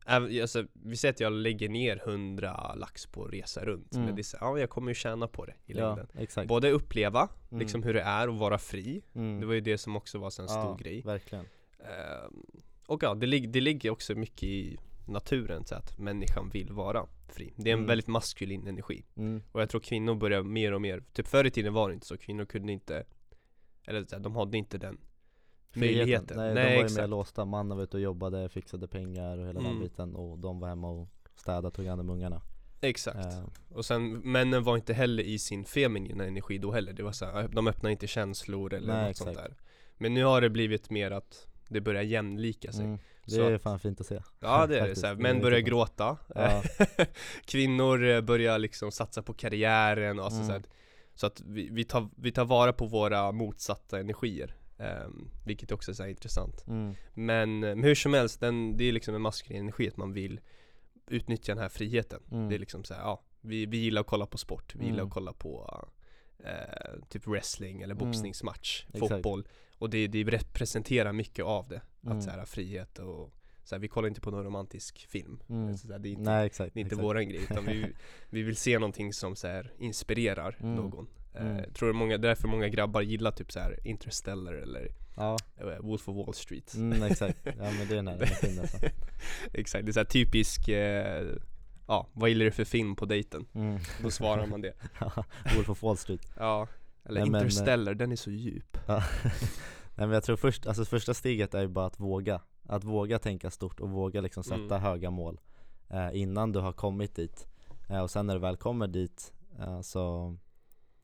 även, 0.06 0.42
alltså, 0.42 0.66
Vi 0.74 0.98
säger 0.98 1.14
att 1.14 1.20
jag 1.20 1.34
lägger 1.34 1.70
ner 1.70 2.02
100 2.06 2.74
lax 2.76 3.06
på 3.06 3.24
att 3.26 3.34
resa 3.34 3.66
runt 3.66 3.94
Mm. 3.94 4.06
Men 4.06 4.16
det 4.16 4.22
är 4.22 4.24
så, 4.24 4.38
ja 4.42 4.60
jag 4.60 4.70
kommer 4.70 4.92
ju 4.92 4.96
tjäna 4.96 5.28
på 5.28 5.46
det 5.46 5.54
i 5.66 5.74
Ja, 5.74 5.88
längden 5.88 6.08
exakt 6.18 6.48
Både 6.48 6.72
uppleva, 6.72 7.30
Mm. 7.52 7.60
liksom 7.60 7.84
hur 7.84 7.94
det 7.94 8.02
är 8.02 8.28
att 8.28 8.40
vara 8.40 8.58
fri 8.58 9.02
mm. 9.16 9.40
Det 9.40 9.46
var 9.46 9.54
ju 9.54 9.62
det 9.62 9.78
som 9.78 9.96
också 9.96 10.18
var 10.20 10.30
så 10.30 10.42
en 10.42 10.48
stor 10.50 10.62
ja, 10.64 10.78
grej 10.82 11.02
verkligen 11.02 11.46
Ehm, 11.80 12.44
Och 12.88 13.04
ja, 13.04 13.16
det, 13.16 13.26
lig- 13.28 13.52
det 13.52 13.62
ligger 13.62 13.90
också 13.90 14.16
mycket 14.16 14.44
i 14.44 14.78
naturen 15.08 15.66
så 15.66 15.76
att 15.76 15.98
människan 15.98 16.50
vill 16.50 16.72
vara 16.74 17.06
fri 17.28 17.54
Det 17.56 17.70
är 17.70 17.74
en 17.74 17.80
Mm. 17.80 17.88
väldigt 17.88 18.08
maskulin 18.08 18.68
energi 18.68 19.06
mm. 19.16 19.42
Och 19.52 19.62
jag 19.62 19.70
tror 19.70 19.82
kvinnor 19.82 20.16
börjar 20.16 20.44
mer 20.44 20.72
och 20.74 20.82
mer, 20.82 21.04
typ 21.14 21.28
förr 21.28 21.46
i 21.46 21.52
tiden 21.52 21.74
var 21.74 21.90
det 21.90 21.94
inte 21.94 22.06
så, 22.08 22.18
kvinnor 22.18 22.46
kunde 22.46 22.72
inte 22.74 23.04
Eller 23.88 24.06
så 24.06 24.16
här, 24.16 24.24
de 24.24 24.36
hade 24.36 24.58
inte 24.58 24.78
den 24.78 24.98
Friheten. 25.70 25.98
möjligheten 26.00 26.38
Nej, 26.38 26.54
Nej, 26.54 26.64
de 26.66 26.70
var 26.70 26.78
ju 26.80 26.86
exakt. 26.86 27.02
mer 27.02 27.08
låsta, 27.08 27.46
mannen 27.46 27.78
var 27.78 27.84
ute 27.84 27.98
och 27.98 28.04
jobbade, 28.04 28.50
fixade 28.50 28.88
pengar 28.88 29.38
och 29.38 29.48
hela 29.48 29.60
den 29.60 29.70
Mm. 29.72 29.80
biten 29.84 30.16
och 30.16 30.40
de 30.40 30.60
var 30.60 30.68
hemma 30.68 30.90
och 30.90 31.10
städade, 31.36 31.72
tog 31.72 31.86
hand 31.86 32.02
om 32.02 32.10
ungarna 32.10 32.42
Exakt 32.82 33.18
Eh, 33.34 33.46
Och 33.70 33.86
sen, 33.86 34.12
männen 34.14 34.64
var 34.64 34.76
inte 34.76 34.94
heller 34.94 35.24
i 35.24 35.40
sin 35.40 35.66
feminina 35.66 36.26
energi 36.26 36.58
då 36.58 36.72
heller 36.72 36.94
Det 36.94 37.04
var 37.04 37.12
så 37.12 37.26
här, 37.26 37.48
de 37.48 37.68
öppnade 37.68 37.92
inte 37.92 38.08
känslor 38.08 38.74
eller 38.74 38.94
Nej, 38.94 39.08
något 39.08 39.18
sånt 39.18 39.30
exakt. 39.30 39.48
där 39.50 39.58
Men 39.98 40.14
nu 40.14 40.24
har 40.24 40.42
det 40.42 40.50
blivit 40.50 40.90
mer 40.90 41.12
att 41.12 41.48
det 41.70 41.82
börjar 41.82 42.02
jämlika 42.02 42.72
sig 42.72 42.86
mm. 42.86 43.00
Det 43.26 43.32
Så 43.32 43.42
är 43.44 43.54
att- 43.54 43.62
fan 43.62 43.80
fint 43.80 44.02
att 44.02 44.08
se 44.08 44.20
Ja 44.40 44.68
det 44.68 44.80
är 44.80 44.88
det, 44.88 44.96
så 44.96 45.08
här, 45.08 45.16
män 45.16 45.42
börjar 45.42 45.60
gråta 45.60 46.18
Ja. 46.36 46.64
Kvinnor 47.46 48.06
eh, 48.10 48.22
börjar 48.22 48.60
liksom 48.60 48.92
satsa 48.92 49.22
på 49.22 49.34
karriären 49.34 50.20
och 50.20 50.26
alltså 50.26 50.40
Mm. 50.42 50.48
så, 50.48 50.54
här, 50.54 50.64
så 51.16 51.28
att 51.28 51.42
vi, 51.46 51.70
vi, 51.72 51.84
tar, 51.84 52.10
vi 52.16 52.32
tar 52.32 52.46
vara 52.46 52.74
på 52.74 52.86
våra 52.86 53.32
motsatta 53.32 54.00
energier 54.00 54.56
ehm, 54.78 55.30
Vilket 55.46 55.72
också 55.72 55.92
är 55.92 55.96
så 55.96 56.08
intressant 56.08 56.68
mm. 56.68 56.94
Men, 57.14 57.64
eh, 57.64 57.70
men 57.76 57.84
hur 57.84 57.96
som 57.96 58.14
helst, 58.14 58.40
den, 58.40 58.78
det 58.78 58.84
är 58.84 58.92
liksom 58.92 59.16
en 59.16 59.22
maskulin 59.22 59.62
energi 59.62 59.88
att 59.88 59.98
man 59.98 60.14
vill 60.14 60.40
utnyttja 61.08 61.54
den 61.54 61.62
här 61.62 61.70
friheten 61.70 62.20
Mm. 62.32 62.50
Det 62.50 62.56
är 62.56 62.60
liksom 62.60 62.84
så 62.84 62.94
här, 62.94 63.02
ja, 63.02 63.24
vi, 63.42 63.66
vi 63.66 63.78
gillar 63.78 64.02
att 64.02 64.08
kolla 64.08 64.26
på 64.26 64.38
sport, 64.38 64.76
vi 64.76 64.84
gillar 64.86 64.98
Mm. 65.00 65.08
att 65.08 65.14
kolla 65.14 65.34
på 65.34 65.88
eh, 66.44 67.00
typ 67.10 67.28
wrestling 67.28 67.82
eller 67.82 67.96
Mm. 67.96 68.08
boxningsmatch, 68.08 68.86
Exakt. 68.94 69.00
fotboll 69.14 69.48
Och 69.78 69.90
det, 69.90 70.08
det 70.08 70.24
representerar 70.24 71.14
mycket 71.14 71.46
av 71.46 71.68
det, 71.68 71.82
Mm. 72.06 72.18
att 72.18 72.24
så 72.24 72.30
här, 72.30 72.46
frihet 72.46 73.00
och 73.00 73.34
så 73.64 73.76
här, 73.76 73.80
vi 73.80 73.88
kollar 73.88 74.08
inte 74.08 74.22
på 74.22 74.32
någon 74.32 74.44
romantisk 74.44 75.08
film 75.10 75.40
Mm. 75.50 75.78
så 75.78 75.92
här, 75.92 76.00
det 76.00 76.10
är 76.10 76.12
inte, 76.12 76.22
Nej 76.24 76.46
exakt, 76.46 76.74
det 76.74 76.80
är 76.80 76.82
inte 76.82 76.94
exakt. 76.96 77.04
våran 77.06 77.30
grej, 77.30 77.42
utan 77.44 77.66
vi, 77.66 77.86
vi 78.30 78.42
vill 78.42 78.56
se 78.56 78.80
någonting 78.80 79.14
som 79.14 79.36
så 79.36 79.48
här, 79.48 79.74
inspirerar 79.80 80.58
Mm. 80.60 80.76
någon 80.76 81.08
eh, 81.34 81.42
Mm. 81.42 81.58
Jag 81.58 81.74
tror 81.74 81.94
många, 81.94 82.18
därför 82.18 82.48
många 82.48 82.68
grabbar 82.70 83.02
gillar 83.02 83.32
typ 83.32 83.52
så 83.52 83.60
här 83.60 83.80
Interstellar 83.88 84.54
eller 84.54 84.92
Ja, 85.16 85.38
eh, 85.58 85.80
Wolf 85.80 86.10
of 86.10 86.16
Wall 86.16 86.34
Street 86.34 86.74
mm, 86.76 87.04
exakt, 87.04 87.38
ja 87.46 87.52
men 87.72 87.88
det 87.88 87.94
är 87.94 87.96
den 87.96 88.08
här 88.08 88.16
energin 88.16 88.60
alltså 88.60 88.78
Exakt, 89.54 89.86
det 89.86 89.92
är 89.92 89.94
så 89.94 90.06
typisk 90.06 90.68
eh, 90.68 91.26
Ja, 91.88 92.08
vad 92.14 92.30
gillar 92.30 92.46
du 92.46 92.52
för 92.52 92.66
film 92.66 92.96
på 92.96 93.06
dejten? 93.06 93.46
mm. 93.54 93.80
Då 94.04 94.12
svarar 94.12 94.46
man 94.48 94.62
det 94.62 94.74
Wolf 95.56 95.70
of 95.70 95.84
Wall 95.84 95.98
Street 95.98 96.32
Ja, 96.38 96.68
eller 97.06 97.22
Nej, 97.22 97.30
men, 97.30 97.36
eh, 97.42 97.46
Interstellar, 97.46 97.94
den 97.94 98.12
är 98.12 98.16
så 98.16 98.32
djup. 98.32 98.78
Nej 98.88 100.08
men 100.08 100.12
jag 100.12 100.24
tror 100.24 100.36
först, 100.36 100.68
alltså 100.68 100.86
första 100.86 101.14
steget 101.14 101.54
är 101.54 101.62
ju 101.62 101.68
bara 101.68 101.86
att 101.86 102.00
våga 102.00 102.42
Att 102.64 102.84
våga 102.84 103.20
tänka 103.20 103.52
stort 103.52 103.80
och 103.80 103.90
våga 103.90 104.22
liksom 104.22 104.44
sätta 104.44 104.76
Mm. 104.76 104.82
höga 104.82 105.10
mål 105.12 105.40
eh, 105.90 106.10
Innan 106.14 106.52
du 106.52 106.60
har 106.60 106.74
kommit 106.74 107.16
dit 107.16 107.48
eh, 107.90 108.00
Och 108.00 108.12
sen 108.12 108.28
när 108.28 108.34
du 108.34 108.40
väl 108.40 108.58
kommer 108.58 108.88
dit 108.88 109.34
eh, 109.60 109.82
så 109.82 110.36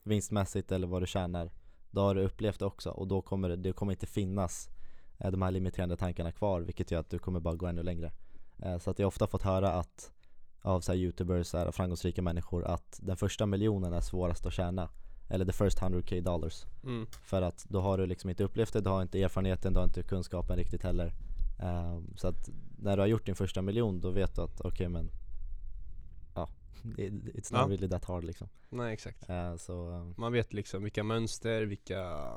Vinstmässigt 0.04 0.72
eller 0.72 0.88
vad 0.88 1.02
du 1.02 1.08
tjänar 1.08 1.52
Då 1.92 2.02
har 2.02 2.16
du 2.16 2.22
upplevt 2.22 2.60
det 2.60 2.66
också 2.66 2.90
och 2.90 3.08
då 3.08 3.22
kommer 3.22 3.50
det, 3.50 3.56
det 3.56 3.74
kommer 3.74 3.92
inte 3.94 4.06
finnas 4.08 4.70
eh, 5.18 5.32
De 5.32 5.42
här 5.42 5.52
limiterande 5.52 5.98
tankarna 5.98 6.32
kvar 6.32 6.62
vilket 6.62 6.92
gör 6.92 7.00
att 7.00 7.10
du 7.10 7.20
kommer 7.20 7.40
bara 7.40 7.56
gå 7.56 7.66
ännu 7.68 7.84
längre 7.84 8.12
eh, 8.60 8.78
Så 8.78 8.90
att 8.90 9.00
jag 9.00 9.06
har 9.06 9.08
ofta 9.08 9.28
fått 9.28 9.42
höra 9.44 9.70
att 9.74 10.12
Av 10.66 10.82
så 10.82 10.92
här 10.92 11.00
youtubers, 11.00 11.48
så 11.48 11.58
här, 11.58 11.72
framgångsrika 11.72 12.22
människor 12.22 12.66
att 12.66 13.00
den 13.04 13.18
första 13.18 13.46
miljonen 13.46 13.94
är 13.94 14.02
svårast 14.02 14.46
att 14.46 14.54
tjäna. 14.54 14.90
Eller 15.30 15.46
the 15.46 15.52
first 15.52 15.80
100k 15.80 16.22
dollars. 16.22 16.66
Mm. 16.84 17.06
för 17.24 17.42
att 17.42 17.66
då 17.70 17.82
har 17.82 17.98
du 17.98 18.06
liksom 18.06 18.30
inte 18.30 18.44
upplevt 18.44 18.74
det, 18.74 18.82
du 18.82 18.90
har 18.90 19.02
inte 19.02 19.22
erfarenheten, 19.24 19.74
du 19.74 19.80
har 19.80 19.86
inte 19.86 20.04
kunskapen 20.04 20.58
riktigt 20.58 20.84
heller. 20.84 21.14
Ehm, 21.60 22.14
Så 22.18 22.28
att 22.28 22.50
när 22.78 22.96
du 22.98 23.02
har 23.02 23.08
gjort 23.08 23.26
din 23.26 23.36
första 23.36 23.62
miljon 23.62 24.02
då 24.02 24.10
vet 24.12 24.36
du 24.36 24.42
att 24.42 24.62
okej 24.62 24.90
men 24.90 25.10
Ja, 26.36 26.50
it- 26.98 27.24
it's 27.36 27.54
not 27.54 27.62
Ja. 27.62 27.68
really 27.70 27.90
that 27.90 28.06
hard 28.06 28.24
liksom. 28.24 28.50
Nej 28.70 28.94
exakt. 28.94 29.30
Eh, 29.30 29.56
Så 29.56 29.92
ehm, 29.92 30.14
Man 30.18 30.32
vet 30.34 30.54
liksom 30.54 30.84
vilka 30.84 31.04
mönster, 31.04 31.62
vilka 31.66 32.32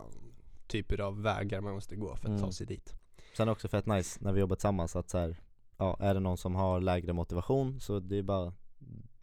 typer 0.67 1.01
av 1.01 1.23
vägar 1.23 1.61
man 1.61 1.75
måste 1.75 1.97
gå 1.97 2.17
för 2.17 2.29
att 2.29 2.39
ta 2.39 2.45
Mm. 2.45 2.53
sig 2.53 2.67
dit. 2.67 2.95
Sen 3.37 3.49
också 3.49 3.69
fett 3.69 3.87
nice 3.87 4.19
när 4.23 4.33
vi 4.33 4.41
jobbar 4.41 4.57
tillsammans 4.57 4.97
att 4.97 5.11
så 5.11 5.19
här, 5.19 5.37
Ja, 5.79 5.97
är 6.01 6.15
det 6.15 6.21
någon 6.21 6.37
som 6.39 6.55
har 6.55 6.81
lägre 6.81 7.13
motivation 7.13 7.81
så 7.81 8.01
det 8.01 8.19
är 8.19 8.23
bara 8.23 8.53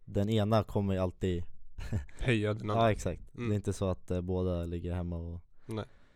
Den 0.05 0.29
ena 0.29 0.63
kommer 0.63 0.93
ju 0.93 0.99
alltid 0.99 1.43
Höja 2.19 2.53
den 2.53 2.67
Ja 2.69 2.73
andra 2.73 2.91
exakt, 2.91 3.21
Mm. 3.35 3.49
det 3.49 3.53
är 3.53 3.55
inte 3.55 3.73
så 3.73 3.89
att 3.89 4.11
eh, 4.11 4.21
båda 4.21 4.63
ligger 4.65 4.93
hemma 4.93 5.15
och 5.17 5.39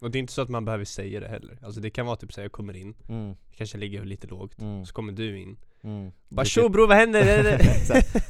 Och 0.01 0.11
det 0.11 0.17
är 0.17 0.19
inte 0.19 0.33
så 0.33 0.41
att 0.41 0.49
man 0.49 0.65
behöver 0.65 0.85
säga 0.85 1.19
det 1.19 1.27
heller 1.27 1.57
Alltså 1.61 1.81
det 1.81 1.89
kan 1.89 2.05
vara 2.05 2.15
typ 2.15 2.33
så 2.33 2.41
här, 2.41 2.45
jag 2.45 2.51
kommer 2.51 2.75
in, 2.75 2.95
mm, 3.09 3.35
kanske 3.55 3.77
ligger 3.77 4.05
lite 4.05 4.27
lågt 4.27 4.61
mm, 4.61 4.85
Så 4.85 4.93
kommer 4.93 5.13
du 5.13 5.39
in 5.39 5.57
mm. 5.81 6.11
Bara 6.29 6.45
tjo 6.45 6.69
bror 6.69 6.87
vad 6.87 6.97
händer? 6.97 7.19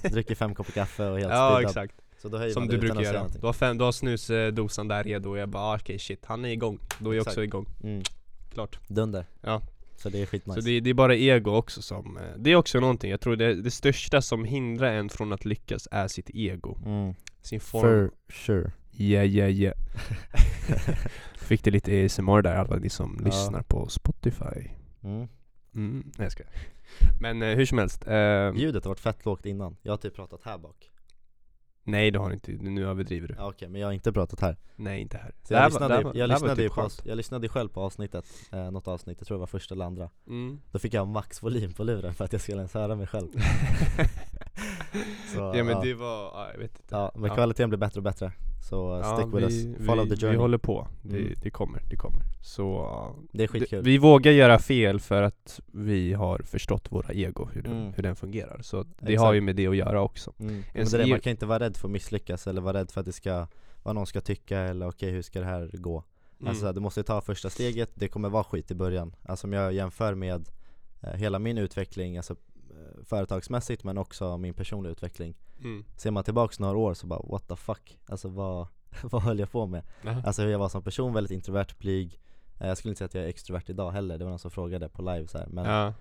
Dricker 0.10 0.36
fem 0.36 0.56
koppar 0.56 0.72
kaffe 0.72 1.10
och 1.10 1.20
helt 1.20 1.32
ja 1.32 1.50
speedad. 1.56 1.70
exakt 1.70 2.02
Så 2.22 2.30
då 2.30 2.38
höjer 2.38 2.54
Som 2.54 2.62
man 2.64 2.68
du 2.70 2.78
det 2.78 2.86
utan 2.86 2.98
brukar 2.98 3.14
göra. 3.14 3.28
Du 3.28 3.46
har, 3.46 3.54
fem, 3.54 3.78
du 3.78 3.84
har 3.84 3.92
snusdosan 3.92 4.88
där 4.88 5.04
redo 5.04 5.30
och 5.30 5.38
jag 5.38 5.50
bara 5.50 5.64
ah, 5.64 5.76
okej 5.76 6.00
shit, 6.00 6.26
han 6.26 6.46
är 6.46 6.50
igång. 6.50 6.80
Då 7.00 7.12
är 7.12 7.16
jag 7.16 7.22
också 7.22 7.32
Exakt. 7.32 7.44
igång. 7.44 7.66
Mm. 7.84 8.04
Klart. 8.54 8.80
Dunder. 8.88 9.26
Ja. 9.42 9.62
Så 9.98 10.10
det 10.10 10.22
är 10.22 10.26
skitnice. 10.26 10.62
Så 10.62 10.68
det, 10.68 10.80
det 10.80 10.90
är 10.90 10.94
bara 10.94 11.16
ego 11.16 11.52
också 11.52 11.82
som, 11.82 12.18
eh, 12.18 12.24
det 12.38 12.52
är 12.52 12.56
också 12.56 12.80
någonting, 12.80 13.12
jag 13.12 13.22
tror 13.22 13.36
det, 13.36 13.56
det 13.62 13.72
största 13.72 14.22
som 14.22 14.44
hindrar 14.46 14.94
en 14.94 15.10
från 15.10 15.34
att 15.34 15.46
lyckas 15.46 15.88
är 15.92 16.08
sitt 16.08 16.30
ego. 16.34 16.78
mm. 16.86 17.14
Sin 17.42 17.60
form. 17.60 17.82
For 17.82 18.12
sure. 18.34 18.72
Yeah 19.00 19.26
yeah 19.26 19.50
yeah. 19.52 19.76
Fick 21.36 21.64
det 21.64 21.72
lite 21.72 22.06
ASMR 22.06 22.42
där 22.42 22.56
alla 22.56 22.76
ni 22.76 22.90
som 22.90 23.18
Ja. 23.20 23.26
lyssnar 23.26 23.62
på 23.64 23.88
Spotify. 23.90 24.70
Mm. 25.04 25.28
Mm, 25.76 26.04
nej 26.06 26.26
jag 26.26 26.32
ska. 26.32 26.44
Men 27.22 27.42
eh, 27.42 27.56
hur 27.56 27.66
som 27.66 27.78
helst. 27.78 28.08
Eh, 28.08 28.54
Ljudet 28.56 28.84
har 28.84 28.90
varit 28.92 29.00
fett 29.00 29.26
lågt 29.26 29.46
innan. 29.46 29.78
Jag 29.82 29.92
har 29.92 29.98
typ 29.98 30.16
pratat 30.16 30.42
här 30.44 30.58
bak. 30.58 30.92
Nej 31.88 32.12
det 32.12 32.20
har 32.20 32.28
du 32.30 32.34
inte, 32.34 32.52
nu 32.52 32.86
överdriver 32.88 33.28
du. 33.28 33.36
Ja, 33.38 33.48
Okej, 33.50 33.70
men 33.70 33.82
jag 33.82 33.88
har 33.88 33.94
inte 33.94 34.12
pratat 34.14 34.40
här. 34.40 34.58
Nej 34.76 35.02
inte 35.02 35.18
här. 35.18 35.32
Så 35.44 35.54
Det 35.54 35.56
här 35.56 35.64
jag 35.64 35.70
lyssnade, 35.72 35.94
var- 36.04 36.16
jag, 36.16 36.60
ju 36.60 36.70
på, 36.70 36.76
skönt. 36.76 37.02
jag 37.06 37.16
lyssnade 37.18 37.46
ju 37.46 37.50
själv 37.50 37.70
på 37.70 37.82
avsnittet, 37.82 38.26
eh, 38.52 38.72
något 38.72 38.88
avsnitt, 38.88 39.18
jag 39.20 39.28
tror 39.28 39.36
det 39.38 39.40
var 39.40 39.48
första 39.48 39.74
eller 39.76 39.86
andra 39.86 40.10
Mm. 40.28 40.60
Då 40.72 40.80
fick 40.80 40.94
jag 40.94 41.08
max 41.08 41.44
volym 41.44 41.74
på 41.74 41.84
luren 41.84 42.14
för 42.14 42.26
att 42.26 42.32
jag 42.34 42.42
skulle 42.42 42.58
ens 42.58 42.74
höra 42.74 42.96
mig 42.96 43.08
själv 43.08 43.28
Så, 45.34 45.54
ja 45.56 45.64
men 45.64 45.82
det 45.82 45.94
var, 45.94 46.24
ja, 46.24 46.48
jag 46.54 46.60
vet 46.60 46.72
inte. 46.80 46.96
Ja, 46.96 47.12
men 47.16 47.30
kvaliteten 47.30 47.70
blir 47.70 47.80
bättre 47.80 48.00
och 48.00 48.04
bättre 48.04 48.32
Så 48.70 49.00
Ja, 49.04 49.18
stick 49.18 49.34
with 49.34 49.48
vi, 49.48 49.68
us, 49.72 49.86
follow 49.88 50.04
vi, 50.06 50.10
the 50.10 50.16
journey 50.16 50.36
Vi 50.38 50.42
håller 50.42 50.58
på, 50.58 50.88
det, 51.02 51.18
Mm. 51.18 51.34
det 51.42 51.50
kommer, 51.50 51.82
det 51.90 51.96
kommer. 51.96 52.22
Så 52.44 52.90
Det 53.32 53.44
är 53.44 53.48
skitkul 53.48 53.84
vi 53.84 53.98
vågar 53.98 54.32
göra 54.32 54.60
fel 54.60 55.00
för 55.00 55.22
att 55.22 55.60
vi 55.72 56.14
har 56.14 56.40
förstått 56.40 56.92
våra 56.92 57.14
ego, 57.14 57.50
hur 57.54 57.62
den, 57.62 57.72
Mm. 57.82 57.94
hur 57.96 58.04
den 58.04 58.16
fungerar. 58.16 58.60
Så 58.62 58.84
det 58.84 58.90
Exakt. 59.14 59.20
har 59.22 59.34
ju 59.34 59.42
med 59.42 59.56
det 59.56 59.68
att 59.68 59.76
göra 59.76 60.02
också. 60.02 60.34
mm. 60.40 60.54
Men 60.74 60.86
det 60.86 60.94
är 60.94 60.98
det, 61.04 61.10
man 61.10 61.20
kan 61.20 61.32
inte 61.32 61.46
vara 61.46 61.60
rädd 61.60 61.78
för 61.78 61.88
att 61.88 61.92
misslyckas 61.92 62.48
eller 62.48 62.62
vara 62.62 62.78
rädd 62.78 62.92
för 62.92 63.00
att 63.02 63.06
det 63.06 63.14
ska 63.14 63.48
Vad 63.84 63.96
någon 63.96 64.08
ska 64.08 64.22
tycka 64.22 64.60
eller 64.60 64.88
okej 64.90 65.12
hur 65.12 65.22
ska 65.22 65.40
det 65.40 65.46
här 65.46 65.70
gå? 65.74 66.04
Mm. 66.40 66.50
Alltså 66.50 66.74
du 66.74 66.80
måste 66.80 67.04
ta 67.04 67.22
första 67.22 67.50
steget, 67.50 67.90
det 67.94 68.08
kommer 68.08 68.30
vara 68.30 68.44
skit 68.44 68.72
i 68.72 68.76
början 68.76 69.16
Alltså 69.26 69.48
om 69.48 69.54
jag 69.54 69.74
jämför 69.74 70.16
med 70.16 70.50
eh, 71.02 71.14
hela 71.14 71.40
min 71.40 71.58
utveckling, 71.58 72.18
alltså 72.18 72.36
företagsmässigt 73.06 73.84
men 73.84 73.98
också 73.98 74.38
min 74.38 74.54
personliga 74.54 74.92
utveckling 74.92 75.36
Mm. 75.60 75.86
Ser 75.96 76.12
man 76.12 76.24
tillbaks 76.24 76.60
några 76.60 76.78
år 76.78 76.94
så 76.94 77.08
bara 77.08 77.20
what 77.20 77.48
the 77.48 77.56
fuck, 77.56 77.98
alltså 78.06 78.28
vad, 78.30 78.68
vad 79.04 79.22
höll 79.22 79.40
jag 79.40 79.52
på 79.52 79.66
med? 79.68 79.84
Aha. 80.08 80.22
Alltså 80.26 80.42
hur 80.42 80.50
jag 80.50 80.60
var 80.60 80.70
som 80.70 80.84
person, 80.84 81.14
väldigt 81.14 81.32
introvert, 81.32 81.68
blyg 81.80 82.20
Eh, 82.60 82.68
Jag 82.68 82.78
skulle 82.78 82.90
inte 82.92 82.98
säga 82.98 83.06
att 83.06 83.14
jag 83.14 83.24
är 83.24 83.28
extrovert 83.28 83.64
idag 83.70 83.92
heller, 83.92 84.18
det 84.18 84.24
var 84.24 84.30
någon 84.30 84.40
som 84.40 84.52
frågade 84.52 84.90
på 84.90 85.02
live 85.02 85.28
så 85.28 85.38
här. 85.38 85.48
men 85.48 85.66
Ja, 85.66 85.94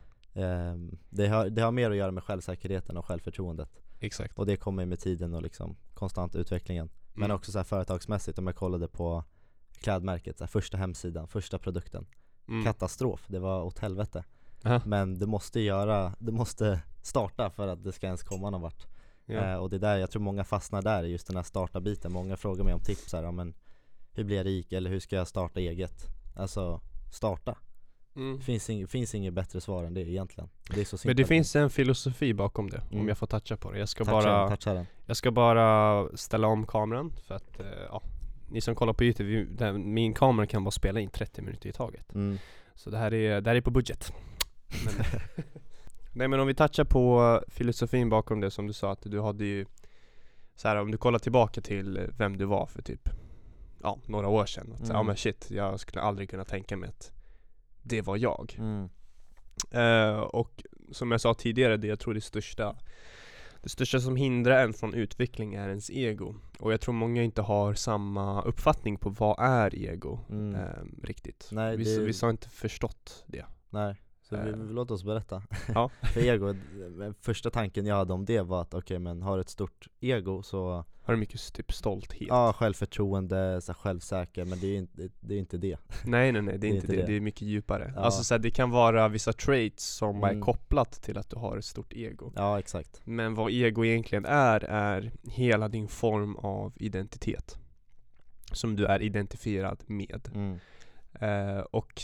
ehm, 0.43 0.99
det, 1.11 1.27
har, 1.29 1.47
det 1.51 1.63
har 1.63 1.73
mer 1.73 1.91
att 1.91 1.97
göra 1.97 2.11
med 2.11 2.25
självsäkerheten 2.25 2.97
och 2.97 3.07
självförtroendet 3.07 3.71
exakt. 4.01 4.39
Och 4.39 4.47
det 4.47 4.57
kommer 4.57 4.87
med 4.87 5.01
tiden 5.01 5.35
och 5.35 5.43
liksom 5.43 5.77
konstant 5.95 6.37
utvecklingen 6.37 6.91
Men 7.15 7.25
Mm. 7.25 7.35
också 7.37 7.53
så 7.53 7.59
här 7.59 7.65
företagsmässigt, 7.65 8.39
om 8.39 8.47
jag 8.47 8.57
kollade 8.57 8.89
på 8.89 9.25
klädmärket, 9.81 10.39
så 10.39 10.45
här, 10.45 10.49
första 10.49 10.77
hemsidan, 10.77 11.29
första 11.29 11.59
produkten 11.59 12.07
Mm. 12.49 12.65
Katastrof, 12.65 13.25
det 13.29 13.39
var 13.39 13.63
åt 13.63 13.79
helvete 13.79 14.25
Aha. 14.67 14.81
Men 14.85 15.19
du 15.19 15.27
måste 15.27 15.61
göra, 15.61 16.13
du 16.19 16.33
måste 16.33 16.81
starta 17.03 17.51
för 17.51 17.69
att 17.69 17.85
det 17.85 17.93
ska 17.93 18.07
ens 18.07 18.23
komma 18.23 18.51
någon 18.51 18.61
vart 18.63 18.87
Ja. 19.29 19.35
eh, 19.53 19.57
Och 19.57 19.71
det 19.71 19.77
är 19.77 19.81
där, 19.81 19.97
jag 19.97 20.11
tror 20.11 20.23
många 20.23 20.45
fastnar 20.45 20.83
där 20.83 21.03
i 21.05 21.09
just 21.09 21.27
den 21.27 21.37
här 21.37 21.43
starta 21.43 21.81
biten 21.81 22.13
Många 22.13 22.37
frågar 22.37 22.65
mig 22.65 22.75
om 22.75 22.81
tips 22.81 23.13
här, 23.13 23.23
ja, 23.23 23.31
men 23.33 23.55
hur 24.13 24.25
blir 24.25 24.37
jag 24.37 24.47
rik 24.47 24.73
eller 24.73 24.91
hur 24.91 25.01
ska 25.01 25.17
jag 25.17 25.29
starta 25.29 25.61
eget? 25.61 26.07
Alltså, 26.37 26.81
starta 27.13 27.57
Mm. 28.17 28.39
Det 28.39 28.45
finns, 28.45 28.71
ing, 28.71 28.87
finns 28.89 29.15
inget 29.15 29.35
bättre 29.35 29.61
svar 29.61 29.85
än 29.85 29.95
det 29.95 30.01
egentligen 30.01 30.51
Det 30.75 30.81
är 30.81 30.85
så 30.85 30.99
simpelt 30.99 31.05
Men 31.05 31.17
det 31.17 31.25
finns 31.25 31.57
en 31.57 31.71
filosofi 31.71 32.35
bakom 32.35 32.71
det, 32.71 32.79
om 32.91 32.97
Mm. 32.97 33.09
jag 33.09 33.19
får 33.19 33.27
toucha 33.27 33.57
på 33.57 33.73
det. 33.73 33.79
Jag 33.79 33.89
ska 33.89 34.05
Toucha 34.05 34.23
bara 34.59 34.75
den, 34.75 34.87
Jag 35.07 35.17
ska 35.17 35.31
bara 35.31 36.09
ställa 36.17 36.47
om 36.49 36.67
kameran 36.67 37.13
för 37.27 37.35
att, 37.35 37.61
eh, 37.61 37.67
ja 37.89 38.03
Ni 38.51 38.61
som 38.61 38.75
kollar 38.75 38.93
på 38.93 39.05
youtube, 39.05 39.73
min 39.79 40.15
kamera 40.15 40.47
kan 40.47 40.65
bara 40.65 40.71
spela 40.71 41.01
in 41.01 41.11
30 41.11 41.43
minuter 41.43 41.69
i 41.69 41.73
taget 41.73 42.15
mm. 42.15 42.39
Så 42.75 42.91
det 42.91 42.99
här 42.99 43.15
är, 43.15 43.41
det 43.41 43.51
här 43.51 43.57
är 43.57 43.61
på 43.61 43.71
budget 43.71 44.13
men, 44.85 44.95
Nej 46.13 46.29
men 46.29 46.41
om 46.41 46.47
vi 46.47 46.55
touchar 46.55 46.85
på 46.85 47.41
filosofin 47.49 48.09
bakom 48.09 48.41
det 48.41 48.51
som 48.51 48.67
du 48.67 48.73
sa 48.73 48.93
att 48.93 49.03
du 49.03 49.21
hade 49.21 49.45
ju 49.45 49.67
så 50.57 50.69
här, 50.69 50.77
om 50.77 50.91
du 50.91 50.99
kollar 50.99 51.19
tillbaka 51.19 51.61
till 51.61 52.01
vem 52.19 52.37
du 52.37 52.45
var 52.45 52.67
för 52.67 52.83
typ 52.83 53.09
Ja, 53.83 53.99
några 54.07 54.29
år 54.29 54.47
sedan 54.47 54.73
att, 54.73 54.81
här, 54.81 54.87
Ja 54.89 54.95
Mm. 54.95 55.07
men 55.07 55.17
shit, 55.17 55.51
jag 55.51 55.81
skulle 55.81 56.01
aldrig 56.03 56.31
kunna 56.31 56.45
tänka 56.45 56.77
mig 56.77 56.89
att 56.89 57.13
Det 57.83 58.03
var 58.03 58.17
jag 58.17 58.57
Mm. 58.59 58.89
Eh, 59.71 60.19
och 60.21 60.63
som 60.93 61.11
jag 61.11 61.21
sa 61.21 61.35
tidigare, 61.35 61.77
det 61.77 61.87
jag 61.87 61.99
tror 61.99 62.15
det 62.15 62.21
största 62.21 62.77
Det 63.63 63.69
största 63.69 64.01
som 64.01 64.17
hindrar 64.17 64.65
en 64.65 64.73
från 64.73 64.95
utveckling 64.95 65.55
är 65.55 65.69
ens 65.69 65.91
ego 65.91 66.35
Och 66.59 66.73
jag 66.73 66.81
tror 66.81 66.95
många 66.95 67.23
inte 67.23 67.43
har 67.43 67.75
samma 67.75 68.43
uppfattning 68.43 68.97
på 68.97 69.11
vad 69.11 69.37
är 69.39 69.75
ego 69.75 70.19
Mm. 70.31 70.55
eh, 70.55 70.83
riktigt 71.03 71.49
Nej, 71.53 71.77
vissa, 71.77 72.01
det- 72.01 72.07
vissa 72.07 72.27
har 72.27 72.31
inte 72.31 72.49
förstått 72.49 73.25
det 73.27 73.45
Nej, 73.71 73.97
så 74.29 74.37
vi, 74.37 74.51
Eh. 74.51 74.57
låt 74.57 74.91
oss 74.91 75.05
berätta 75.05 75.43
Ja. 75.75 75.91
För 76.15 76.21
ego, 76.21 76.55
första 77.21 77.51
tanken 77.51 77.87
jag 77.87 77.97
hade 77.97 78.13
om 78.13 78.25
det 78.25 78.41
var 78.41 78.63
att 78.63 78.75
okej 78.75 78.99
men 78.99 79.23
har 79.23 79.39
ett 79.39 79.49
stort 79.49 79.89
ego 80.01 80.43
så 80.43 80.85
Har 81.03 81.15
du 81.15 81.21
mycket 81.21 81.53
typ 81.55 81.73
stolthet? 81.73 82.29
Ja, 82.29 82.53
självförtroende, 82.53 83.61
så 83.61 83.73
här, 83.73 83.75
självsäker, 83.79 84.45
men 84.45 84.61
det 84.61 84.67
är 84.67 84.77
inte 84.79 85.09
det, 85.21 85.35
är 85.35 85.39
inte 85.39 85.57
det 85.57 85.79
Nej 86.05 86.33
nej 86.33 86.43
nej, 86.43 86.59
det 86.59 86.67
är 86.67 86.75
inte 86.75 86.87
det, 86.87 87.07
det 87.07 87.17
är 87.17 87.21
mycket 87.21 87.43
djupare 87.43 87.93
Ja. 87.97 88.01
Alltså 88.01 88.25
så 88.25 88.35
här, 88.35 88.39
det 88.39 88.51
kan 88.51 88.71
vara 88.71 89.09
vissa 89.09 89.33
traits 89.33 89.85
som 89.85 90.23
är 90.23 90.29
Mm. 90.31 90.43
kopplat 90.43 90.93
till 91.03 91.19
att 91.19 91.31
du 91.31 91.37
har 91.37 91.57
ett 91.57 91.65
stort 91.65 91.93
ego 91.93 92.33
Ja 92.37 92.59
exakt 92.59 93.01
Men 93.05 93.35
vad 93.35 93.51
ego 93.53 93.85
egentligen 93.85 94.25
är, 94.25 94.65
är 94.65 95.13
hela 95.23 95.69
din 95.69 95.89
form 95.89 96.37
av 96.37 96.73
identitet 96.77 97.59
Som 98.53 98.77
du 98.77 98.87
är 98.87 99.03
identifierad 99.03 99.83
med 99.87 100.29
mm. 100.35 100.59
Eh, 101.21 101.59
och 101.61 102.03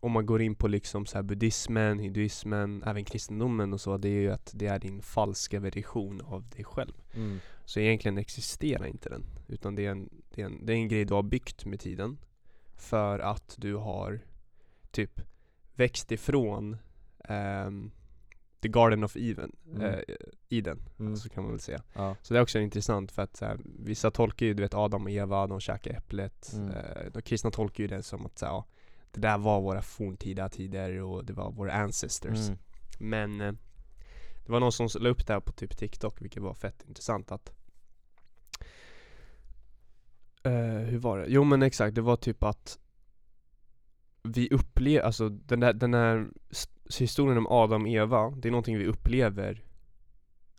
om 0.00 0.12
man 0.12 0.26
går 0.26 0.42
in 0.42 0.54
på 0.54 0.68
liksom 0.68 1.06
så 1.06 1.18
här 1.18 1.22
buddhismen, 1.22 1.98
hinduismen, 1.98 2.82
även 2.86 3.04
kristendomen 3.04 3.72
och 3.72 3.80
så, 3.80 3.96
det 3.96 4.08
är 4.08 4.20
ju 4.20 4.30
att 4.32 4.50
det 4.54 4.66
är 4.66 4.78
din 4.78 5.02
falska 5.02 5.60
version 5.60 6.20
av 6.20 6.48
dig 6.48 6.64
själv. 6.64 6.92
Mm. 7.14 7.38
Så 7.64 7.80
egentligen 7.80 8.18
existerar 8.18 8.86
inte 8.86 9.08
den, 9.08 9.24
utan 9.48 9.74
det 9.74 9.86
är 9.86 9.90
en, 9.90 10.08
det 10.34 10.42
är 10.42 10.46
en, 10.46 10.66
det 10.66 10.72
är 10.72 10.76
en 10.76 10.88
grej 10.88 11.04
du 11.04 11.14
har 11.14 11.22
byggt 11.22 11.64
med 11.64 11.80
tiden. 11.80 12.18
För 12.76 13.18
att 13.18 13.54
du 13.58 13.74
har 13.74 14.20
typ 14.90 15.20
växt 15.74 16.12
ifrån 16.12 16.76
ehm, 17.24 17.90
The 18.60 18.68
Garden 18.68 19.04
of 19.04 19.16
Even, 19.16 19.52
Mm. 19.66 19.82
eh, 19.82 19.98
Eden, 20.48 20.82
Mm. 21.00 21.16
så 21.16 21.28
kan 21.28 21.42
man 21.42 21.52
väl 21.52 21.60
säga. 21.60 21.82
Ja, 21.94 22.16
Så 22.22 22.34
det 22.34 22.38
är 22.40 22.42
också 22.42 22.58
intressant 22.58 23.12
för 23.12 23.22
att 23.22 23.40
här, 23.40 23.58
vissa 23.64 24.10
tolkar 24.10 24.46
ju 24.46 24.54
du 24.54 24.62
vet 24.62 24.74
Adam 24.74 25.02
och 25.04 25.10
Eva, 25.10 25.46
de 25.46 25.60
käkar 25.60 25.90
äpplet. 25.90 26.52
Mm. 26.54 26.70
Eh, 26.70 27.12
de 27.12 27.22
kristna 27.22 27.50
tolkar 27.50 27.84
ju 27.84 27.88
det 27.88 28.02
som 28.02 28.26
att 28.26 28.38
så 28.38 28.46
här, 28.46 28.52
ja, 28.52 28.66
det 29.16 29.28
där 29.28 29.38
var 29.38 29.60
våra 29.60 29.82
forntida 29.82 30.48
tider 30.48 31.00
och 31.02 31.24
det 31.24 31.32
var 31.32 31.50
våra 31.52 31.72
ancestors. 31.72 32.48
mm. 32.48 32.58
Men 32.98 33.40
eh, 33.40 33.52
det 34.46 34.52
var 34.52 34.60
någon 34.60 34.72
som 34.72 34.88
la 35.00 35.08
upp 35.08 35.26
det 35.26 35.32
här 35.32 35.40
på 35.40 35.52
typ 35.52 35.76
TikTok, 35.76 36.22
vilket 36.22 36.42
var 36.42 36.54
fett 36.54 36.84
intressant 36.88 37.32
att 37.32 37.52
eh, 40.42 40.52
Hur 40.90 40.98
var 40.98 41.18
det? 41.18 41.26
Jo 41.28 41.44
men 41.44 41.62
exakt, 41.62 41.94
det 41.94 42.00
var 42.00 42.16
typ 42.16 42.42
att 42.42 42.78
vi 44.22 44.48
upplever, 44.50 45.06
alltså 45.06 45.28
den 45.28 45.60
där, 45.60 45.72
den 45.72 45.94
här 45.94 46.28
s- 46.50 46.68
historien 46.98 47.38
om 47.38 47.46
Adam 47.46 47.82
och 47.82 47.88
Eva, 47.88 48.30
det 48.30 48.48
är 48.48 48.50
någonting 48.50 48.78
vi 48.78 48.86
upplever 48.86 49.62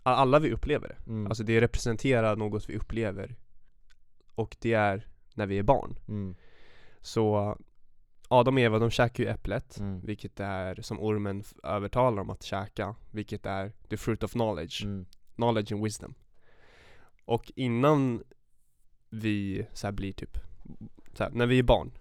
Alla 0.03 0.39
vi 0.39 0.51
upplever 0.51 0.87
det. 0.87 1.11
Mm. 1.11 1.27
Alltså 1.27 1.43
det 1.43 1.61
representerar 1.61 2.35
något 2.35 2.69
vi 2.69 2.75
upplever 2.77 3.35
Och 4.35 4.57
det 4.59 4.73
är 4.73 5.07
när 5.33 5.45
vi 5.45 5.57
är 5.57 5.63
barn 5.63 5.99
Mm. 6.07 6.35
Så 7.01 7.57
Adam 8.27 8.53
och 8.55 8.59
Eva 8.61 8.79
de 8.79 8.89
käkar 8.89 9.23
ju 9.23 9.29
äpplet 9.29 9.79
Mm. 9.79 9.99
Vilket 10.01 10.39
är 10.39 10.81
som 10.81 10.99
ormen 10.99 11.43
övertalar 11.63 12.17
dem 12.17 12.29
att 12.29 12.43
käka 12.43 12.95
Vilket 13.11 13.45
är 13.45 13.71
the 13.89 13.97
fruit 13.97 14.23
of 14.23 14.31
knowledge 14.31 14.83
Mm. 14.85 15.05
Knowledge 15.35 15.71
and 15.73 15.83
wisdom 15.83 16.13
Och 17.25 17.51
innan 17.55 18.23
vi 19.09 19.67
så 19.73 19.91
blir 19.91 20.13
typ 20.13 20.37
så 21.13 21.23
här, 21.23 21.31
När 21.31 21.45
vi 21.45 21.59
är 21.59 21.63
barn 21.63 21.91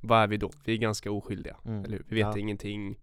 Vad 0.00 0.22
är 0.22 0.26
vi 0.26 0.36
då? 0.36 0.50
Vi 0.64 0.72
är 0.72 0.76
ganska 0.78 1.10
oskyldiga, 1.10 1.56
Mm. 1.64 1.84
eller 1.84 1.96
hur? 1.96 2.04
Vi 2.08 2.14
vet 2.16 2.34
Ja. 2.34 2.38
ingenting 2.38 2.98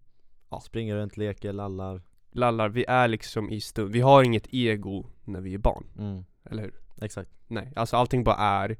Ja. 0.50 0.60
Springer 0.60 0.96
runt, 0.96 1.16
leker, 1.16 1.52
lallar 1.52 2.02
Lallar, 2.32 2.68
vi 2.68 2.84
är 2.88 3.08
liksom 3.08 3.50
i 3.50 3.60
stund 3.60 3.92
Vi 3.92 4.00
har 4.00 4.22
inget 4.24 4.46
ego 4.54 5.06
när 5.24 5.40
vi 5.40 5.54
är 5.54 5.58
barn, 5.58 5.86
mm. 5.98 6.24
eller 6.44 6.62
hur? 6.62 6.74
Exakt 7.02 7.30
Nej, 7.46 7.72
alltså 7.76 7.96
allting 7.96 8.24
bara 8.24 8.36
är 8.36 8.76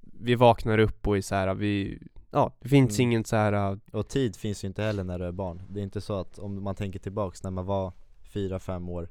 Vi 0.00 0.34
vaknar 0.34 0.78
upp 0.78 1.06
och 1.08 1.16
är 1.16 1.20
så 1.20 1.34
här, 1.34 1.54
vi 1.54 1.98
Ja, 2.30 2.52
det 2.60 2.68
finns 2.68 2.98
Mm. 2.98 3.10
ingen 3.10 3.24
så 3.24 3.36
här. 3.36 3.78
Och 3.92 4.08
tid 4.08 4.36
finns 4.36 4.64
ju 4.64 4.68
inte 4.68 4.82
heller 4.82 5.04
när 5.04 5.18
du 5.18 5.24
är 5.24 5.32
barn 5.32 5.62
Det 5.70 5.80
är 5.80 5.84
inte 5.84 6.00
så 6.00 6.20
att 6.20 6.38
om 6.38 6.62
man 6.64 6.74
tänker 6.74 6.98
tillbaks 6.98 7.42
när 7.42 7.50
man 7.50 7.66
var 7.66 7.92
fyra 8.32 8.58
fem 8.58 8.88
år 8.88 9.08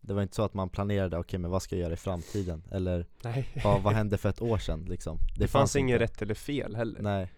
Det 0.00 0.14
var 0.14 0.22
inte 0.22 0.34
så 0.34 0.42
att 0.42 0.54
man 0.54 0.68
planerade, 0.68 1.18
okej 1.18 1.38
men 1.38 1.50
vad 1.50 1.62
ska 1.62 1.76
jag 1.76 1.82
göra 1.82 1.92
i 1.92 1.96
framtiden? 1.96 2.62
Eller 2.70 3.06
Nej 3.24 3.48
vad, 3.64 3.82
vad 3.82 3.92
hände 3.94 4.18
för 4.18 4.28
ett 4.28 4.42
år 4.42 4.58
sedan 4.58 4.84
liksom? 4.88 5.18
Det, 5.38 5.48
fanns, 5.48 5.76
inget 5.76 5.94
inte. 5.94 6.04
rätt 6.04 6.22
eller 6.22 6.34
fel 6.34 6.76
heller 6.76 7.02
Nej, 7.02 7.32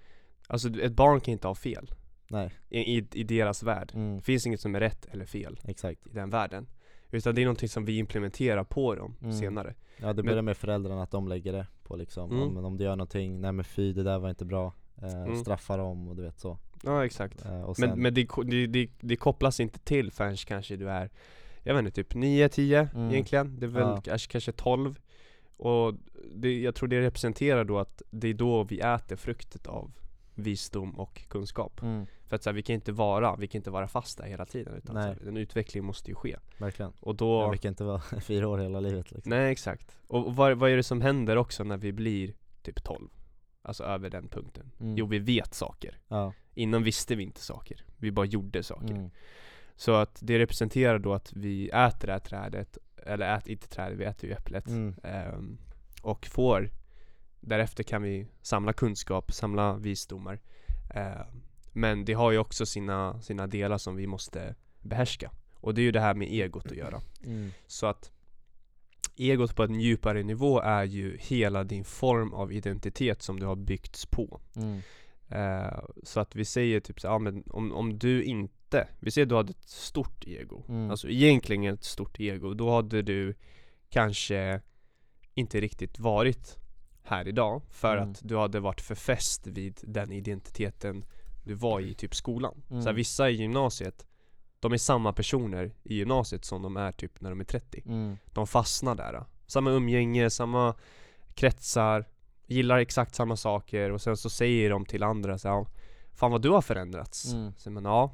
Alltså 0.46 0.68
ett 0.80 0.92
barn 0.92 1.20
kan 1.20 1.32
inte 1.32 1.48
ha 1.48 1.54
fel 1.54 1.90
nej, 2.28 2.50
I, 2.68 2.78
i, 2.98 3.06
i 3.12 3.22
deras 3.22 3.62
värld 3.62 3.92
mm. 3.94 4.16
Det 4.16 4.22
finns 4.22 4.46
inget 4.46 4.60
som 4.60 4.74
är 4.74 4.80
rätt 4.80 5.06
eller 5.10 5.24
fel 5.24 5.60
exakt 5.64 6.06
i 6.06 6.10
den 6.12 6.30
världen 6.30 6.66
Utan 7.10 7.34
det 7.34 7.40
är 7.42 7.44
någonting 7.44 7.68
som 7.68 7.84
vi 7.84 7.98
implementerar 7.98 8.64
på 8.64 8.94
dem 8.94 9.16
Mm. 9.22 9.32
senare 9.32 9.74
Ja 9.96 10.06
det 10.12 10.14
Men- 10.22 10.26
börjar 10.26 10.42
med 10.42 10.56
föräldrarna, 10.56 11.02
att 11.02 11.10
de 11.10 11.28
lägger 11.28 11.52
det 11.52 11.66
på 11.82 11.96
liksom, 11.96 12.30
Mm. 12.30 12.42
om, 12.56 12.64
om 12.64 12.76
du 12.76 12.84
gör 12.84 12.96
någonting, 12.96 13.40
nej 13.40 13.52
men 13.52 13.64
fy 13.64 13.92
det 13.92 14.02
där 14.02 14.18
var 14.18 14.28
inte 14.30 14.44
bra 14.44 14.72
Mm. 15.02 15.36
Straffa 15.36 15.76
dem 15.76 16.08
och 16.08 16.16
du 16.16 16.22
vet 16.22 16.38
så. 16.40 16.58
Ja 16.82 17.04
exakt. 17.04 17.44
Eh, 17.44 17.72
sen, 17.72 17.88
Men, 17.90 18.02
men 18.02 18.14
det, 18.14 18.26
det, 18.66 18.90
det, 19.00 19.16
kopplas 19.16 19.60
inte 19.60 19.78
till 19.78 20.10
förrän 20.12 20.36
kanske 20.36 20.76
du 20.76 20.90
är 20.90 21.10
Jag 21.62 21.74
vet 21.74 21.80
inte, 21.84 21.90
typ 22.02 22.14
9-10 22.14 22.88
Mm. 22.94 23.10
egentligen. 23.10 23.60
Det 23.60 23.66
är 23.66 23.70
väl 23.70 23.82
Ja. 23.82 24.00
kanske, 24.04 24.32
kanske 24.32 24.52
12 24.52 24.98
Och 25.56 25.94
det, 26.34 26.60
jag 26.60 26.74
tror 26.74 26.88
det 26.88 27.00
representerar 27.00 27.64
då 27.64 27.78
att 27.78 28.02
det 28.10 28.28
är 28.28 28.34
då 28.34 28.62
vi 28.64 28.80
äter 28.80 29.16
fruktet 29.16 29.66
av 29.66 29.92
visdom 30.34 30.98
och 30.98 31.22
kunskap. 31.28 31.82
Mm, 31.82 32.06
För 32.26 32.36
att 32.36 32.42
så 32.42 32.50
här, 32.50 32.54
vi 32.54 32.62
kan 32.62 32.74
inte 32.74 32.92
vara, 32.92 33.36
vi 33.36 33.48
kan 33.48 33.58
inte 33.58 33.70
vara 33.70 33.88
fast 33.88 34.18
där 34.18 34.24
hela 34.24 34.46
tiden 34.46 34.74
utan 34.74 34.94
så 34.94 35.00
här, 35.00 35.28
en 35.28 35.36
utveckling 35.36 35.84
måste 35.84 36.10
ju 36.10 36.14
ske. 36.14 36.36
Verkligen. 36.58 36.92
Och 37.00 37.14
då 37.14 37.40
Jag 37.40 37.60
kan 37.60 37.68
inte 37.68 37.84
vara 37.84 38.00
fyra 38.20 38.48
år 38.48 38.58
hela 38.58 38.80
livet 38.80 39.10
liksom. 39.12 39.30
Nej 39.30 39.52
exakt. 39.52 39.98
Och 40.06 40.26
och 40.26 40.36
vad, 40.36 40.58
vad 40.58 40.70
är 40.70 40.76
det 40.76 40.82
som 40.82 41.00
händer 41.00 41.36
också 41.36 41.64
när 41.64 41.76
vi 41.76 41.92
blir 41.92 42.34
typ 42.62 42.84
12? 42.84 43.08
Alltså 43.64 43.84
över 43.84 44.10
den 44.10 44.28
punkten. 44.28 44.70
Mm. 44.80 44.96
Jo 44.96 45.06
vi 45.06 45.18
vet 45.18 45.54
saker. 45.54 45.98
Ja, 46.08 46.32
Innan 46.54 46.82
visste 46.82 47.14
vi 47.14 47.22
inte 47.22 47.40
saker. 47.40 47.84
Vi 47.98 48.12
bara 48.12 48.26
gjorde 48.26 48.62
saker. 48.62 48.94
Mm, 48.94 49.10
Så 49.76 49.94
att 49.94 50.18
det 50.22 50.38
representerar 50.38 50.98
då 50.98 51.14
att 51.14 51.32
vi 51.32 51.68
äter 51.68 52.06
det 52.06 52.12
här 52.12 52.18
trädet 52.20 52.78
Eller 52.96 53.36
äter 53.36 53.52
inte 53.52 53.68
trädet, 53.68 53.98
vi 53.98 54.04
äter 54.04 54.30
ju 54.30 54.36
äpplet 54.36 54.66
mm, 54.66 54.94
Ehm, 55.02 55.58
Och 56.02 56.26
får 56.26 56.70
Därefter 57.40 57.82
kan 57.84 58.02
vi 58.02 58.26
samla 58.42 58.72
kunskap, 58.72 59.32
samla 59.32 59.76
visdomar 59.76 60.40
Ehm, 60.90 61.42
Men 61.72 62.04
det 62.04 62.12
har 62.12 62.30
ju 62.32 62.38
också 62.38 62.66
sina, 62.66 63.20
sina 63.22 63.46
delar 63.46 63.78
som 63.78 63.96
vi 63.96 64.06
måste 64.06 64.54
behärska. 64.80 65.30
Och 65.54 65.74
det 65.74 65.80
är 65.80 65.84
ju 65.84 65.92
det 65.92 66.00
här 66.00 66.14
med 66.14 66.28
egot 66.28 66.66
att 66.66 66.76
göra. 66.76 67.00
Mm, 67.24 67.50
Så 67.66 67.86
att 67.86 68.12
Egot 69.16 69.56
på 69.56 69.62
en 69.62 69.80
djupare 69.80 70.22
nivå 70.22 70.60
är 70.60 70.84
ju 70.84 71.16
hela 71.20 71.64
din 71.64 71.84
form 71.84 72.32
av 72.34 72.52
identitet 72.52 73.22
som 73.22 73.40
du 73.40 73.46
har 73.46 73.56
byggts 73.56 74.06
på 74.06 74.40
mm, 74.56 74.80
Eh, 75.28 75.78
Så 76.02 76.20
att 76.20 76.36
vi 76.36 76.44
säger 76.44 76.80
typ 76.80 77.00
så, 77.00 77.06
ja, 77.06 77.18
men 77.18 77.44
om, 77.50 77.72
om 77.72 77.98
du 77.98 78.24
inte 78.24 78.88
Vi 79.00 79.10
säger 79.10 79.24
att 79.24 79.28
du 79.28 79.34
hade 79.36 79.50
ett 79.50 79.68
stort 79.68 80.24
ego 80.26 80.64
Mm. 80.68 80.90
Alltså 80.90 81.08
egentligen 81.08 81.74
ett 81.74 81.84
stort 81.84 82.20
ego 82.20 82.54
Då 82.54 82.70
hade 82.74 83.02
du 83.02 83.34
kanske 83.90 84.60
inte 85.34 85.60
riktigt 85.60 85.98
varit 85.98 86.58
här 87.02 87.28
idag 87.28 87.62
För 87.70 87.96
Mm. 87.96 88.10
att 88.10 88.20
du 88.24 88.36
hade 88.36 88.60
varit 88.60 88.80
för 88.80 88.94
fäst 88.94 89.46
vid 89.46 89.80
den 89.82 90.12
identiteten 90.12 91.04
du 91.44 91.54
var 91.54 91.80
i 91.80 91.94
typ 91.94 92.14
skolan 92.14 92.62
Mm. 92.70 92.82
Så 92.82 92.88
här, 92.88 92.94
vissa 92.96 93.30
i 93.30 93.34
gymnasiet 93.34 94.06
De 94.64 94.72
är 94.72 94.78
samma 94.78 95.12
personer 95.12 95.72
i 95.82 95.94
gymnasiet 95.94 96.44
som 96.44 96.62
de 96.62 96.76
är 96.76 96.92
typ 96.92 97.20
när 97.20 97.30
de 97.30 97.40
är 97.40 97.44
30 97.44 97.82
mm, 97.86 98.16
de 98.32 98.46
fastnar 98.46 98.94
där 98.94 99.24
Samma 99.46 99.70
umgänge, 99.70 100.30
samma 100.30 100.74
kretsar 101.34 102.04
Gillar 102.46 102.78
exakt 102.78 103.14
samma 103.14 103.36
saker 103.36 103.90
och 103.92 104.00
sen 104.00 104.16
så 104.16 104.30
säger 104.30 104.70
de 104.70 104.84
till 104.84 105.02
andra 105.02 105.38
så 105.38 105.48
här, 105.48 105.54
"Ja, 105.54 105.66
Fan 106.14 106.30
vad 106.30 106.42
du 106.42 106.50
har 106.50 106.60
förändrats 106.62 107.32
mm. 107.32 107.52
Så 107.56 107.70
men 107.70 107.84
ja, 107.84 108.10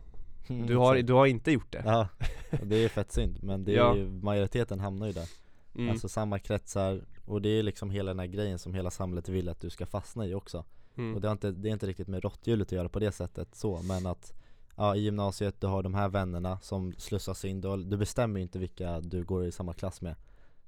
Mm, 0.48 0.66
du 0.66 0.76
har, 0.76 0.96
du 0.96 1.12
har 1.12 1.26
inte 1.26 1.52
gjort 1.52 1.72
det 1.72 1.82
Ja, 1.84 2.08
det 2.62 2.84
är 2.84 2.88
fett 2.88 3.12
synd 3.12 3.42
men 3.42 3.64
det 3.64 3.72
är 3.72 3.76
Ja. 3.76 3.96
ju, 3.96 4.08
majoriteten 4.10 4.80
hamnar 4.80 5.06
ju 5.06 5.12
där 5.12 5.28
mm. 5.74 5.90
Alltså 5.90 6.08
samma 6.08 6.38
kretsar 6.38 7.04
och 7.24 7.42
det 7.42 7.48
är 7.48 7.62
liksom 7.62 7.90
hela 7.90 8.10
den 8.10 8.18
här 8.18 8.26
grejen 8.26 8.58
som 8.58 8.74
hela 8.74 8.90
samhället 8.90 9.28
vill 9.28 9.48
att 9.48 9.60
du 9.60 9.70
ska 9.70 9.86
fastna 9.86 10.26
i 10.26 10.34
också 10.34 10.64
mm. 10.96 11.14
Och 11.14 11.20
det 11.20 11.28
har 11.28 11.32
inte, 11.32 11.50
det 11.50 11.68
är 11.68 11.72
inte 11.72 11.86
riktigt 11.86 12.08
med 12.08 12.22
råtthjulet 12.22 12.68
att 12.68 12.72
göra 12.72 12.88
på 12.88 12.98
det 12.98 13.12
sättet 13.12 13.54
så 13.54 13.82
men 13.82 14.06
att 14.06 14.32
Ja 14.80 14.96
i 14.96 15.00
gymnasiet, 15.00 15.60
du 15.60 15.66
har 15.66 15.82
de 15.82 15.94
här 15.94 16.08
vännerna 16.08 16.60
som 16.60 16.92
slussas 16.98 17.44
in, 17.44 17.60
du, 17.60 17.76
du 17.84 17.96
bestämmer 17.96 18.40
ju 18.40 18.42
inte 18.42 18.58
vilka 18.58 19.00
du 19.00 19.24
går 19.24 19.44
i 19.44 19.52
samma 19.52 19.72
klass 19.74 20.00
med. 20.00 20.14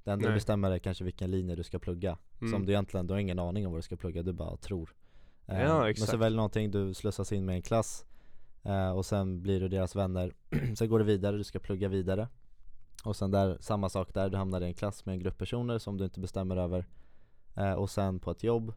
Det 0.03 0.11
enda 0.11 0.27
du 0.27 0.33
bestämmer 0.33 0.71
är 0.71 0.79
kanske 0.79 1.03
vilken 1.03 1.31
linje 1.31 1.55
du 1.55 1.63
ska 1.63 1.79
plugga 1.79 2.17
Mm. 2.41 2.51
Som 2.51 2.65
du 2.65 2.71
egentligen, 2.71 3.07
du 3.07 3.13
har 3.13 3.19
ingen 3.19 3.39
aning 3.39 3.65
om 3.65 3.71
vad 3.71 3.77
du 3.79 3.83
ska 3.83 3.95
plugga, 3.95 4.23
du 4.23 4.33
bara 4.33 4.57
tror. 4.57 4.93
Eh, 5.45 5.61
Ja, 5.61 5.79
Men 5.79 5.89
exakt. 5.89 6.11
så 6.11 6.17
väljer 6.17 6.35
någonting, 6.37 6.71
du 6.71 6.93
slussas 6.93 7.31
in 7.31 7.45
med 7.45 7.55
en 7.55 7.61
klass 7.61 8.05
eh, 8.63 8.89
Och 8.91 9.05
sen 9.05 9.41
blir 9.41 9.59
du 9.59 9.67
deras 9.69 9.95
vänner. 9.95 10.33
Sen 10.77 10.89
går 10.89 10.99
du 10.99 11.05
vidare, 11.05 11.37
du 11.37 11.43
ska 11.43 11.59
plugga 11.59 11.87
vidare. 11.87 12.27
Och 13.03 13.15
sen 13.15 13.31
där, 13.31 13.57
samma 13.59 13.89
sak 13.89 14.13
där, 14.13 14.29
du 14.29 14.37
hamnar 14.37 14.61
i 14.61 14.65
en 14.65 14.73
klass 14.73 15.05
med 15.05 15.13
en 15.13 15.19
grupp 15.19 15.37
personer 15.37 15.77
som 15.79 15.97
du 15.97 16.03
inte 16.03 16.19
bestämmer 16.19 16.57
över. 16.57 16.85
Eh, 17.55 17.73
Och 17.73 17.89
sen 17.89 18.19
på 18.19 18.31
ett 18.31 18.43
jobb, 18.43 18.73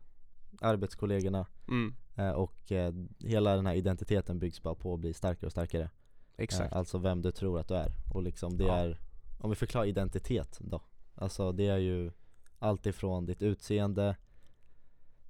arbetskollegorna. 0.61 1.47
Mm. 1.69 1.95
Eh, 2.17 2.31
Och 2.31 2.73
eh, 2.73 2.93
hela 3.19 3.57
den 3.57 3.67
här 3.67 3.75
identiteten 3.75 4.39
byggs 4.39 4.63
bara 4.63 4.75
på 4.75 4.95
att 4.95 5.01
bli 5.01 5.15
starkare 5.15 5.47
och 5.47 5.53
starkare. 5.53 5.91
Exakt. 6.37 6.73
eh, 6.73 6.79
Alltså 6.79 6.99
vem 6.99 7.23
du 7.23 7.33
tror 7.33 7.61
att 7.61 7.69
du 7.69 7.75
är. 7.75 7.93
Och 8.15 8.23
liksom 8.23 8.57
det 8.59 8.65
Ja. 8.65 8.75
är 8.77 8.99
Om 9.39 9.51
vi 9.51 9.57
förklarar 9.57 9.87
identitet 9.87 10.59
då. 10.61 10.83
Alltså 11.15 11.53
det 11.53 11.67
är 11.69 11.79
ju 11.79 12.11
allt 12.59 12.87
ifrån 12.87 13.27
ditt 13.27 13.43
utseende 13.43 14.17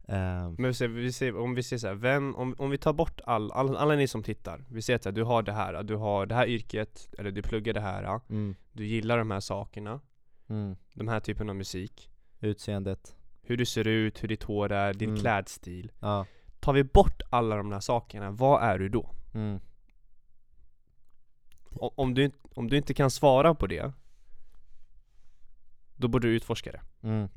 eh, 0.09 0.51
Men 0.51 0.65
vi 0.67 0.75
ser, 0.75 0.89
vi 0.89 1.13
ser, 1.13 1.37
om 1.37 1.55
vi 1.55 1.63
ser 1.63 1.79
så 1.79 1.87
här, 1.87 1.95
vem, 1.95 2.35
om, 2.37 2.55
om 2.59 2.71
vi 2.71 2.79
tar 2.79 2.93
bort 2.93 3.21
all, 3.25 3.53
all, 3.53 3.77
alla 3.77 3.95
ni 3.95 4.09
som 4.09 4.23
tittar. 4.23 4.65
Vi 4.71 4.83
ser 4.83 5.09
att 5.09 5.15
du 5.15 5.23
har 5.23 5.43
det 5.43 5.53
här, 5.53 5.83
du 5.83 5.97
har 5.97 6.27
det 6.27 6.35
här 6.35 6.47
yrket, 6.47 7.09
eller 7.19 7.31
du 7.31 7.43
pluggar 7.43 7.75
det 7.75 7.81
här 7.81 8.21
mm, 8.31 8.57
Du 8.73 8.87
gillar 8.87 9.19
de 9.19 9.31
här 9.31 9.41
sakerna, 9.41 10.01
mm, 10.49 10.77
de 10.95 11.09
här 11.09 11.21
typen 11.21 11.49
av 11.51 11.57
musik. 11.57 12.11
Utseendet. 12.41 13.17
Hur 13.43 13.57
du 13.57 13.67
ser 13.67 13.87
ut, 13.89 14.23
hur 14.23 14.29
ditt 14.29 14.43
hår 14.43 14.73
är, 14.73 14.95
din 14.95 15.09
Mm. 15.11 15.21
klädstil. 15.21 15.93
Ja, 16.01 16.27
Tar 16.67 16.73
vi 16.73 16.85
bort 16.85 17.23
alla 17.31 17.57
de 17.57 17.73
här 17.73 17.81
sakerna, 17.81 18.31
vad 18.31 18.63
är 18.63 18.79
du 18.79 18.89
då? 18.89 19.11
mm, 19.35 19.61
Om 21.81 22.15
du, 22.15 22.25
inte- 22.25 22.39
om 22.55 22.69
du 22.71 22.77
inte 22.77 22.95
kan 22.95 23.11
svara 23.11 23.55
på 23.55 23.67
det 23.67 23.93
Då 25.97 26.09
borde 26.09 26.29
du 26.29 26.35
utforska 26.35 26.73
det. 26.73 26.81
Mm. 27.09 27.29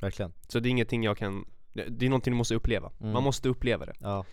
Verkligen. 0.00 0.32
Så 0.48 0.60
det 0.60 0.68
är 0.68 0.70
ingenting 0.70 1.02
jag 1.04 1.18
kan 1.18 1.44
Det 1.72 2.06
är 2.06 2.08
någonting 2.08 2.32
du 2.32 2.36
måste 2.36 2.54
uppleva. 2.54 2.92
Mm. 3.00 3.12
Man 3.12 3.22
måste 3.22 3.48
uppleva 3.48 3.86
det. 3.86 3.94
Ja, 4.00 4.24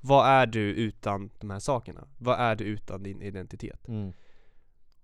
Vad 0.00 0.26
är 0.26 0.46
du 0.46 0.60
utan 0.60 1.30
de 1.40 1.50
här 1.50 1.58
sakerna? 1.58 2.08
Vad 2.18 2.40
är 2.40 2.56
du 2.56 2.64
utan 2.64 3.02
din 3.02 3.22
identitet? 3.22 3.88
mm, 3.88 4.12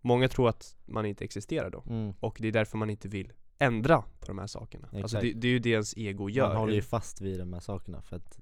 Många 0.00 0.28
tror 0.28 0.48
att 0.48 0.76
man 0.86 1.06
inte 1.06 1.24
existerar 1.24 1.70
då. 1.70 1.84
Mm. 1.88 2.14
Och 2.20 2.36
det 2.40 2.48
är 2.48 2.52
därför 2.52 2.78
man 2.78 2.90
inte 2.90 3.08
vill 3.08 3.32
ändra 3.58 4.02
på 4.02 4.26
de 4.26 4.38
här 4.38 4.46
sakerna. 4.46 4.88
Alltså 4.92 5.20
det, 5.20 5.32
det 5.32 5.48
är 5.48 5.52
ju 5.52 5.58
det 5.58 5.70
ens 5.70 5.96
ego 5.96 6.28
gör. 6.28 6.48
Man 6.48 6.56
håller 6.56 6.74
ju 6.74 6.82
fast 6.82 7.20
vid 7.20 7.38
de 7.38 7.52
här 7.52 7.60
sakerna 7.60 8.02
för 8.02 8.16
att 8.16 8.38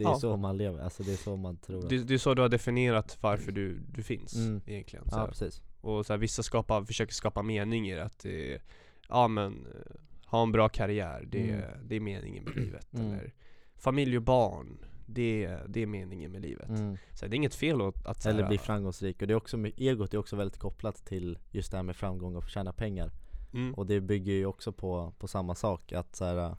Det 0.00 0.04
är 0.04 0.08
Ja. 0.08 0.18
så 0.18 0.36
man 0.36 0.56
lever, 0.56 0.78
alltså 0.80 1.02
det 1.02 1.12
är 1.12 1.16
så 1.16 1.36
man 1.36 1.56
tror 1.56 1.78
att 1.84 1.88
det, 1.90 1.98
det 2.04 2.14
är 2.14 2.18
så 2.18 2.34
du 2.34 2.42
har 2.42 2.48
definierat 2.48 3.18
varför 3.20 3.52
du, 3.52 3.78
du 3.78 4.02
finns 4.02 4.34
Mm. 4.36 4.60
egentligen 4.66 5.04
så 5.10 5.16
Ja 5.16 5.20
här. 5.20 5.26
precis 5.28 5.62
Och 5.80 6.06
så 6.06 6.12
här, 6.12 6.18
vissa 6.18 6.42
skapar, 6.42 6.84
försöker 6.84 7.14
skapa 7.14 7.42
mening 7.42 7.88
i 7.90 7.94
det 7.94 8.04
att 8.04 8.18
det 8.18 8.54
är, 8.54 8.62
Ja 9.08 9.28
men, 9.28 9.66
eh, 9.66 9.96
ha 10.26 10.42
en 10.42 10.52
bra 10.52 10.68
karriär, 10.68 11.24
det, 11.30 11.50
är 11.50 11.80
det 11.84 11.96
är 11.96 12.00
meningen 12.00 12.44
med 12.44 12.56
livet 12.56 12.94
Mm. 12.94 13.06
Eller 13.12 13.32
familj 13.76 14.16
och 14.16 14.22
barn, 14.22 14.78
det, 15.06 15.44
är- 15.44 15.64
det 15.68 15.82
är 15.82 15.86
meningen 15.86 16.32
med 16.32 16.42
livet 16.42 16.68
mm. 16.68 16.96
så 17.12 17.24
här, 17.24 17.28
Det 17.30 17.34
är 17.34 17.36
inget 17.36 17.54
fel 17.54 17.80
att, 17.80 18.06
att 18.06 18.26
Eller 18.26 18.42
här, 18.42 18.48
bli 18.48 18.58
framgångsrik 18.58 19.22
och 19.22 19.28
det 19.28 19.32
är 19.34 19.36
också, 19.36 19.56
egot 19.76 20.14
är 20.14 20.18
också 20.18 20.36
väldigt 20.36 20.58
kopplat 20.58 20.96
till 21.06 21.38
just 21.50 21.70
det 21.70 21.76
här 21.76 21.84
med 21.84 21.96
framgång 21.96 22.36
och 22.36 22.48
tjäna 22.48 22.72
pengar 22.72 23.10
mm, 23.54 23.74
Och 23.74 23.86
det 23.86 24.00
bygger 24.00 24.32
ju 24.32 24.46
också 24.46 24.72
på, 24.72 25.12
på 25.18 25.28
samma 25.28 25.54
sak, 25.54 25.92
att 25.92 26.16
så 26.16 26.24
här, 26.24 26.56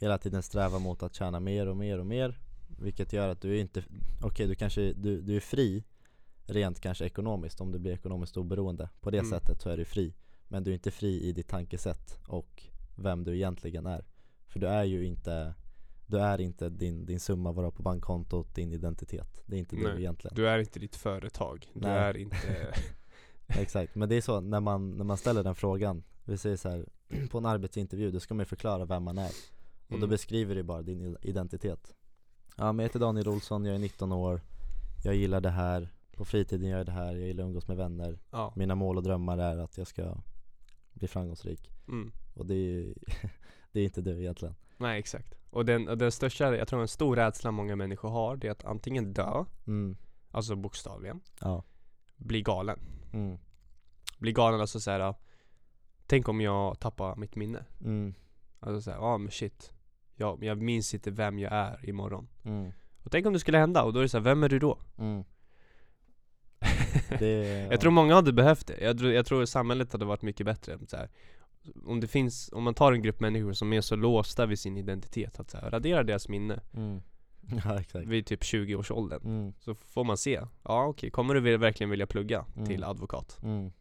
hela 0.00 0.18
tiden 0.18 0.42
sträva 0.42 0.78
mot 0.78 1.02
att 1.02 1.14
tjäna 1.14 1.40
mer 1.40 1.66
och 1.68 1.76
mer 1.76 1.98
och 1.98 2.06
mer 2.06 2.38
Vilket 2.78 3.12
gör 3.12 3.28
att 3.28 3.40
du 3.40 3.56
är 3.56 3.60
inte, 3.60 3.84
okej 4.22 4.46
du 4.46 4.54
kanske, 4.54 4.92
du, 4.92 5.20
du 5.20 5.36
är 5.36 5.40
fri 5.40 5.84
Rent 6.50 6.80
kanske 6.80 7.04
ekonomiskt, 7.04 7.60
om 7.60 7.72
du 7.72 7.78
blir 7.78 7.92
ekonomiskt 7.92 8.36
oberoende. 8.36 8.88
På 9.00 9.10
det 9.10 9.18
Mm. 9.18 9.30
sättet 9.30 9.60
så 9.60 9.68
är 9.68 9.76
du 9.76 9.84
fri. 9.84 10.14
Men 10.48 10.64
du 10.64 10.70
är 10.70 10.74
inte 10.74 10.90
fri 10.90 11.22
i 11.22 11.32
ditt 11.32 11.48
tankesätt 11.48 12.18
och 12.28 12.62
vem 12.96 13.24
du 13.24 13.34
egentligen 13.36 13.86
är. 13.86 14.04
För 14.46 14.60
du 14.60 14.66
är 14.66 14.84
ju 14.84 15.04
inte 15.04 15.54
Du 16.06 16.18
är 16.18 16.40
inte 16.40 16.68
din, 16.68 17.06
din 17.06 17.20
summa 17.20 17.52
du 17.52 17.60
har 17.62 17.70
på 17.70 17.82
bankkontot, 17.82 18.54
din 18.54 18.72
identitet. 18.72 19.42
Det 19.46 19.56
är 19.56 19.58
inte 19.58 19.76
Nej, 19.76 19.84
du 19.92 19.98
egentligen. 19.98 20.34
Du 20.36 20.48
är 20.48 20.58
inte 20.58 20.78
ditt 20.78 20.96
företag, 20.96 21.66
du 21.74 21.80
Nej. 21.80 21.90
är 21.98 22.16
inte 22.16 22.74
Exakt, 23.46 23.94
men 23.94 24.08
det 24.08 24.14
är 24.14 24.20
så 24.20 24.40
när 24.40 24.60
man, 24.60 24.90
när 24.96 25.04
man 25.04 25.16
ställer 25.16 25.44
den 25.44 25.54
frågan. 25.54 26.02
Vi 26.24 26.38
säger 26.38 26.56
så 26.56 26.68
här, 26.68 26.86
på 27.30 27.38
en 27.38 27.46
arbetsintervju, 27.46 28.10
då 28.10 28.20
ska 28.20 28.34
man 28.34 28.40
ju 28.40 28.46
förklara 28.46 28.84
vem 28.84 29.02
man 29.02 29.18
är. 29.18 29.30
Och 29.86 29.90
då 29.90 29.96
Mm. 29.96 30.08
beskriver 30.10 30.54
du 30.54 30.62
bara 30.62 30.82
din 30.82 31.16
identitet 31.22 31.94
Ja 32.60 32.72
men 32.72 32.78
jag 32.78 32.88
heter 32.88 32.98
Daniel 32.98 33.28
Olsson, 33.28 33.64
jag 33.64 33.74
är 33.74 33.78
19 33.78 34.12
år. 34.12 34.40
Jag 35.04 35.14
gillar 35.14 35.40
det 35.40 35.50
här. 35.50 35.88
På 36.16 36.24
fritiden 36.24 36.68
gör 36.68 36.78
jag 36.78 36.86
det 36.86 36.92
här, 36.92 37.14
jag 37.16 37.26
gillar 37.26 37.44
att 37.44 37.48
umgås 37.48 37.68
med 37.68 37.76
vänner. 37.76 38.18
Ja, 38.30 38.52
Mina 38.56 38.74
mål 38.74 38.96
och 38.96 39.02
drömmar 39.02 39.38
är 39.38 39.58
att 39.58 39.78
jag 39.78 39.86
ska 39.86 40.16
bli 40.92 41.08
framgångsrik. 41.08 41.70
Mm. 41.88 42.12
Och 42.34 42.46
det 42.46 42.54
är 42.54 42.58
ju 42.58 42.94
Det 43.72 43.80
är 43.80 43.84
inte 43.84 44.00
du 44.00 44.20
egentligen. 44.20 44.54
Nej 44.76 44.98
exakt. 44.98 45.34
Och 45.50 45.64
den, 45.64 45.88
och 45.88 45.98
den 45.98 46.12
största, 46.12 46.56
jag 46.56 46.68
tror 46.68 46.80
en 46.80 46.88
stor 46.88 47.16
rädsla 47.16 47.50
många 47.50 47.76
människor 47.76 48.08
har 48.08 48.36
Det 48.36 48.46
är 48.46 48.52
att 48.52 48.64
antingen 48.64 49.12
dö, 49.12 49.44
mm. 49.66 49.96
alltså 50.30 50.56
bokstavligen 50.56 51.20
Ja. 51.40 51.64
Bli 52.16 52.42
galen. 52.42 52.80
Mm. 53.12 53.38
Bli 54.18 54.32
galen 54.32 54.60
alltså 54.60 54.80
såhär 54.80 55.14
Tänk 56.06 56.28
om 56.28 56.40
jag 56.40 56.80
tappar 56.80 57.16
mitt 57.16 57.36
minne. 57.36 57.64
Mm. 57.84 58.14
Alltså 58.60 58.82
såhär, 58.82 58.98
ja 58.98 59.04
ah, 59.04 59.18
men 59.18 59.30
shit 59.30 59.72
jag, 60.20 60.44
jag 60.44 60.58
minns 60.62 60.94
inte 60.94 61.10
vem 61.10 61.38
jag 61.38 61.52
är 61.52 61.88
imorgon 61.88 62.28
Mm. 62.44 62.72
Och 63.02 63.10
tänk 63.10 63.26
om 63.26 63.32
det 63.32 63.38
skulle 63.38 63.58
hända 63.58 63.82
och 63.82 63.92
då 63.92 63.98
är 63.98 64.02
det 64.02 64.08
såhär, 64.08 64.24
vem 64.24 64.42
är 64.42 64.48
du 64.48 64.58
då? 64.58 64.78
Mm. 64.98 65.24
Det, 67.18 67.68
Jag 67.70 67.80
tror 67.80 67.90
många 67.92 68.14
hade 68.14 68.32
behövt 68.32 68.66
det, 68.66 68.80
jag 68.80 68.98
tror, 68.98 69.12
jag 69.12 69.26
tror 69.26 69.44
samhället 69.44 69.92
hade 69.92 70.04
varit 70.04 70.22
mycket 70.22 70.46
bättre 70.46 70.78
så 70.88 70.96
här. 70.96 71.08
Om 71.84 72.00
det 72.00 72.06
finns, 72.08 72.50
om 72.52 72.62
man 72.62 72.74
tar 72.74 72.92
en 72.92 73.02
grupp 73.02 73.20
människor 73.20 73.52
som 73.52 73.72
är 73.72 73.80
så 73.80 73.96
låsta 73.96 74.46
vid 74.46 74.58
sin 74.58 74.76
identitet 74.76 75.40
att 75.40 75.50
så 75.50 75.58
här, 75.58 75.70
radera 75.70 76.02
deras 76.02 76.28
minne 76.28 76.60
mm. 76.74 77.00
Ja 77.64 77.80
exakt 77.80 78.06
vid 78.06 78.26
typ 78.26 78.42
20-årsåldern 78.42 79.20
mm. 79.24 79.52
Så 79.58 79.74
får 79.74 80.04
man 80.04 80.16
se, 80.16 80.40
ja 80.62 80.86
okej, 80.86 81.10
kommer 81.10 81.34
du 81.34 81.56
verkligen 81.56 81.90
vilja 81.90 82.06
plugga 82.06 82.44
Mm. 82.56 82.66
till 82.68 82.84
advokat? 82.84 83.38
Mm. 83.42 83.72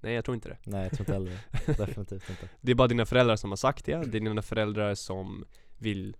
Nej 0.00 0.14
jag 0.14 0.24
tror 0.24 0.34
inte 0.34 0.48
det 0.48 0.58
Nej 0.64 0.82
jag 0.82 0.92
tror 0.92 1.00
inte 1.00 1.12
heller 1.12 1.38
det. 1.66 1.72
Definitivt 1.86 2.30
inte 2.30 2.48
Det 2.60 2.70
är 2.70 2.74
bara 2.74 2.88
dina 2.88 3.06
föräldrar 3.06 3.36
som 3.36 3.50
har 3.50 3.56
sagt 3.56 3.84
det, 3.84 3.96
det 3.96 4.18
är 4.18 4.20
dina 4.20 4.42
föräldrar 4.42 4.94
som 4.94 5.44
vill 5.78 6.16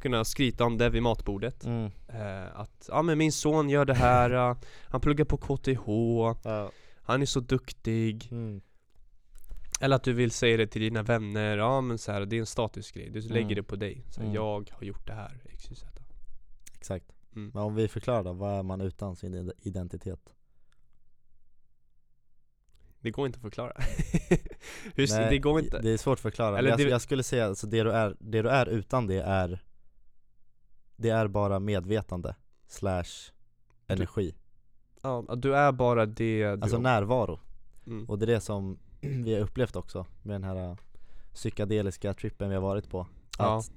kunna 0.00 0.24
skryta 0.24 0.64
om 0.64 0.78
det 0.78 0.90
vid 0.90 1.02
matbordet 1.02 1.64
mm. 1.64 1.90
eh, 2.08 2.60
Att, 2.60 2.88
ja 2.88 3.02
men 3.02 3.18
min 3.18 3.32
son 3.32 3.68
gör 3.70 3.84
det 3.84 3.94
här, 3.94 4.30
eh, 4.50 4.56
han 4.88 5.00
pluggar 5.00 5.24
på 5.24 5.36
KTH, 5.36 5.86
Ja. 6.44 6.70
han 7.02 7.22
är 7.22 7.26
så 7.26 7.40
duktig 7.40 8.28
Mm. 8.32 8.60
Eller 9.80 9.96
att 9.96 10.04
du 10.04 10.12
vill 10.12 10.30
säga 10.30 10.56
det 10.56 10.66
till 10.66 10.82
dina 10.82 11.02
vänner, 11.02 11.58
ja 11.58 11.80
men 11.80 11.98
så 11.98 12.12
här, 12.12 12.26
det 12.26 12.36
är 12.36 12.40
en 12.40 12.46
statusgrej, 12.46 13.10
du 13.10 13.20
lägger 13.20 13.40
Mm. 13.40 13.54
det 13.54 13.62
på 13.62 13.76
dig 13.76 14.04
så 14.10 14.20
här, 14.20 14.24
Mm. 14.26 14.34
Jag 14.34 14.70
har 14.72 14.84
gjort 14.84 15.06
det 15.06 15.12
här, 15.12 15.42
XYZ 15.58 15.84
Exakt 16.74 17.06
mm. 17.36 17.50
Men 17.54 17.62
om 17.62 17.74
vi 17.74 17.88
förklarar 17.88 18.24
då, 18.24 18.32
vad 18.32 18.58
är 18.58 18.62
man 18.62 18.80
utan 18.80 19.16
sin 19.16 19.34
ide- 19.34 19.52
identitet? 19.62 20.33
Det 23.04 23.10
går 23.10 23.26
inte 23.26 23.36
att 23.36 23.42
förklara. 23.42 23.72
Hur, 24.94 25.08
Nej, 25.18 25.30
det 25.30 25.38
går 25.38 25.60
inte. 25.60 25.78
Det 25.82 25.90
är 25.90 25.96
svårt 25.96 26.12
att 26.18 26.20
förklara, 26.20 26.58
Eller 26.58 26.70
jag, 26.70 26.78
det- 26.78 26.82
jag 26.88 27.00
skulle 27.00 27.22
säga 27.22 27.46
alltså 27.46 27.66
det 27.66 27.82
du, 27.82 27.92
är, 27.92 28.16
det 28.18 28.42
du 28.42 28.48
är 28.48 28.66
utan 28.66 29.06
det 29.06 29.20
är 29.20 29.62
Det 30.96 31.10
är 31.10 31.28
bara 31.28 31.58
medvetande 31.60 32.34
slash 32.66 33.04
energi. 33.86 34.34
Ja, 35.02 35.24
Du 35.36 35.56
är 35.56 35.72
bara 35.72 36.06
det 36.06 36.14
du 36.14 36.46
Alltså 36.62 36.78
närvaro. 36.78 37.40
Mm. 37.86 38.04
Och 38.08 38.18
det 38.18 38.24
är 38.24 38.26
det 38.34 38.40
som 38.40 38.78
vi 39.00 39.34
har 39.34 39.40
upplevt 39.40 39.76
också 39.76 40.06
med 40.22 40.34
den 40.34 40.44
här 40.44 40.68
äh, 40.70 40.76
psykedeliska 41.32 42.14
trippen 42.14 42.48
vi 42.48 42.54
har 42.54 42.62
varit 42.62 42.90
på. 42.90 43.06
Ja. 43.38 43.58
Att 43.58 43.70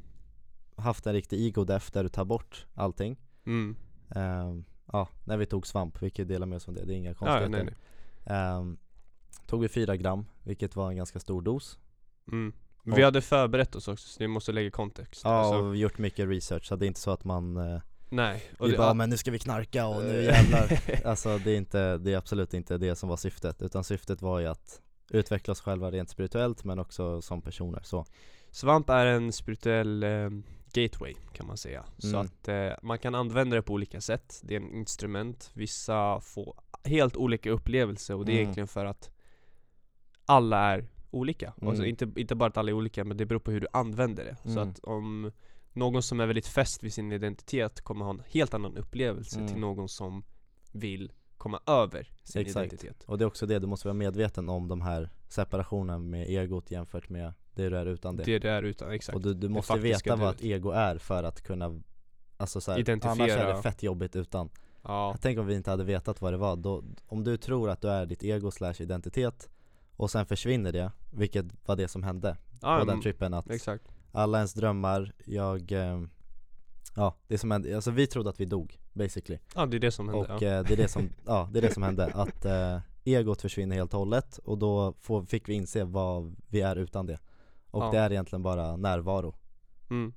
haft 0.76 1.08
en 1.08 1.14
riktig 1.14 1.40
ego-death 1.40 1.94
där 1.94 2.04
du 2.04 2.10
tar 2.10 2.26
bort 2.26 2.66
allting. 2.74 3.18
Mm. 3.46 3.76
Ehm, 4.10 4.66
Ja, 4.92 5.08
när 5.26 5.38
vi 5.38 5.46
tog 5.46 5.68
svamp, 5.68 6.02
vi 6.02 6.10
kan 6.10 6.28
dela 6.28 6.46
med 6.46 6.56
oss 6.56 6.68
om 6.68 6.74
det, 6.74 6.86
det 6.86 6.94
är 6.94 6.98
inga 6.98 7.10
Ja, 7.10 7.16
konstigheter 7.16 7.50
nej, 7.50 7.64
nej. 7.64 8.38
Ehm, 8.38 8.78
Tog 9.48 9.62
vi 9.62 9.68
fyra 9.70 9.96
gram, 9.98 10.26
vilket 10.44 10.76
var 10.76 10.90
en 10.90 10.98
ganska 10.98 11.20
stor 11.20 11.42
dos 11.42 11.80
Mm. 12.32 12.54
Och- 12.92 12.98
Vi 12.98 13.04
hade 13.04 13.22
förberett 13.22 13.76
oss 13.76 13.88
också, 13.88 14.08
så 14.08 14.16
vi 14.20 14.28
måste 14.28 14.52
lägga 14.52 14.72
kontext 14.72 15.22
Ja, 15.24 15.30
alltså, 15.30 15.56
och 15.60 15.76
gjort 15.76 15.98
mycket 15.98 16.30
research, 16.30 16.66
så 16.68 16.76
det 16.76 16.86
är 16.86 16.88
inte 16.88 17.00
så 17.00 17.12
att 17.12 17.24
man 17.24 17.58
eh, 17.58 17.82
Nej, 18.10 18.44
och 18.60 18.68
Vi 18.68 18.72
det, 18.72 18.78
bara 18.78 18.88
ja, 18.88 18.94
men 18.94 19.10
nu 19.10 19.18
ska 19.18 19.32
vi 19.32 19.40
knarka 19.40 19.88
och 19.88 20.04
nu 20.04 20.20
Eh. 20.20 20.26
jävlar 20.26 20.80
Alltså 21.08 21.38
det 21.38 21.52
är 21.52 21.58
inte, 21.58 21.98
det 21.98 22.14
är 22.14 22.18
absolut 22.18 22.54
inte 22.54 22.78
det 22.78 22.96
som 22.96 23.10
var 23.10 23.18
syftet 23.18 23.62
Utan 23.62 23.84
syftet 23.84 24.22
var 24.22 24.40
ju 24.40 24.48
att 24.48 24.82
utveckla 25.10 25.52
oss 25.52 25.62
själva 25.62 25.92
rent 25.92 26.10
spirituellt 26.10 26.64
men 26.64 26.80
också 26.80 27.22
som 27.22 27.42
personer 27.42 27.82
så 27.84 28.06
Svamp 28.52 28.90
är 28.90 29.06
en 29.06 29.32
spirituell 29.32 30.04
eh, 30.04 30.30
gateway 30.74 31.14
kan 31.34 31.48
man 31.48 31.58
säga 31.58 31.86
Så 31.98 32.08
Mm. 32.08 32.22
att 32.22 32.48
eh, 32.48 32.70
man 32.84 33.00
kan 33.00 33.16
använda 33.16 33.56
det 33.56 33.62
på 33.62 33.74
olika 33.74 34.02
sätt 34.02 34.40
Det 34.44 34.56
är 34.56 34.60
en 34.60 34.74
instrument, 34.74 35.52
vissa 35.54 36.20
får 36.22 36.56
helt 36.84 37.16
olika 37.18 37.52
upplevelser 37.52 38.16
och 38.16 38.26
det 38.26 38.32
är 38.32 38.34
Mm. 38.34 38.42
egentligen 38.44 38.68
för 38.68 38.86
att 38.86 39.10
alla 40.28 40.58
är 40.74 40.88
olika 41.12 41.54
Mm. 41.58 41.70
alltså 41.70 41.86
inte, 41.86 42.12
inte 42.16 42.36
bara 42.36 42.50
att 42.50 42.58
alla 42.58 42.70
är 42.72 42.74
olika 42.74 43.04
men 43.04 43.18
det 43.18 43.26
beror 43.26 43.40
på 43.40 43.52
hur 43.52 43.62
du 43.62 43.68
använder 43.74 44.26
det 44.26 44.38
Så 44.44 44.60
Mm. 44.60 44.70
att 44.70 44.80
om 44.80 45.32
någon 45.74 46.04
som 46.04 46.20
är 46.20 46.26
väldigt 46.26 46.48
fäst 46.48 46.84
vid 46.84 46.94
sin 46.94 47.12
identitet 47.12 47.82
kommer 47.82 48.06
ha 48.06 48.12
en 48.14 48.22
helt 48.30 48.54
annan 48.54 48.78
upplevelse 48.78 49.36
Mm. 49.40 49.48
till 49.52 49.60
någon 49.62 49.90
som 49.90 50.24
vill 50.72 51.12
komma 51.38 51.60
över 51.68 52.12
sin 52.24 52.42
Exakt. 52.42 52.74
identitet 52.74 53.04
Och 53.08 53.18
det 53.18 53.24
är 53.24 53.28
också 53.28 53.46
det, 53.46 53.60
du 53.60 53.68
måste 53.68 53.88
vara 53.88 53.94
medveten 53.94 54.50
om 54.50 54.68
de 54.68 54.82
här 54.82 55.10
separationen 55.30 56.10
med 56.10 56.28
egot 56.30 56.72
jämfört 56.72 57.10
med 57.10 57.34
det 57.56 57.70
du 57.70 57.78
är 57.78 57.86
utan 57.86 58.16
det, 58.16 58.24
Det 58.24 58.40
det 58.40 58.50
är 58.50 58.64
utan, 58.64 58.92
exakt 58.92 59.16
Och 59.16 59.22
du, 59.22 59.34
du 59.34 59.50
måste 59.50 59.78
veta 59.80 60.16
vad 60.16 60.36
ett 60.36 60.44
ego 60.44 60.70
är 60.72 60.98
för 60.98 61.24
att 61.24 61.42
kunna 61.42 61.82
Alltså 62.40 62.62
så 62.62 62.72
här, 62.72 62.78
annars 62.78 62.88
är 62.90 62.92
Identifiera. 62.94 63.56
det 63.56 63.62
fett 63.62 63.84
jobbigt 63.84 64.16
utan 64.16 64.50
Ja, 64.84 65.16
Tänk 65.22 65.40
om 65.40 65.46
vi 65.46 65.56
inte 65.56 65.70
hade 65.72 65.84
vetat 65.84 66.22
vad 66.22 66.34
det 66.34 66.38
var, 66.38 66.56
då, 66.56 66.84
om 67.08 67.24
du 67.24 67.38
tror 67.38 67.70
att 67.70 67.82
du 67.82 67.90
är 67.90 68.06
ditt 68.06 68.24
ego 68.24 68.52
slash 68.52 68.74
identitet 68.80 69.50
Och 69.98 70.12
sen 70.12 70.26
försvinner 70.26 70.72
det, 70.72 70.92
vilket 71.12 71.46
var 71.66 71.76
det 71.76 71.88
som 71.88 72.04
hände 72.04 72.38
ja 72.62 72.80
på 72.80 72.86
den 72.86 73.02
trippen 73.02 73.34
att 73.34 73.50
exakt 73.50 73.84
alla 74.12 74.38
ens 74.38 74.54
drömmar, 74.54 75.14
jag 75.26 75.72
eh, 75.72 76.02
Ja, 76.96 77.16
det 77.28 77.38
som 77.38 77.52
hände, 77.52 77.76
alltså 77.76 77.92
vi 77.92 78.08
trodde 78.08 78.30
att 78.30 78.40
vi 78.40 78.46
dog 78.46 78.80
basically 78.94 79.40
Ja 79.56 79.66
det 79.66 79.78
är 79.78 79.80
det 79.80 79.92
som 79.92 80.10
hände 80.10 80.34
Och 80.34 80.42
ja. 80.42 80.48
eh, 80.48 80.64
det 80.64 80.74
är 80.74 80.78
det 80.78 80.88
som, 80.88 81.10
ja 81.26 81.50
det 81.52 81.60
är 81.60 81.62
det 81.62 81.74
som 81.74 81.84
hände, 81.84 82.06
att 82.14 82.46
eh, 82.46 82.80
egot 83.04 83.42
försvinner 83.42 83.76
helt 83.76 83.94
och 83.94 84.00
hållet 84.00 84.38
och 84.38 84.58
då 84.58 84.94
får, 85.00 85.24
fick 85.24 85.50
vi 85.50 85.54
inse 85.54 85.84
vad 85.84 86.36
vi 86.48 86.62
är 86.62 86.76
utan 86.76 87.06
det 87.06 87.20
Och 87.72 87.84
Ja. 87.84 87.92
det 87.92 87.98
är 87.98 88.12
egentligen 88.12 88.44
bara 88.44 88.76
närvaro, 88.76 89.36
Mm. 89.90 90.14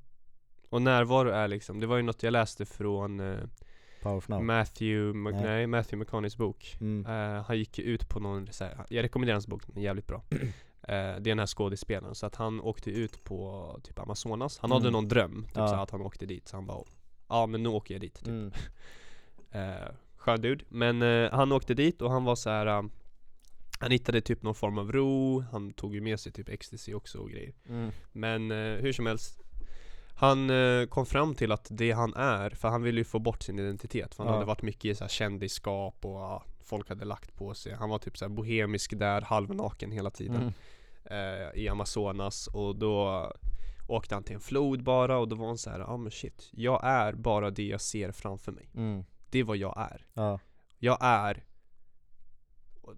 Och 0.71 0.83
närvaro 0.83 1.29
är 1.29 1.49
liksom, 1.49 1.81
det 1.81 1.87
var 1.87 1.97
ju 1.97 2.03
något 2.03 2.23
jag 2.23 2.33
läste 2.33 2.67
från 2.67 3.21
eh, 3.21 3.39
power 4.03 4.17
of 4.17 4.29
now 4.29 4.43
Matthew, 4.43 5.19
Mc, 5.19 5.33
Nej. 5.37 5.43
nej. 5.45 5.67
Matthew 5.67 6.05
McConaughey's 6.05 6.39
bok 6.39 6.77
mm. 6.81 7.07
Eh, 7.07 7.43
Han 7.45 7.59
gick 7.59 7.79
ut 7.79 8.09
på 8.09 8.21
någon, 8.21 8.49
här, 8.61 8.85
jag 8.89 9.03
rekommenderar 9.03 9.35
hans 9.35 9.47
bok, 9.47 9.63
den 9.67 9.77
är 9.79 9.83
jävligt 9.83 10.07
bra 10.07 10.23
Eh, 10.83 10.95
Det 10.97 10.97
är 10.97 11.21
den 11.21 11.39
här 11.39 11.47
skådespelaren, 11.47 12.15
så 12.15 12.27
att 12.27 12.37
han 12.37 12.61
åkte 12.61 12.91
ut 12.91 13.25
på 13.25 13.81
typ 13.83 13.99
Amazonas 13.99 14.59
Han 14.59 14.71
hade 14.71 14.83
Mm. 14.89 14.93
någon 14.93 15.09
dröm, 15.09 15.45
typ 15.45 15.57
Ja. 15.57 15.69
så 15.69 15.75
att 15.75 15.91
han 15.91 16.01
åkte 16.01 16.27
dit, 16.27 16.49
så 16.49 16.57
han 16.57 16.67
bara 16.67 16.85
Ja 17.29 17.47
men 17.47 17.63
nu 17.63 17.69
åker 17.69 17.95
jag 17.95 18.01
dit, 18.01 18.15
typ 18.15 18.29
Mm. 18.29 18.53
eh, 19.51 19.89
Skön 20.17 20.41
dude, 20.41 20.65
men 20.69 21.03
eh, 21.03 21.31
han 21.33 21.53
åkte 21.53 21.75
dit 21.75 22.03
och 22.03 22.11
han 22.11 22.25
var 22.25 22.35
så 22.37 22.51
här. 22.51 22.67
eh, 22.67 22.83
Han 23.81 23.91
hittade 23.91 24.21
typ 24.21 24.43
någon 24.43 24.55
form 24.55 24.79
av 24.79 24.93
ro, 24.93 25.41
han 25.53 25.73
tog 25.73 25.95
ju 25.95 26.01
med 26.01 26.21
sig 26.21 26.33
typ 26.33 26.49
ecstasy 26.49 26.95
också 26.95 27.19
och 27.19 27.31
grejer 27.31 27.53
Mm. 27.69 27.91
Men 28.13 28.51
hur 28.51 28.93
som 28.93 29.07
helst 29.07 29.41
Han 30.21 30.51
eh, 30.51 30.87
kom 30.87 31.07
fram 31.07 31.35
till 31.35 31.53
att 31.53 31.67
det 31.71 31.93
han 31.93 32.15
är, 32.15 32.51
för 32.51 32.69
han 32.69 32.83
ville 32.83 33.01
ju 33.01 33.05
få 33.05 33.19
bort 33.19 33.43
sin 33.43 33.59
identitet 33.59 34.15
För 34.15 34.23
han 34.25 34.33
Ja. 34.33 34.35
hade 34.35 34.47
varit 34.47 34.63
mycket 34.63 34.85
i 34.85 34.95
så 34.95 35.05
här 35.05 35.09
kändisskap 35.09 36.05
och 36.05 36.21
ja, 36.21 36.45
folk 36.65 36.89
hade 36.89 37.05
lagt 37.05 37.35
på 37.35 37.55
sig 37.55 37.75
Han 37.75 37.89
var 37.91 37.99
typ 37.99 38.19
så 38.19 38.29
bohemisk 38.29 38.99
där, 38.99 39.21
halvnaken 39.21 39.93
hela 39.93 40.11
tiden 40.11 40.37
Mm. 40.37 41.45
eh, 41.45 41.61
I 41.63 41.69
Amazonas 41.69 42.47
och 42.47 42.77
då 42.77 43.33
Åkte 43.89 44.15
han 44.15 44.25
till 44.25 44.35
en 44.35 44.41
flod 44.41 44.83
bara 44.83 45.19
och 45.19 45.29
då 45.29 45.37
var 45.37 45.47
han 45.47 45.59
så 45.59 45.71
här, 45.71 45.79
ja 45.79 45.87
ah, 45.87 45.97
men 45.97 46.11
shit 46.11 46.49
Jag 46.53 46.81
är 46.85 47.13
bara 47.13 47.51
det 47.51 47.67
jag 47.67 47.81
ser 47.81 48.13
framför 48.13 48.53
mig 48.53 48.71
Mm. 48.75 49.05
Det 49.31 49.39
är 49.39 49.45
vad 49.45 49.57
jag 49.57 49.79
är 49.93 50.07
Ja, 50.15 50.39
Jag 50.79 50.99
är 51.01 51.45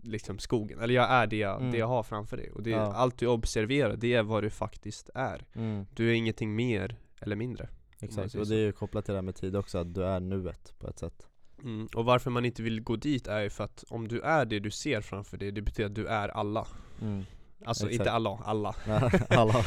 Liksom 0.02 0.38
skogen, 0.38 0.80
eller 0.80 0.94
jag 0.94 1.10
är 1.10 1.26
det 1.26 1.36
jag, 1.36 1.56
Mm. 1.60 1.72
det 1.72 1.78
jag 1.78 1.86
har 1.86 2.02
framför 2.02 2.36
dig 2.36 2.50
och 2.50 2.62
det, 2.62 2.70
Ja. 2.70 2.92
allt 2.92 3.18
du 3.18 3.26
observerar, 3.26 3.96
det 3.96 4.14
är 4.14 4.22
vad 4.22 4.42
du 4.42 4.50
faktiskt 4.50 5.10
är 5.14 5.46
mm. 5.54 5.86
Du 5.94 6.08
är 6.10 6.12
ingenting 6.14 6.54
mer 6.54 6.96
eller 7.22 7.36
mindre 7.36 7.68
exakt, 8.00 8.34
och 8.34 8.46
det 8.46 8.54
är 8.56 8.58
ju 8.66 8.72
kopplat 8.72 9.04
till 9.04 9.12
det 9.12 9.18
här 9.18 9.22
med 9.22 9.34
tid 9.34 9.56
också, 9.56 9.78
att 9.78 9.94
du 9.94 10.04
är 10.04 10.20
nuet 10.20 10.74
på 10.78 10.88
ett 10.88 10.98
sätt 10.98 11.26
mm. 11.62 11.88
Och 11.94 12.04
varför 12.04 12.30
man 12.30 12.44
inte 12.44 12.62
vill 12.62 12.80
gå 12.80 12.96
dit 12.96 13.26
är 13.26 13.40
ju 13.40 13.50
för 13.50 13.64
att 13.64 13.84
om 13.88 14.08
du 14.08 14.20
är 14.20 14.44
det 14.46 14.58
du 14.60 14.70
ser 14.70 15.00
framför 15.00 15.36
dig, 15.36 15.52
det 15.52 15.62
betyder 15.62 15.88
att 15.88 15.94
du 15.94 16.06
är 16.06 16.28
alla 16.28 16.66
mm. 17.02 17.24
Alltså 17.64 17.84
Exakt. 17.86 18.00
inte 18.00 18.10
alla, 18.12 18.30
alla 18.44 18.74
Alla, 19.28 19.64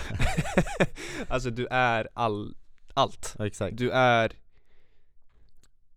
Alltså 1.27 1.49
du 1.49 1.67
är 1.71 2.07
all, 2.13 2.55
allt 2.93 3.35
exakt 3.39 3.77
Du 3.77 3.91
är 3.91 4.31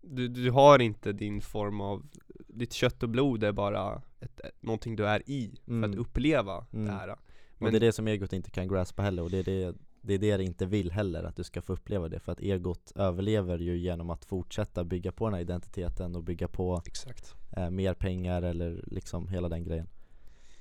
du, 0.00 0.28
du 0.28 0.50
har 0.50 0.78
inte 0.78 1.12
din 1.12 1.40
form 1.40 1.80
av 1.80 2.06
Ditt 2.48 2.72
kött 2.72 3.02
och 3.02 3.08
blod 3.08 3.44
är 3.44 3.52
bara 3.52 4.02
ett, 4.20 4.40
ett, 4.40 4.62
någonting 4.62 4.96
du 4.96 5.06
är 5.06 5.30
i 5.30 5.60
för 5.64 5.72
Mm. 5.72 5.90
att 5.90 5.96
uppleva 5.96 6.66
Mm. 6.72 6.86
det 6.86 6.92
här 6.92 7.08
Och 7.10 7.18
Men- 7.58 7.72
det 7.72 7.78
är 7.78 7.80
det 7.80 7.92
som 7.92 8.08
egot 8.08 8.32
inte 8.32 8.50
kan 8.50 8.68
graspa 8.68 9.02
heller 9.02 9.22
och 9.22 9.30
det 9.30 9.38
är 9.38 9.44
det, 9.44 9.74
det 10.08 10.14
är 10.14 10.18
det 10.18 10.36
det 10.36 10.44
inte 10.44 10.66
vill 10.66 10.90
heller, 10.92 11.24
att 11.24 11.36
du 11.36 11.44
ska 11.44 11.62
få 11.62 11.72
uppleva 11.72 12.08
det 12.08 12.20
För 12.20 12.32
att 12.32 12.40
egot 12.40 12.92
överlever 12.94 13.58
ju 13.58 13.78
genom 13.78 14.10
att 14.10 14.24
fortsätta 14.24 14.84
bygga 14.84 15.12
på 15.12 15.24
den 15.26 15.34
här 15.34 15.40
identiteten 15.40 16.16
och 16.16 16.22
bygga 16.24 16.48
på 16.48 16.82
eh, 17.56 17.70
mer 17.70 17.94
pengar 17.94 18.42
eller 18.42 18.84
liksom 18.86 19.28
hela 19.28 19.48
den 19.48 19.64
grejen. 19.64 19.88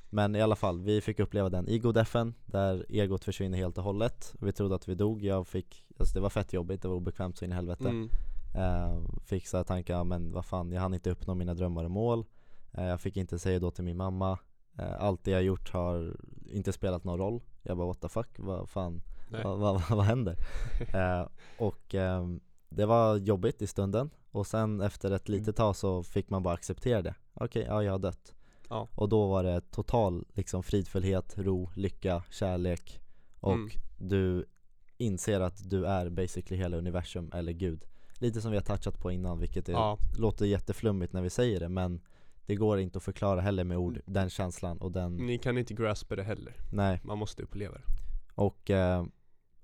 Men 0.10 0.36
i 0.36 0.42
alla 0.42 0.56
fall, 0.56 0.82
vi 0.82 1.02
fick 1.02 1.20
uppleva 1.20 1.50
den 1.50 1.70
ego-deffen 1.70 2.34
där 2.46 2.86
egot 2.90 3.24
försvinner 3.24 3.58
helt 3.58 3.78
och 3.78 3.84
hållet. 3.84 4.36
Vi 4.40 4.52
trodde 4.52 4.76
att 4.76 4.88
vi 4.88 4.96
dog, 4.96 5.24
jag 5.24 5.48
fick, 5.48 5.86
alltså 5.98 6.14
det 6.14 6.20
var 6.20 6.30
fett 6.30 6.54
jobbigt, 6.54 6.82
det 6.82 6.88
var 6.88 6.96
obekvämt 6.96 7.38
så 7.38 7.46
in 7.46 7.52
i 7.52 7.56
helvete. 7.56 7.90
Mm. 7.90 8.10
eh, 8.56 9.02
Fick 9.26 9.48
så 9.48 9.58
här 9.58 9.64
tankar, 9.64 9.94
ja, 9.94 10.04
men 10.04 10.32
vad 10.32 10.46
fan, 10.46 10.72
jag 10.72 10.82
hann 10.82 10.94
inte 10.94 11.12
uppnå 11.12 11.36
mina 11.36 11.54
drömmar 11.54 11.84
och 11.84 11.92
mål. 11.92 12.26
Eh, 12.72 12.86
Jag 12.86 13.02
fick 13.02 13.18
inte 13.18 13.40
säga 13.40 13.60
då 13.60 13.72
till 13.72 13.84
min 13.84 13.98
mamma. 13.98 14.40
Eh, 14.78 15.04
Allt 15.04 15.24
det 15.24 15.32
jag 15.32 15.44
gjort 15.44 15.70
har 15.74 16.16
inte 16.52 16.74
spelat 16.74 17.04
någon 17.04 17.18
roll. 17.20 17.42
Jag 17.64 17.78
bara 17.78 17.88
what 17.88 18.02
the 18.02 18.10
fuck, 18.10 18.40
vad 18.40 18.70
fan. 18.70 19.02
Vad, 19.30 19.60
vad, 19.60 19.82
vad 19.90 20.06
händer? 20.06 20.36
eh, 20.94 21.28
och 21.58 21.96
ehm, 21.96 22.40
det 22.70 22.86
var 22.86 23.16
jobbigt 23.18 23.62
i 23.62 23.68
stunden. 23.68 24.10
Och 24.32 24.48
sen 24.48 24.82
efter 24.82 25.12
ett 25.12 25.30
litet 25.30 25.56
tag 25.56 25.76
så 25.76 26.04
fick 26.04 26.30
man 26.30 26.44
bara 26.44 26.54
acceptera 26.54 27.02
det. 27.02 27.16
Okej, 27.34 27.66
ja 27.68 27.84
jag 27.84 27.92
har 27.92 28.00
dött. 28.00 28.34
Ja. 28.70 28.88
Och 28.96 29.10
då 29.10 29.28
var 29.28 29.44
det 29.44 29.62
total 29.72 30.26
liksom 30.34 30.64
fridfullhet, 30.64 31.34
ro, 31.38 31.70
lycka, 31.76 32.24
kärlek. 32.30 33.02
Och 33.40 33.54
Mm. 33.54 33.70
du 33.98 34.46
inser 34.98 35.40
att 35.40 35.70
du 35.70 35.86
är 35.86 36.10
basically 36.10 36.62
hela 36.62 36.78
universum 36.78 37.32
eller 37.34 37.52
gud. 37.52 37.86
Lite 38.20 38.42
som 38.42 38.52
vi 38.52 38.58
har 38.58 38.64
touchat 38.64 39.00
på 39.00 39.12
innan 39.12 39.40
vilket 39.40 39.70
är, 39.70 39.74
Ja, 39.74 39.98
låter 40.18 40.46
jätteflummigt 40.46 41.14
när 41.14 41.22
vi 41.22 41.30
säger 41.30 41.60
det 41.60 41.70
men 41.70 42.02
Det 42.46 42.56
går 42.56 42.80
inte 42.80 42.98
att 42.98 43.04
förklara 43.04 43.42
heller 43.42 43.64
med 43.64 43.78
ord, 43.78 44.00
den 44.06 44.30
känslan 44.30 44.78
och 44.78 44.92
den, 44.92 45.16
Ni 45.16 45.38
kan 45.38 45.58
inte 45.58 45.74
graspa 45.74 46.16
det 46.16 46.24
heller, 46.24 46.54
nej. 46.72 47.02
Man 47.04 47.18
måste 47.18 47.44
uppleva 47.44 47.76
det. 47.76 47.84
Och 48.36 48.70
eh, 48.70 49.06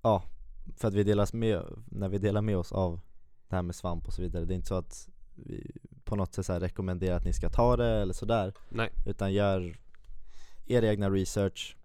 ja, 0.03 0.23
för 0.77 0.87
att 0.87 0.93
vi 0.93 1.03
delas 1.03 1.33
med, 1.33 1.63
när 1.91 2.09
vi 2.09 2.17
delar 2.17 2.41
med 2.41 2.57
oss 2.57 2.71
av 2.71 2.99
det 3.49 3.55
här 3.55 3.63
med 3.63 3.75
svamp 3.75 4.07
och 4.07 4.13
så 4.13 4.21
vidare 4.21 4.45
Det 4.45 4.53
är 4.53 4.55
inte 4.55 4.67
så 4.67 4.75
att 4.75 5.09
vi 5.35 5.71
på 6.03 6.15
något 6.15 6.33
sätt 6.33 6.45
så 6.45 6.59
rekommenderar 6.59 7.15
att 7.17 7.25
ni 7.25 7.33
ska 7.33 7.49
ta 7.49 7.77
det 7.77 7.87
eller 7.89 8.13
sådär 8.13 8.53
Nej, 8.69 8.89
Utan 9.05 9.33
gör 9.33 9.77
er 10.65 10.83
egna 10.83 11.09
research. 11.09 11.75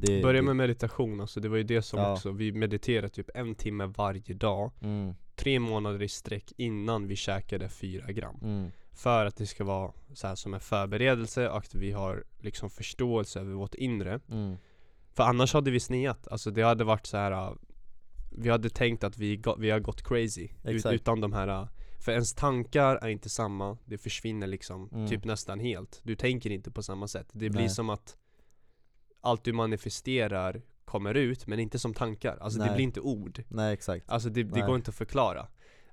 Det, 0.00 0.22
börja 0.22 0.40
det, 0.40 0.46
med 0.46 0.56
meditation 0.56 1.20
alltså, 1.20 1.40
det 1.40 1.48
var 1.48 1.56
ju 1.56 1.62
det 1.62 1.82
som 1.82 2.00
Ja. 2.00 2.12
också, 2.12 2.30
vi 2.30 2.52
mediterade 2.52 3.08
typ 3.08 3.30
en 3.34 3.54
timme 3.54 3.86
varje 3.86 4.34
dag. 4.34 4.70
Mm, 4.80 5.14
Tre 5.36 5.58
månader 5.58 6.02
i 6.02 6.08
sträck 6.08 6.52
innan 6.56 7.06
vi 7.06 7.16
käkade 7.16 7.68
fyra 7.68 8.12
gram. 8.12 8.38
Mm, 8.42 8.70
För 8.92 9.26
att 9.26 9.36
det 9.36 9.46
ska 9.46 9.64
vara 9.64 9.92
så 10.14 10.36
som 10.36 10.54
en 10.54 10.60
förberedelse 10.60 11.48
och 11.48 11.56
att 11.56 11.74
vi 11.74 11.92
har 11.92 12.24
liksom 12.38 12.70
förståelse 12.70 13.40
över 13.40 13.52
vårt 13.52 13.74
inre. 13.74 14.20
Mm, 14.30 14.56
För 15.14 15.22
annars 15.24 15.52
hade 15.54 15.70
vi 15.70 15.80
sneat, 15.80 16.28
alltså 16.28 16.50
det 16.50 16.62
hade 16.62 16.84
varit 16.84 17.06
så 17.06 17.16
här. 17.16 17.32
äh, 17.32 17.52
Vi 18.30 18.50
hade 18.50 18.70
tänkt 18.70 19.04
att 19.04 19.18
vi, 19.18 19.42
vi 19.58 19.70
har 19.70 19.80
gått 19.80 20.02
crazy 20.02 20.44
ut, 20.44 20.50
Exakt. 20.76 20.94
utan 20.94 21.20
de 21.20 21.32
här 21.32 21.48
äh, 21.48 21.68
För 22.04 22.12
ens 22.12 22.34
tankar 22.34 22.96
är 22.96 23.08
inte 23.08 23.28
samma, 23.28 23.78
det 23.84 23.98
försvinner 23.98 24.46
liksom 24.46 24.88
Mm. 24.92 25.08
typ 25.08 25.24
nästan 25.24 25.60
helt 25.60 26.00
Du 26.02 26.16
tänker 26.16 26.50
inte 26.50 26.70
på 26.70 26.82
samma 26.82 27.08
sätt, 27.08 27.26
det 27.32 27.50
blir 27.50 27.60
Nej. 27.60 27.68
som 27.70 27.90
att 27.90 28.16
Allt 29.20 29.44
du 29.44 29.52
manifesterar 29.52 30.62
kommer 30.84 31.14
ut 31.14 31.46
men 31.46 31.58
inte 31.58 31.78
som 31.78 31.94
tankar, 31.94 32.36
alltså 32.40 32.58
det 32.58 32.64
Nej. 32.66 32.74
blir 32.74 32.84
inte 32.84 33.00
ord 33.00 33.42
Nej 33.48 33.72
exakt 33.74 34.10
Alltså 34.10 34.28
det, 34.28 34.42
det 34.42 34.60
går 34.60 34.76
inte 34.76 34.88
att 34.88 34.94
förklara 34.94 35.46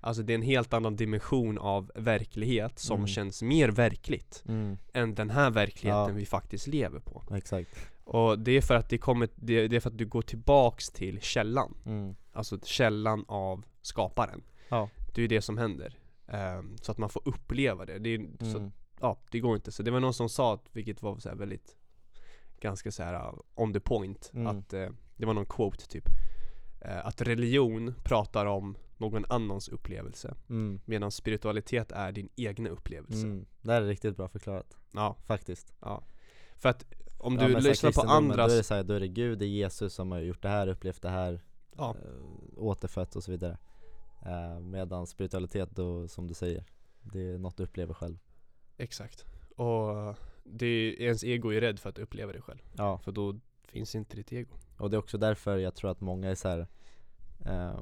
Alltså 0.03 0.23
det 0.23 0.33
är 0.33 0.35
en 0.35 0.41
helt 0.41 0.73
annan 0.73 0.95
dimension 0.95 1.57
av 1.57 1.91
verklighet 1.95 2.79
som 2.79 2.95
Mm. 2.97 3.07
känns 3.07 3.41
mer 3.41 3.69
verkligt 3.69 4.43
mm, 4.47 4.77
än 4.93 5.15
den 5.15 5.29
här 5.29 5.49
verkligheten 5.51 6.07
Ja. 6.07 6.13
vi 6.13 6.25
faktiskt 6.25 6.67
lever 6.67 6.99
på 6.99 7.23
Exakt 7.35 7.69
Och 8.13 8.39
det 8.39 8.51
är 8.51 8.61
för 8.61 8.75
att 8.75 8.89
det 8.89 8.97
kommer, 8.97 9.29
det, 9.35 9.67
det 9.67 9.75
är 9.75 9.79
för 9.79 9.89
att 9.89 9.97
du 9.97 10.05
går 10.05 10.21
tillbaks 10.21 10.89
till 10.89 11.21
källan. 11.21 11.77
Mm, 11.85 12.15
Alltså 12.33 12.59
källan 12.63 13.25
av 13.27 13.65
skaparen. 13.81 14.43
Ja. 14.69 14.89
Det 15.15 15.21
är 15.23 15.27
det 15.27 15.41
som 15.41 15.57
händer. 15.57 15.97
Ehm, 16.27 16.77
Så 16.81 16.91
att 16.91 16.97
man 16.97 17.09
får 17.09 17.21
uppleva 17.25 17.85
det, 17.85 17.99
det 17.99 18.09
är, 18.15 18.19
så, 18.51 18.57
mm, 18.57 18.71
Ja, 18.99 19.17
det 19.31 19.39
går 19.39 19.55
inte, 19.55 19.71
så 19.71 19.83
det 19.83 19.91
var 19.91 19.99
någon 19.99 20.13
som 20.13 20.29
sa, 20.29 20.53
att- 20.53 20.69
vilket 20.71 21.01
var 21.01 21.19
så 21.19 21.29
här 21.29 21.35
väldigt 21.35 21.75
Ganska 22.59 22.91
så 22.91 23.03
här 23.03 23.13
uh, 23.27 23.39
on 23.55 23.73
the 23.73 23.79
point 23.79 24.31
Mm. 24.33 24.47
Att 24.47 24.73
eh, 24.73 24.89
det 25.15 25.25
var 25.25 25.33
någon 25.33 25.45
quote 25.45 25.87
typ 25.87 26.05
eh, 26.81 27.05
Att 27.07 27.21
religion 27.21 27.93
pratar 28.03 28.45
om 28.45 28.77
någon 28.97 29.25
annans 29.29 29.69
upplevelse 29.69 30.35
mm, 30.49 30.79
Medan 30.85 31.11
spiritualitet 31.11 31.91
är 31.91 32.11
din 32.11 32.29
egna 32.35 32.69
upplevelse. 32.69 33.25
Mm. 33.27 33.45
Det 33.61 33.71
här 33.73 33.81
är 33.81 33.87
riktigt 33.87 34.17
bra 34.17 34.27
förklarat, 34.27 34.77
Ja, 34.93 35.15
faktiskt. 35.27 35.73
Ja 35.79 36.03
För 36.61 36.69
att 36.69 36.85
om 37.17 37.33
Ja, 37.39 37.47
du 37.47 37.53
här, 37.53 37.61
lyssnar 37.61 37.91
på 37.91 38.01
andras 38.01 38.47
Då 38.47 38.53
är 38.53 38.57
det 38.57 38.63
så 38.63 38.73
här, 38.73 38.83
då 38.83 38.93
är 38.93 38.99
det 38.99 39.07
Gud, 39.07 39.39
det 39.39 39.45
är 39.45 39.49
Jesus 39.49 39.93
som 39.93 40.11
har 40.11 40.19
gjort 40.19 40.41
det 40.41 40.49
här, 40.49 40.67
upplevt 40.67 41.01
det 41.01 41.09
här 41.09 41.41
Ja, 41.77 41.95
eh, 42.05 42.63
återfött 42.63 43.15
och 43.15 43.23
så 43.23 43.31
vidare. 43.31 43.57
Eh, 44.25 44.59
Medan 44.59 45.07
spiritualitet 45.07 45.69
då, 45.71 46.07
som 46.07 46.27
du 46.27 46.33
säger 46.33 46.65
Det 47.01 47.19
är 47.29 47.37
något 47.37 47.57
du 47.57 47.63
upplever 47.63 47.93
själv. 47.93 48.17
Exakt. 48.77 49.25
Och 49.57 50.15
det 50.43 50.65
är, 50.65 51.01
ens 51.01 51.23
ego 51.23 51.49
är 51.49 51.61
rädd 51.61 51.79
för 51.79 51.89
att 51.89 51.99
uppleva 51.99 52.31
det 52.31 52.41
själv. 52.41 52.59
Ja, 52.77 52.97
För 52.99 53.11
då 53.11 53.39
finns 53.67 53.95
inte 53.95 54.15
ditt 54.15 54.33
ego. 54.33 54.55
Och 54.77 54.89
det 54.89 54.95
är 54.97 54.99
också 54.99 55.17
därför 55.17 55.57
jag 55.57 55.75
tror 55.75 55.91
att 55.91 56.01
många 56.01 56.29
är 56.29 56.35
så 56.35 56.47
här, 56.47 56.67
eh, 57.45 57.79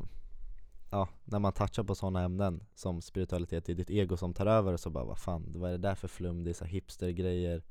Ja, 0.91 1.07
när 1.25 1.39
man 1.39 1.53
touchar 1.53 1.83
på 1.83 1.95
sådana 1.95 2.21
ämnen 2.23 2.63
som 2.75 3.01
spiritualitet, 3.01 3.65
det 3.65 3.71
är 3.71 3.75
ditt 3.75 3.89
ego 3.89 4.17
som 4.17 4.33
tar 4.33 4.45
över 4.45 4.73
och 4.73 4.79
så 4.79 4.89
bara 4.89 5.03
vad 5.03 5.17
fan, 5.17 5.45
vad 5.55 5.69
är 5.69 5.71
det 5.71 5.77
där 5.87 5.95
för 5.95 6.07
flum? 6.07 6.43
Det 6.43 6.49
är 6.51 6.53
så 6.53 6.65
hipstergrejer. 6.65 7.63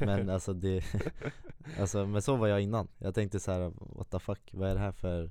Men 0.00 0.30
alltså 0.30 0.52
det, 0.52 0.84
alltså 1.78 2.06
men 2.06 2.22
så 2.22 2.36
var 2.36 2.48
jag 2.48 2.60
innan. 2.60 2.88
Jag 2.98 3.14
tänkte 3.14 3.40
så 3.40 3.52
här, 3.52 3.72
what 3.96 4.10
the 4.10 4.18
fuck, 4.18 4.50
vad 4.52 4.68
är 4.70 4.74
det 4.74 4.80
här 4.80 4.92
för 4.92 5.30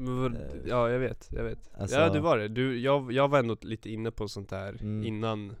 Eh, 0.00 0.32
Ja 0.66 0.90
jag 0.90 0.98
vet, 0.98 1.28
jag 1.32 1.44
vet. 1.44 1.70
alltså- 1.78 1.96
Ja 1.96 2.12
du 2.12 2.20
var 2.20 2.38
det, 2.38 2.48
du, 2.48 2.80
jag, 2.80 3.12
jag 3.12 3.28
var 3.28 3.38
ändå 3.38 3.56
lite 3.60 3.90
inne 3.90 4.10
på 4.10 4.28
sånt 4.28 4.48
där 4.50 4.68
Mm. 4.82 5.04
innan 5.06 5.54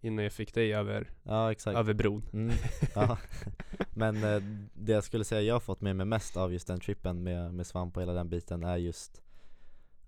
Innan 0.00 0.22
jag 0.24 0.32
fick 0.32 0.54
dig 0.54 0.74
över, 0.74 1.10
Ja 1.22 1.54
över 1.66 1.94
bron. 1.94 2.24
Mm, 2.32 2.54
ja. 2.94 3.18
Men 3.94 4.24
eh, 4.24 4.42
det 4.74 4.92
jag 4.92 5.04
skulle 5.04 5.24
säga 5.24 5.42
jag 5.42 5.54
har 5.54 5.60
fått 5.60 5.80
med 5.80 5.96
mig 5.96 6.06
mest 6.06 6.36
av 6.36 6.52
just 6.52 6.66
den 6.66 6.80
trippen 6.80 7.22
med, 7.22 7.54
med 7.54 7.66
svamp 7.66 7.96
och 7.96 8.02
hela 8.02 8.12
den 8.12 8.28
biten 8.28 8.62
är 8.64 8.76
just 8.76 9.22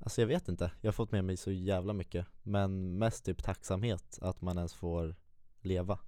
Alltså 0.03 0.20
jag 0.20 0.28
vet 0.28 0.48
inte, 0.48 0.72
jag 0.80 0.88
har 0.88 0.92
fått 0.92 1.12
med 1.12 1.24
mig 1.24 1.36
så 1.36 1.51
jävla 1.51 1.92
mycket 1.92 2.26
Men 2.42 2.98
mest 2.98 3.24
typ 3.24 3.42
tacksamhet 3.42 4.18
att 4.22 4.42
man 4.42 4.57
ens 4.57 4.74
får 4.74 5.14
leva 5.61 5.98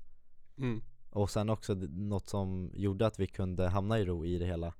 mm. 0.58 0.82
Och 1.10 1.30
sen 1.30 1.50
också 1.50 1.74
något 1.90 2.28
som 2.28 2.70
gjorde 2.74 3.06
att 3.06 3.18
vi 3.18 3.26
kunde 3.26 3.68
hamna 3.68 3.98
i 3.98 4.04
ro 4.04 4.26
i 4.26 4.38
det 4.38 4.46
hela 4.46 4.74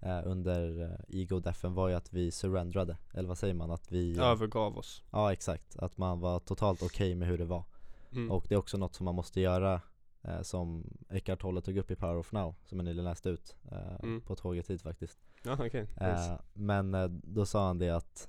eh, 0.00 0.20
Under 0.24 0.82
eh, 0.82 1.20
ego 1.20 1.40
defen 1.40 1.74
var 1.74 1.88
ju 1.88 1.94
att 1.94 2.12
vi 2.12 2.30
surrendrade, 2.30 2.96
eller 3.14 3.28
vad 3.28 3.38
säger 3.38 3.54
man? 3.54 3.70
Att 3.70 3.92
vi 3.92 4.18
eh, 4.18 4.24
Övergav 4.24 4.78
oss 4.78 5.02
Ja 5.10 5.32
exakt, 5.32 5.78
att 5.78 5.98
man 5.98 6.20
var 6.20 6.38
totalt 6.38 6.82
okej 6.82 7.14
med 7.14 7.28
hur 7.28 7.38
det 7.38 7.44
var 7.44 7.64
mm. 8.12 8.30
och 8.30 8.46
det 8.48 8.54
är 8.54 8.58
också 8.58 8.78
något 8.78 8.94
som 8.94 9.04
man 9.04 9.14
måste 9.14 9.40
göra 9.40 9.80
eh, 10.22 10.42
Som 10.42 10.96
Eckart 11.10 11.40
Tolle 11.40 11.60
tog 11.60 11.76
upp 11.76 11.90
i 11.90 11.96
Power 11.96 12.16
of 12.16 12.32
Now 12.32 12.54
Som 12.64 12.78
jag 12.78 12.84
nyligen 12.84 13.04
läste 13.04 13.28
ut 13.28 13.56
eh, 13.70 13.94
Mm. 14.02 14.20
På 14.20 14.36
tåget 14.36 14.70
hit 14.70 14.82
faktiskt 14.82 15.18
Ja 15.42 15.52
okej, 15.52 15.86
eh, 16.00 16.12
nice. 16.12 16.38
Men 16.52 17.20
då 17.24 17.46
sa 17.46 17.66
han 17.66 17.78
det 17.78 17.90
att 17.90 18.28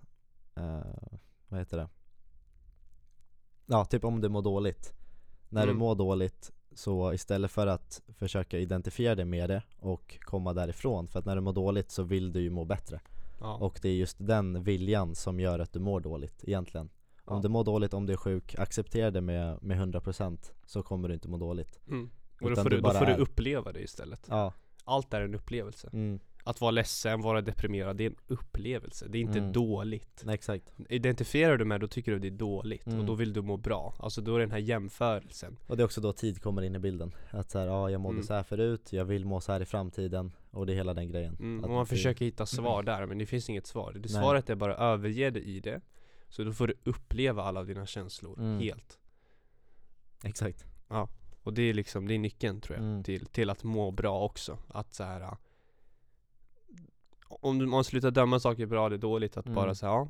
eh, 0.56 1.18
Vad 1.47 1.60
heter 1.60 1.78
det? 1.78 1.89
Ja, 3.66 3.86
typ 3.86 4.03
om 4.03 4.22
du 4.22 4.30
mår 4.30 4.41
dåligt 4.41 4.93
När 5.49 5.64
Mm. 5.64 5.76
du 5.76 5.80
mår 5.80 5.95
dåligt 5.95 6.51
Så 6.74 7.14
istället 7.14 7.51
för 7.51 7.68
att 7.68 8.01
försöka 8.18 8.58
identifiera 8.60 9.16
dig 9.16 9.26
med 9.26 9.49
det 9.49 9.64
Och 9.80 10.18
komma 10.22 10.53
därifrån 10.53 11.08
För 11.08 11.20
att 11.20 11.26
när 11.26 11.36
du 11.36 11.41
mår 11.41 11.53
dåligt 11.53 11.91
så 11.91 12.03
vill 12.03 12.34
du 12.34 12.41
ju 12.41 12.49
må 12.49 12.66
bättre 12.66 12.99
ja. 13.39 13.56
Och 13.58 13.80
det 13.82 13.89
är 13.89 13.93
just 13.95 14.18
den 14.20 14.64
viljan 14.64 15.16
som 15.16 15.39
gör 15.39 15.60
att 15.60 15.74
du 15.74 15.80
mår 15.80 15.99
dåligt 15.99 16.43
egentligen 16.43 16.89
Om 17.26 17.36
Ja. 17.38 17.41
du 17.41 17.49
mår 17.49 17.64
dåligt, 17.64 17.93
om 17.93 18.06
du 18.06 18.14
är 18.14 18.18
sjuk, 18.18 18.56
acceptera 18.60 19.12
det 19.12 19.22
med, 19.22 19.64
med 19.64 19.78
100% 19.93 20.51
Så 20.66 20.84
kommer 20.84 21.08
du 21.08 21.14
inte 21.14 21.28
må 21.28 21.38
dåligt 21.38 21.80
mm. 21.88 22.10
Och 22.41 22.49
då 22.49 22.56
får, 22.56 22.70
du 22.70 22.76
du, 22.76 22.82
då 22.82 22.89
får 22.91 23.06
du 23.06 23.16
uppleva 23.16 23.72
det 23.72 23.80
istället 23.80 24.28
Ja, 24.30 24.53
Allt 24.84 25.14
är 25.14 25.22
en 25.22 25.36
upplevelse 25.36 25.89
mm, 25.93 26.20
Att 26.48 26.62
vara 26.62 26.72
ledsen, 26.72 27.22
vara 27.22 27.41
deprimerad, 27.41 27.98
det 27.98 28.04
är 28.06 28.10
en 28.10 28.16
upplevelse 28.28 29.08
Det 29.10 29.18
är 29.18 29.22
inte 29.22 29.39
Mm. 29.39 29.52
dåligt 29.52 30.22
nej, 30.26 30.36
exakt 30.36 30.72
Identifierar 30.89 31.58
du 31.58 31.66
med 31.66 31.82
då 31.82 31.88
tycker 31.88 32.12
du 32.12 32.20
det 32.20 32.28
är 32.28 32.32
dåligt 32.32 32.88
och 32.88 32.93
Mm. 32.93 33.06
då 33.06 33.14
vill 33.16 33.34
du 33.34 33.41
må 33.41 33.58
bra 33.58 33.96
Alltså 34.00 34.22
då 34.22 34.36
är 34.36 34.39
det 34.39 34.46
den 34.46 34.52
här 34.52 34.58
jämförelsen 34.60 35.58
Och 35.68 35.78
det 35.78 35.84
är 35.84 35.86
också 35.86 36.02
då 36.02 36.14
tid 36.14 36.41
kommer 36.41 36.62
in 36.62 36.76
i 36.76 36.80
bilden 36.80 37.12
Att 37.30 37.52
så 37.52 37.60
här, 37.60 37.68
ja 37.68 37.89
jag 37.89 38.02
mådde 38.02 38.14
Mm. 38.16 38.24
så 38.28 38.34
här 38.34 38.43
förut, 38.43 38.93
jag 38.93 39.06
vill 39.06 39.26
må 39.26 39.41
så 39.41 39.52
här 39.52 39.62
i 39.62 39.66
framtiden 39.66 40.32
Och 40.52 40.66
det 40.66 40.74
är 40.74 40.76
hela 40.76 40.93
den 40.93 41.08
grejen 41.12 41.36
mm. 41.39 41.64
Och 41.64 41.70
man 41.70 41.80
det- 41.80 41.86
försöker 41.89 42.26
hitta 42.26 42.46
svar 42.46 42.84
där 42.84 43.06
men 43.06 43.18
det 43.18 43.26
finns 43.26 43.50
inget 43.50 43.68
svar 43.68 43.91
Det 43.93 44.00
Nej. 44.00 44.10
svaret 44.10 44.50
är 44.50 44.56
bara 44.56 44.76
överge 44.76 45.30
dig 45.30 45.43
i 45.43 45.60
det 45.60 45.82
Så 46.30 46.43
då 46.43 46.54
får 46.54 46.68
du 46.68 46.74
uppleva 46.84 47.43
alla 47.43 47.64
dina 47.64 47.86
känslor 47.86 48.39
Mm. 48.39 48.60
helt 48.60 49.00
Exakt 50.24 50.66
Och 51.43 51.54
det 51.54 51.62
är 51.62 51.74
liksom, 51.74 52.08
det 52.08 52.14
är 52.14 52.20
nyckeln 52.20 52.62
tror 52.62 52.78
jag 52.78 52.86
Mm. 52.88 53.04
till, 53.04 53.26
till 53.26 53.50
att 53.50 53.64
må 53.64 53.91
bra 53.91 54.22
också 54.24 54.58
Att 54.68 54.93
så 54.93 55.04
här. 55.04 55.38
Om 57.42 57.70
man 57.70 57.84
slutar 57.84 58.12
döma 58.12 58.40
saker 58.40 58.66
bra 58.66 58.86
eller 58.88 58.98
dåligt 58.98 59.38
Att 59.38 59.46
Mm. 59.46 59.56
bara 59.56 59.76
säga 59.76 59.92
ja, 59.92 60.10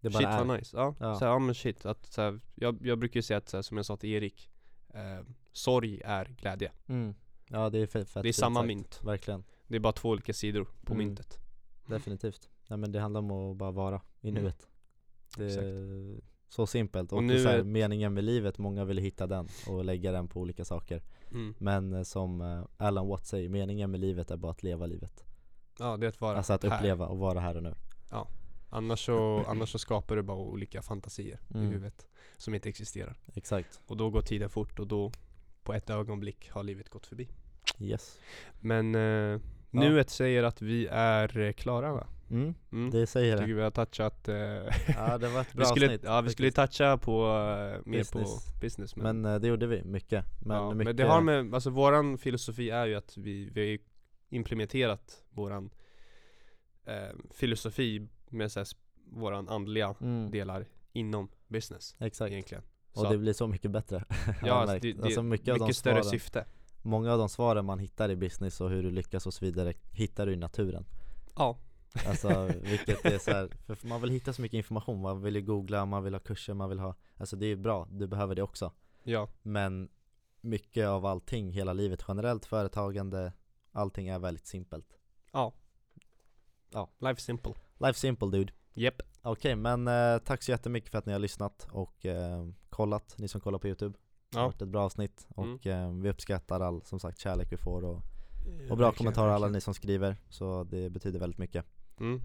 Det 0.00 0.10
bara 0.10 0.18
shit 0.18 0.28
är 0.28 0.44
vad 0.44 0.56
nice 0.58 0.76
Ja, 0.76 0.94
Ja. 1.00 1.14
Så 1.14 1.24
här, 1.24 1.32
ja 1.32 1.38
men 1.38 1.54
shit 1.54 1.86
att, 1.86 2.06
så 2.12 2.20
här, 2.22 2.40
jag, 2.54 2.78
jag 2.86 2.98
brukar 2.98 3.18
ju 3.18 3.22
säga 3.22 3.38
att 3.38 3.48
så 3.48 3.56
här, 3.56 3.62
som 3.62 3.76
jag 3.76 3.86
sa 3.86 3.96
till 3.96 4.10
Erik 4.10 4.50
eh, 4.94 5.26
Sorg 5.52 6.00
är 6.04 6.24
glädje 6.24 6.72
mm. 6.86 7.14
Ja 7.48 7.70
det 7.70 7.78
är 7.78 7.86
fett, 7.86 8.08
fett 8.10 8.14
Det 8.14 8.18
är 8.20 8.22
fint 8.22 8.36
samma 8.36 8.60
sagt. 8.60 8.66
mynt 8.66 9.00
Verkligen, 9.04 9.44
Det 9.66 9.76
är 9.76 9.80
bara 9.80 9.92
två 9.92 10.08
olika 10.08 10.32
sidor 10.32 10.64
på 10.84 10.94
Mm. 10.94 11.06
myntet 11.06 11.38
definitivt 11.86 12.48
Nej 12.68 12.78
men 12.78 12.92
det 12.92 13.00
handlar 13.00 13.20
om 13.20 13.30
att 13.30 13.56
bara 13.56 13.70
vara 13.70 14.00
i 14.20 14.28
Mm. 14.28 14.42
nuet 14.42 14.68
Det 15.36 15.44
är 15.44 16.20
så 16.48 16.66
simpelt 16.66 17.12
och, 17.12 17.18
Och 17.18 17.24
nu 17.24 17.34
nu 17.34 17.42
så 17.42 17.48
här, 17.48 17.58
är- 17.58 17.62
meningen 17.64 18.14
med 18.14 18.24
livet, 18.24 18.58
många 18.58 18.84
vill 18.84 18.98
hitta 18.98 19.26
den 19.26 19.48
och 19.68 19.84
lägga 19.84 20.12
den 20.12 20.28
på 20.28 20.40
olika 20.40 20.64
saker 20.64 21.02
mm. 21.30 21.54
Men 21.58 21.92
eh, 21.92 22.02
som 22.02 22.40
eh, 22.40 22.64
Alan 22.76 23.08
Watts 23.08 23.28
säger, 23.28 23.48
meningen 23.48 23.90
med 23.90 24.00
livet 24.00 24.30
är 24.30 24.36
bara 24.36 24.52
att 24.52 24.62
leva 24.62 24.86
livet 24.86 25.24
Ja 25.78 25.96
det 25.96 26.06
är 26.06 26.08
att 26.08 26.20
vara 26.20 26.36
Alltså 26.36 26.52
att 26.52 26.64
här. 26.64 26.76
uppleva 26.76 27.06
och 27.06 27.18
vara 27.18 27.40
här 27.40 27.56
och 27.56 27.62
nu. 27.62 27.74
Annars 28.74 29.04
så, 29.06 29.44
annars 29.48 29.68
så 29.72 29.78
skapar 29.78 30.16
du 30.16 30.22
bara 30.22 30.36
olika 30.36 30.82
fantasier 30.82 31.40
Mm. 31.54 31.66
i 31.66 31.70
huvudet 31.70 32.06
Som 32.36 32.54
inte 32.54 32.68
existerar. 32.68 33.16
Exakt, 33.34 33.80
Och 33.86 33.96
då 33.96 34.10
går 34.10 34.22
tiden 34.22 34.48
fort 34.50 34.78
och 34.78 34.86
då 34.86 35.12
På 35.62 35.74
ett 35.74 35.90
ögonblick 35.90 36.50
har 36.50 36.62
livet 36.62 36.88
gått 36.88 37.06
förbi. 37.06 37.28
Yes. 37.78 38.18
Men 38.60 38.94
eh, 38.94 39.40
nuet 39.70 40.10
säger 40.10 40.42
att 40.42 40.62
vi 40.62 40.86
är 40.90 41.38
eh, 41.38 41.52
klara 41.52 41.92
va? 41.92 42.06
mm, 42.30 42.54
Mm. 42.72 42.90
Det 42.90 43.06
säger 43.06 43.32
det. 43.36 43.42
tycker 43.42 43.54
vi 43.54 43.62
har 43.62 43.70
touchat 43.70 44.28
eh, 44.28 44.34
Ja 44.96 45.18
det 45.18 45.28
var 45.28 45.40
ett 45.40 45.52
bra 45.52 45.60
vi 45.60 45.64
skulle, 45.64 45.86
avsnitt 45.86 46.00
Ja 46.04 46.20
vi 46.20 46.30
skulle 46.30 46.50
toucha 46.50 46.98
på 46.98 47.22
eh, 47.26 47.80
mer 47.90 47.98
Business. 47.98 48.46
på 48.52 48.60
business. 48.60 48.96
men, 48.96 49.20
Men 49.20 49.34
eh, 49.34 49.40
det 49.40 49.48
gjorde 49.48 49.66
vi, 49.66 49.84
mycket. 49.84 50.24
Men, 50.46 50.56
ja, 50.56 50.70
mycket, 50.74 50.84
men 50.84 50.96
det 50.96 51.02
har 51.04 51.20
med, 51.20 51.54
alltså 51.54 51.70
våran 51.70 52.18
filosofi 52.18 52.70
är 52.70 52.86
ju 52.86 52.94
att 52.94 53.16
vi, 53.16 53.50
vi 53.54 53.78
implementerat 54.32 55.22
våran 55.30 55.70
eh, 56.84 57.16
filosofi 57.30 58.08
med 58.28 58.52
så 58.52 58.60
här, 58.60 58.68
våran 59.04 59.48
andliga 59.48 59.94
mm, 60.00 60.30
delar 60.30 60.66
inom 60.92 61.28
business 61.48 61.96
Exakt, 61.98 62.32
egentligen. 62.32 62.64
Och 62.92 63.00
Så 63.00 63.10
det 63.10 63.18
blir 63.18 63.32
så 63.32 63.46
mycket 63.46 63.70
bättre. 63.70 64.04
Ja, 64.44 64.66
märkt. 64.66 64.82
det, 64.82 64.92
det, 64.92 65.02
alltså 65.02 65.22
mycket, 65.22 65.60
mycket, 65.60 65.76
större 65.76 65.94
svaren, 65.94 66.10
syfte. 66.10 66.46
Många 66.82 67.12
av 67.12 67.18
de 67.18 67.28
svaren 67.28 67.64
man 67.64 67.78
hittar 67.78 68.10
i 68.10 68.16
business 68.16 68.60
och 68.60 68.70
hur 68.70 68.82
du 68.82 68.90
lyckas 68.90 69.26
och 69.26 69.34
så 69.34 69.44
vidare 69.44 69.72
hittar 69.92 70.26
du 70.26 70.32
i 70.32 70.36
naturen. 70.36 70.86
Ja, 71.36 71.58
Alltså 72.06 72.50
vilket 72.62 73.04
är 73.04 73.18
så 73.18 73.30
här, 73.30 73.50
för 73.66 73.88
man 73.88 74.00
vill 74.00 74.10
hitta 74.10 74.32
så 74.32 74.42
mycket 74.42 74.56
information, 74.56 75.00
man 75.00 75.22
vill 75.22 75.36
ju 75.36 75.42
googla, 75.42 75.86
man 75.86 76.04
vill 76.04 76.14
ha 76.14 76.20
kurser, 76.20 76.54
man 76.54 76.68
vill 76.68 76.78
ha 76.78 76.94
Alltså 77.16 77.36
det 77.36 77.46
är 77.46 77.56
bra, 77.56 77.88
du 77.90 78.06
behöver 78.06 78.34
det 78.34 78.42
också. 78.42 78.72
Ja, 79.04 79.28
Men 79.42 79.88
mycket 80.40 80.86
av 80.86 81.06
allting, 81.06 81.52
hela 81.52 81.72
livet 81.72 82.04
generellt, 82.08 82.46
företagande, 82.46 83.32
allting 83.72 84.08
är 84.08 84.18
väldigt 84.18 84.46
simpelt. 84.46 84.86
Ja. 85.32 85.52
Ja. 86.70 86.88
Life 86.98 87.20
simple. 87.20 87.54
Life 87.78 87.98
simple 87.98 88.28
dude. 88.28 88.52
Yep 88.74 89.02
Okej 89.24 89.56
men 89.56 89.88
eh, 89.88 90.18
tack 90.18 90.42
så 90.42 90.50
jättemycket 90.50 90.90
för 90.90 90.98
att 90.98 91.06
ni 91.06 91.12
har 91.12 91.20
lyssnat 91.20 91.66
och 91.70 92.06
eh, 92.06 92.46
kollat, 92.70 93.14
ni 93.18 93.28
som 93.28 93.40
kollar 93.40 93.58
på 93.58 93.66
youtube. 93.66 93.98
Det 94.30 94.38
har 94.38 94.44
Ja, 94.44 94.48
varit 94.48 94.62
ett 94.62 94.68
bra 94.68 94.84
avsnitt 94.84 95.26
och 95.28 95.66
eh, 95.66 95.92
vi 95.92 96.10
uppskattar 96.10 96.60
all 96.60 96.82
som 96.82 97.00
sagt 97.00 97.18
kärlek 97.18 97.52
vi 97.52 97.56
får 97.56 97.84
och, 97.84 98.02
och 98.70 98.76
bra 98.76 98.86
Mm. 98.86 98.94
Kommentarer 98.94 99.30
alla 99.30 99.48
ni 99.48 99.60
som 99.60 99.74
skriver. 99.74 100.16
Så 100.28 100.64
det 100.64 100.90
betyder 100.90 101.20
väldigt 101.20 101.38
mycket. 101.38 101.64
Mm. 102.00 102.20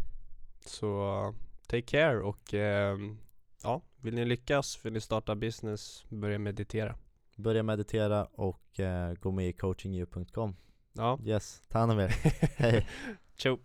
Så, 0.65 1.21
uh, 1.27 1.33
take 1.67 1.81
care 1.81 2.19
och 2.19 2.53
ehm, 2.53 3.17
ja, 3.63 3.81
vill 4.01 4.15
ni 4.15 4.25
lyckas, 4.25 4.85
vill 4.85 4.93
ni 4.93 5.01
starta 5.01 5.35
business, 5.35 6.05
börja 6.09 6.39
meditera. 6.39 6.95
Börja 7.35 7.63
meditera 7.63 8.25
och 8.25 8.79
eh, 8.79 9.13
gå 9.13 9.31
med 9.31 9.49
i 9.49 9.53
coachingyou.com 9.53 10.55
Ja, 10.97 11.17
Yes, 11.25 11.61
ta 11.69 11.79
hand 11.79 11.91
om 11.91 11.99
er, 11.99 12.13
hej. 12.57 12.85
Ciao 13.37 13.57